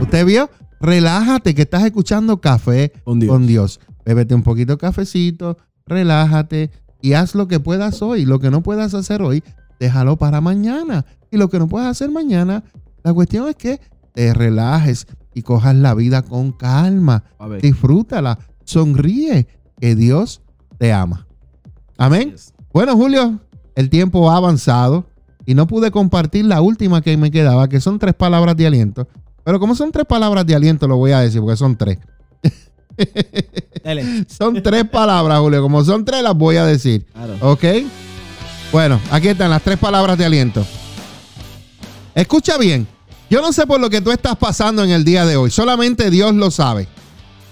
[0.00, 0.48] ¿Usted vio?
[0.80, 3.80] Relájate, que estás escuchando café con Dios.
[4.04, 6.70] Bébete un poquito de cafecito, relájate
[7.02, 8.24] y haz lo que puedas hoy.
[8.24, 9.42] Lo que no puedas hacer hoy,
[9.80, 11.04] déjalo para mañana.
[11.30, 12.64] Y lo que no puedas hacer mañana,
[13.02, 13.80] la cuestión es que
[14.12, 17.24] te relajes y cojas la vida con calma.
[17.60, 19.46] Disfrútala, sonríe,
[19.78, 20.42] que Dios
[20.78, 21.26] te ama.
[21.98, 22.34] Amén.
[22.72, 23.40] Bueno, Julio,
[23.74, 25.06] el tiempo ha avanzado
[25.44, 29.06] y no pude compartir la última que me quedaba, que son tres palabras de aliento.
[29.44, 31.98] Pero como son tres palabras de aliento, lo voy a decir porque son tres.
[34.28, 35.62] son tres palabras, Julio.
[35.62, 37.06] Como son tres, las voy a decir.
[37.40, 37.64] ¿Ok?
[38.72, 40.66] Bueno, aquí están las tres palabras de aliento.
[42.16, 42.88] Escucha bien.
[43.28, 45.50] Yo no sé por lo que tú estás pasando en el día de hoy.
[45.50, 46.88] Solamente Dios lo sabe.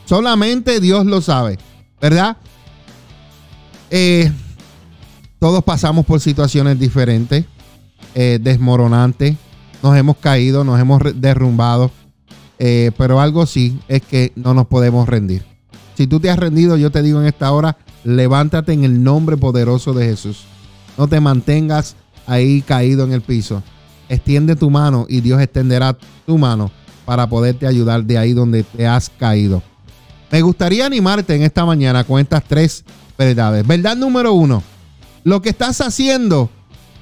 [0.06, 1.58] Solamente Dios lo sabe.
[2.00, 2.38] ¿Verdad?
[3.90, 4.32] Eh,
[5.38, 7.44] todos pasamos por situaciones diferentes,
[8.14, 9.36] eh, desmoronantes.
[9.82, 11.90] Nos hemos caído, nos hemos derrumbado.
[12.58, 15.44] Eh, pero algo sí es que no nos podemos rendir.
[15.94, 19.36] Si tú te has rendido, yo te digo en esta hora, levántate en el nombre
[19.36, 20.44] poderoso de Jesús.
[20.96, 21.96] No te mantengas
[22.26, 23.62] ahí caído en el piso.
[24.08, 26.70] Extiende tu mano y Dios extenderá tu mano
[27.04, 29.62] para poderte ayudar de ahí donde te has caído.
[30.30, 32.84] Me gustaría animarte en esta mañana con estas tres
[33.16, 33.66] verdades.
[33.66, 34.62] Verdad número uno,
[35.22, 36.50] lo que estás haciendo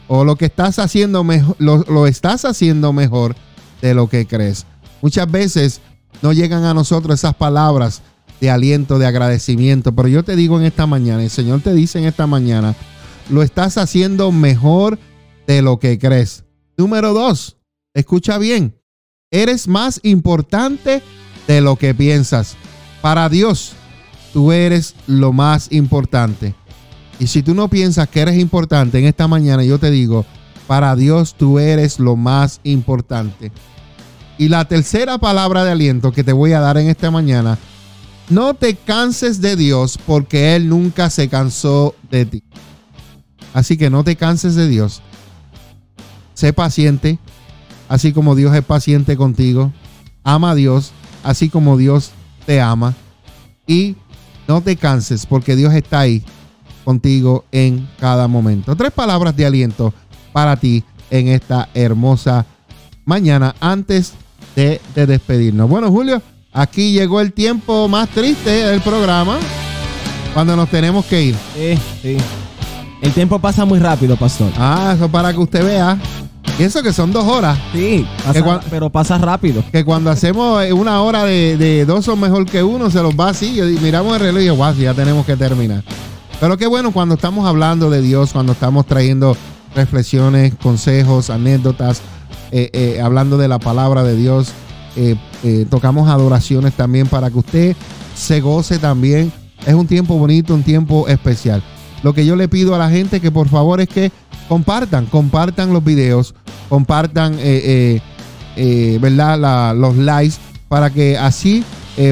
[0.09, 3.35] o lo que estás haciendo mejor, lo, estás haciendo mejor
[3.81, 4.66] de lo que crees.
[5.01, 5.81] Muchas veces
[6.20, 8.03] no llegan a nosotros esas palabras
[8.41, 11.99] de aliento, de agradecimiento, pero yo te digo en esta mañana, el Señor te dice
[11.99, 12.74] en esta mañana,
[13.31, 14.99] lo estás haciendo mejor
[15.47, 16.45] de lo que crees.
[16.83, 17.59] Número dos,
[17.95, 18.75] escucha bien,
[19.31, 21.01] eres más importante
[21.47, 22.57] de lo que piensas.
[23.01, 23.75] Para Dios,
[24.33, 26.57] tú eres lo más importante.
[27.21, 30.27] Y si tú no piensas que eres importante en esta mañana, yo te digo,
[30.67, 33.53] para Dios tú eres lo más importante.
[34.37, 37.59] Y la tercera palabra de aliento que te voy a dar en esta mañana,
[38.29, 42.43] no te canses de Dios porque Él nunca se cansó de ti.
[43.55, 45.01] Así que no te canses de Dios.
[46.43, 47.20] Sé paciente,
[47.89, 49.70] así como Dios es paciente contigo.
[50.24, 50.90] Ama a Dios,
[51.23, 52.10] así como Dios
[52.47, 52.97] te ama.
[53.64, 53.94] Y
[54.48, 56.24] no te canses porque Dios está ahí
[56.85, 58.74] contigo en cada momento.
[58.74, 59.94] Tres palabras de aliento
[60.32, 60.82] para ti
[61.12, 62.44] en esta hermosa
[63.05, 64.14] mañana antes
[64.56, 65.70] de, despedirnos.
[65.70, 66.20] Bueno, Julio,
[66.52, 69.39] aquí llegó el tiempo más triste del programa
[70.35, 71.36] cuando nos tenemos que ir.
[71.55, 72.16] Sí, sí.
[73.01, 74.51] El tiempo pasa muy rápido, pastor.
[74.56, 75.97] Ah, eso para que usted vea.
[76.59, 77.59] Y eso que son dos horas.
[77.73, 78.07] Sí,
[78.70, 79.65] pero pasa rápido.
[79.73, 83.59] Que cuando hacemos una hora de, dos son mejor que uno, se los va así.
[83.59, 85.83] Y miramos el reloj y guau, ya tenemos que terminar.
[86.41, 89.37] Pero qué bueno cuando estamos hablando de Dios, cuando estamos trayendo
[89.74, 92.03] reflexiones, consejos, anécdotas,
[92.51, 94.53] eh, eh, hablando de la palabra de Dios.
[94.95, 95.16] Eh,
[95.70, 97.77] tocamos adoraciones también para que usted
[98.15, 99.33] se goce también.
[99.66, 101.62] Es un tiempo bonito, un tiempo especial.
[102.03, 104.12] Lo que yo le pido a la gente que por favor es que
[104.48, 106.35] compartan, compartan los videos,
[106.69, 107.36] compartan,
[109.01, 109.74] ¿verdad?
[109.77, 110.36] los likes
[110.69, 111.64] para que así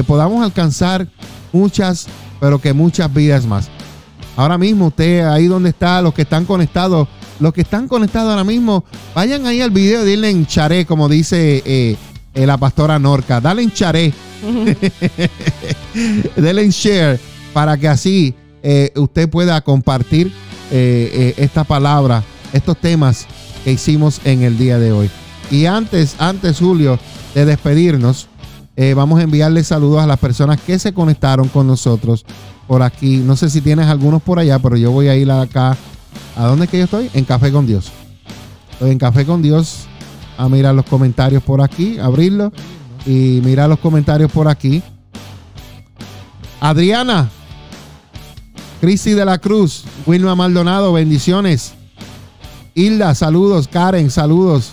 [0.07, 1.07] podamos alcanzar
[1.51, 2.07] muchas,
[2.39, 3.69] pero que muchas vidas más.
[4.35, 7.07] Ahora mismo usted ahí donde está, los que están conectados,
[7.39, 8.83] los que están conectados ahora mismo,
[9.13, 11.97] vayan ahí al video denle en charé, como dice eh,
[12.33, 13.41] eh, la pastora Norca.
[13.41, 14.13] Dale en charé.
[16.35, 17.19] denle en share
[17.53, 18.33] para que así
[18.63, 20.31] eh, usted pueda compartir
[20.71, 22.23] esta palabra,
[22.53, 23.27] estos temas
[23.63, 25.09] que hicimos en el día de hoy.
[25.51, 26.97] Y antes, antes, Julio,
[27.35, 28.27] de despedirnos,
[28.95, 32.25] vamos a enviarle saludos a las personas que se conectaron con nosotros
[32.67, 33.17] por aquí.
[33.17, 35.77] No sé si tienes algunos por allá, pero yo voy a ir acá.
[36.35, 37.09] ¿A dónde es que yo estoy?
[37.13, 37.91] En Café con Dios.
[38.71, 39.87] Estoy en Café con Dios.
[40.37, 42.51] A mirar los comentarios por aquí, abrirlo
[43.05, 44.81] y mirar los comentarios por aquí.
[46.59, 47.29] Adriana,
[48.81, 51.75] Cristi de la Cruz, Wilma Maldonado, bendiciones.
[52.73, 53.67] Hilda, saludos.
[53.67, 54.71] Karen, saludos.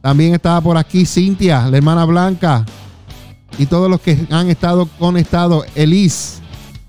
[0.00, 2.64] También estaba por aquí Cintia, la hermana Blanca.
[3.58, 5.66] Y todos los que han estado conectados.
[5.74, 6.40] Elis,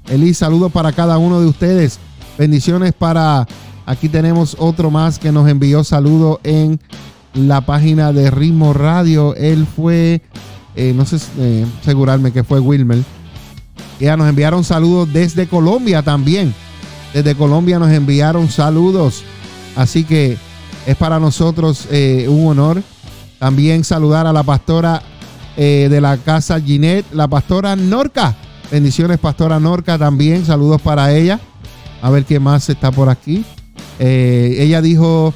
[0.10, 1.98] Elis, saludos para cada uno de ustedes.
[2.38, 3.48] Bendiciones para.
[3.88, 6.80] Aquí tenemos otro más que nos envió saludo en
[7.34, 9.34] la página de Ritmo Radio.
[9.34, 10.22] Él fue,
[10.76, 13.00] eh, no sé eh, asegurarme que fue Wilmer.
[14.00, 16.54] Ya nos enviaron saludos desde Colombia también.
[17.14, 19.24] Desde Colombia nos enviaron saludos.
[19.76, 20.38] Así que
[20.86, 22.84] es para nosotros eh, un honor
[23.40, 25.02] también saludar a la pastora
[25.56, 28.36] de la casa Ginette, la pastora Norca.
[28.72, 30.46] Bendiciones, pastora Norca, también.
[30.46, 31.40] Saludos para ella.
[32.02, 33.46] A ver qué más está por aquí.
[34.00, 35.34] ella dijo,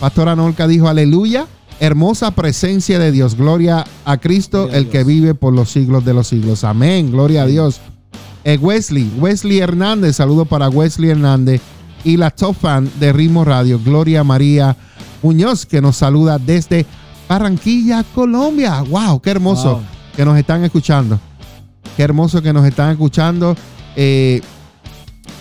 [0.00, 1.46] Pastora Norca dijo, aleluya,
[1.80, 6.28] hermosa presencia de Dios, gloria a Cristo, el que vive por los siglos de los
[6.28, 6.62] siglos.
[6.62, 7.80] Amén, gloria a Dios.
[8.44, 11.60] Eh, Wesley, Wesley Hernández, saludo para Wesley Hernández
[12.04, 14.76] y la top fan de Ritmo Radio, Gloria María
[15.22, 16.86] Muñoz, que nos saluda desde
[17.28, 18.82] Barranquilla, Colombia.
[18.82, 19.20] ¡Wow!
[19.20, 19.82] ¡Qué hermoso
[20.14, 21.18] que nos están escuchando!
[21.96, 23.56] ¡Qué hermoso que nos están escuchando!
[23.96, 24.42] Eh,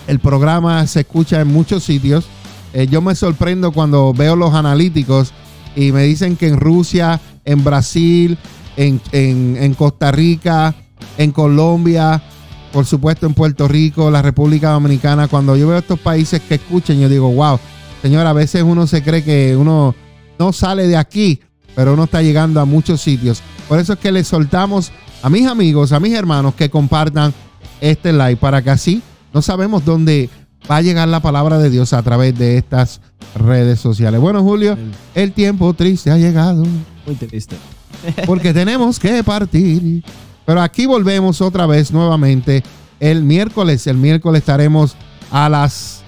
[0.07, 2.26] el programa se escucha en muchos sitios.
[2.74, 5.34] Eh, yo me sorprendo cuando veo los analíticos
[5.80, 8.38] y me dicen que en Rusia, en Brasil,
[8.76, 10.76] en, Costa Rica,
[11.18, 12.22] en Colombia,
[12.74, 17.00] por supuesto en Puerto Rico, la República Dominicana, cuando yo veo estos países que escuchen,
[17.00, 17.58] yo digo, wow,
[18.02, 19.96] señor, a veces uno se cree que uno
[20.38, 21.40] no sale de aquí,
[21.76, 23.42] pero uno está llegando a muchos sitios.
[23.70, 24.92] Por eso es que les soltamos
[25.24, 27.34] a mis amigos, a mis hermanos que compartan
[27.80, 29.02] este live para que así
[29.34, 30.30] no sabemos dónde
[30.69, 33.02] va a llegar la palabra de Dios a través de estas
[33.36, 34.19] redes sociales.
[34.19, 34.77] Bueno, Julio,
[35.15, 36.64] el tiempo triste ha llegado.
[37.06, 37.56] Muy triste.
[38.26, 40.03] porque tenemos que partir.
[40.45, 42.64] Pero aquí volvemos otra vez nuevamente
[42.99, 43.86] el miércoles.
[43.88, 44.95] El miércoles estaremos
[45.31, 46.02] a las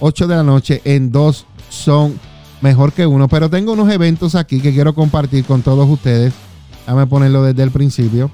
[0.00, 2.18] 8 de la noche en dos son
[2.60, 3.28] mejor que uno.
[3.28, 6.32] Pero tengo unos eventos aquí que quiero compartir con todos ustedes.
[6.80, 8.30] Déjame ponerlo desde el principio.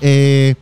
[0.00, 0.54] Eh,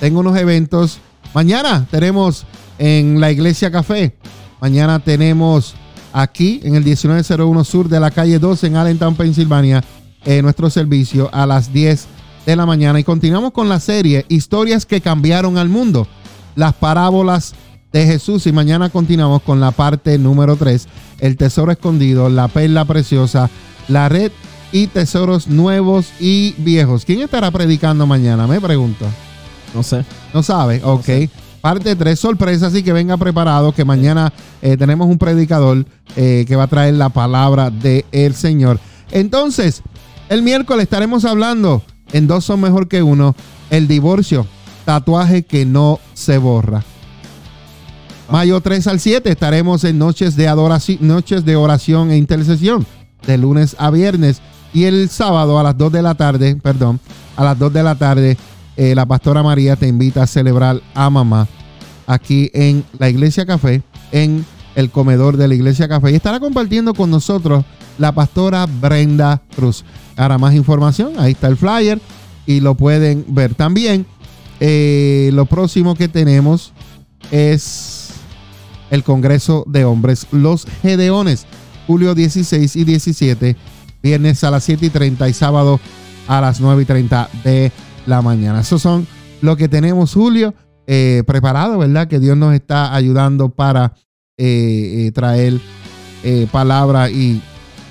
[0.00, 0.98] tengo unos eventos.
[1.34, 2.46] Mañana tenemos
[2.78, 4.14] en la Iglesia Café.
[4.60, 5.74] Mañana tenemos
[6.12, 9.84] aquí en el 1901 Sur de la calle 12 en Allentown, Pensilvania,
[10.24, 12.06] eh, nuestro servicio a las 10
[12.46, 12.98] de la mañana.
[12.98, 16.06] Y continuamos con la serie Historias que cambiaron al mundo,
[16.54, 17.54] las parábolas
[17.92, 18.46] de Jesús.
[18.46, 20.86] Y mañana continuamos con la parte número 3,
[21.20, 23.50] el tesoro escondido, la perla preciosa,
[23.88, 24.32] la red
[24.72, 27.04] y tesoros nuevos y viejos.
[27.04, 28.46] ¿Quién estará predicando mañana?
[28.46, 29.04] Me pregunto.
[29.74, 30.04] No sé.
[30.32, 31.08] No sabe, ok
[31.64, 36.56] parte tres sorpresas, así que venga preparado que mañana eh, tenemos un predicador eh, que
[36.56, 38.78] va a traer la palabra del el Señor.
[39.10, 39.80] Entonces,
[40.28, 41.82] el miércoles estaremos hablando
[42.12, 43.34] en Dos son mejor que uno,
[43.70, 44.46] el divorcio,
[44.84, 46.84] tatuaje que no se borra.
[48.30, 52.86] Mayo 3 al 7 estaremos en noches de adoración, noches de oración e intercesión,
[53.26, 54.42] de lunes a viernes.
[54.74, 57.00] Y el sábado a las 2 de la tarde, perdón,
[57.36, 58.36] a las 2 de la tarde
[58.76, 61.48] eh, la pastora María te invita a celebrar a mamá
[62.06, 63.82] aquí en la Iglesia Café,
[64.12, 64.44] en
[64.74, 66.10] el comedor de la Iglesia Café.
[66.10, 67.64] Y estará compartiendo con nosotros
[67.98, 69.84] la pastora Brenda Cruz.
[70.16, 72.00] Ahora más información, ahí está el flyer
[72.46, 73.54] y lo pueden ver.
[73.54, 74.06] También
[74.60, 76.72] eh, lo próximo que tenemos
[77.30, 78.10] es
[78.90, 81.46] el Congreso de Hombres, los Gedeones,
[81.86, 83.56] julio 16 y 17,
[84.02, 85.80] viernes a las 7 y 30 y sábado
[86.28, 87.72] a las 9 y 30 de
[88.06, 88.60] la mañana.
[88.60, 89.06] Esos son
[89.40, 90.54] lo que tenemos, Julio,
[90.86, 92.08] eh, preparado, ¿verdad?
[92.08, 93.94] Que Dios nos está ayudando para
[94.36, 95.60] eh, eh, traer
[96.50, 97.42] palabra y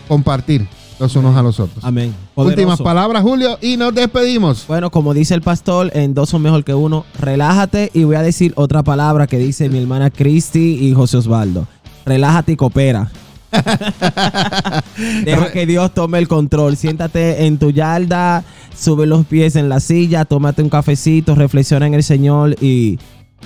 [0.07, 0.67] compartir
[0.99, 1.83] los unos a los otros.
[1.83, 2.15] Amén.
[2.33, 4.65] Últimas palabras, Julio, y nos despedimos.
[4.67, 7.05] Bueno, como dice el pastor, en dos son mejor que uno.
[7.19, 11.67] Relájate y voy a decir otra palabra que dice mi hermana Cristi y José Osvaldo.
[12.05, 13.11] Relájate y coopera.
[15.25, 16.77] Deja que Dios tome el control.
[16.77, 18.43] Siéntate en tu yarda,
[18.75, 22.99] sube los pies en la silla, tómate un cafecito, reflexiona en el Señor y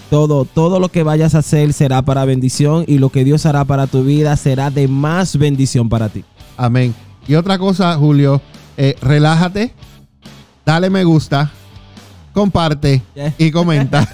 [0.10, 3.66] todo, todo lo que vayas a hacer será para bendición y lo que Dios hará
[3.66, 6.24] para tu vida será de más bendición para ti.
[6.56, 6.94] Amén.
[7.28, 8.42] Y otra cosa, Julio,
[8.78, 9.74] eh, relájate,
[10.66, 11.52] dale me gusta,
[12.32, 13.02] comparte
[13.38, 14.08] y comenta.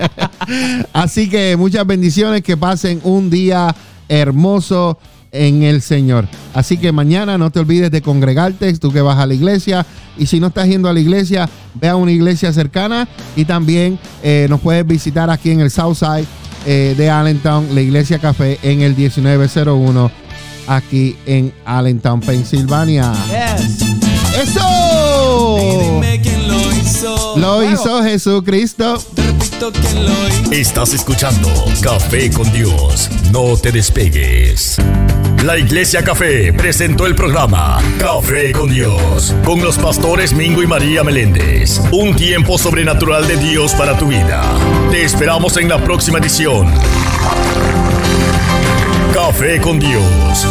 [0.92, 3.74] Así que muchas bendiciones, que pasen un día
[4.10, 4.98] hermoso
[5.32, 6.26] en el Señor.
[6.52, 9.86] Así que mañana no te olvides de congregarte, tú que vas a la iglesia.
[10.18, 13.08] Y si no estás yendo a la iglesia, ve a una iglesia cercana.
[13.36, 16.26] Y también eh, nos puedes visitar aquí en el Southside
[16.66, 20.10] eh, de Allentown, la iglesia café en el 1901,
[20.66, 23.12] aquí en Allentown, Pensilvania.
[24.40, 26.00] ¡Eso!
[27.36, 28.02] lo hizo.
[28.02, 29.02] Jesucristo.
[30.50, 31.48] Estás escuchando
[31.82, 33.10] Café con Dios.
[33.30, 34.78] No te despegues.
[35.44, 41.04] La Iglesia Café presentó el programa Café con Dios con los pastores Mingo y María
[41.04, 41.80] Meléndez.
[41.92, 44.42] Un tiempo sobrenatural de Dios para tu vida.
[44.90, 46.66] Te esperamos en la próxima edición.
[49.12, 50.46] Café con Dios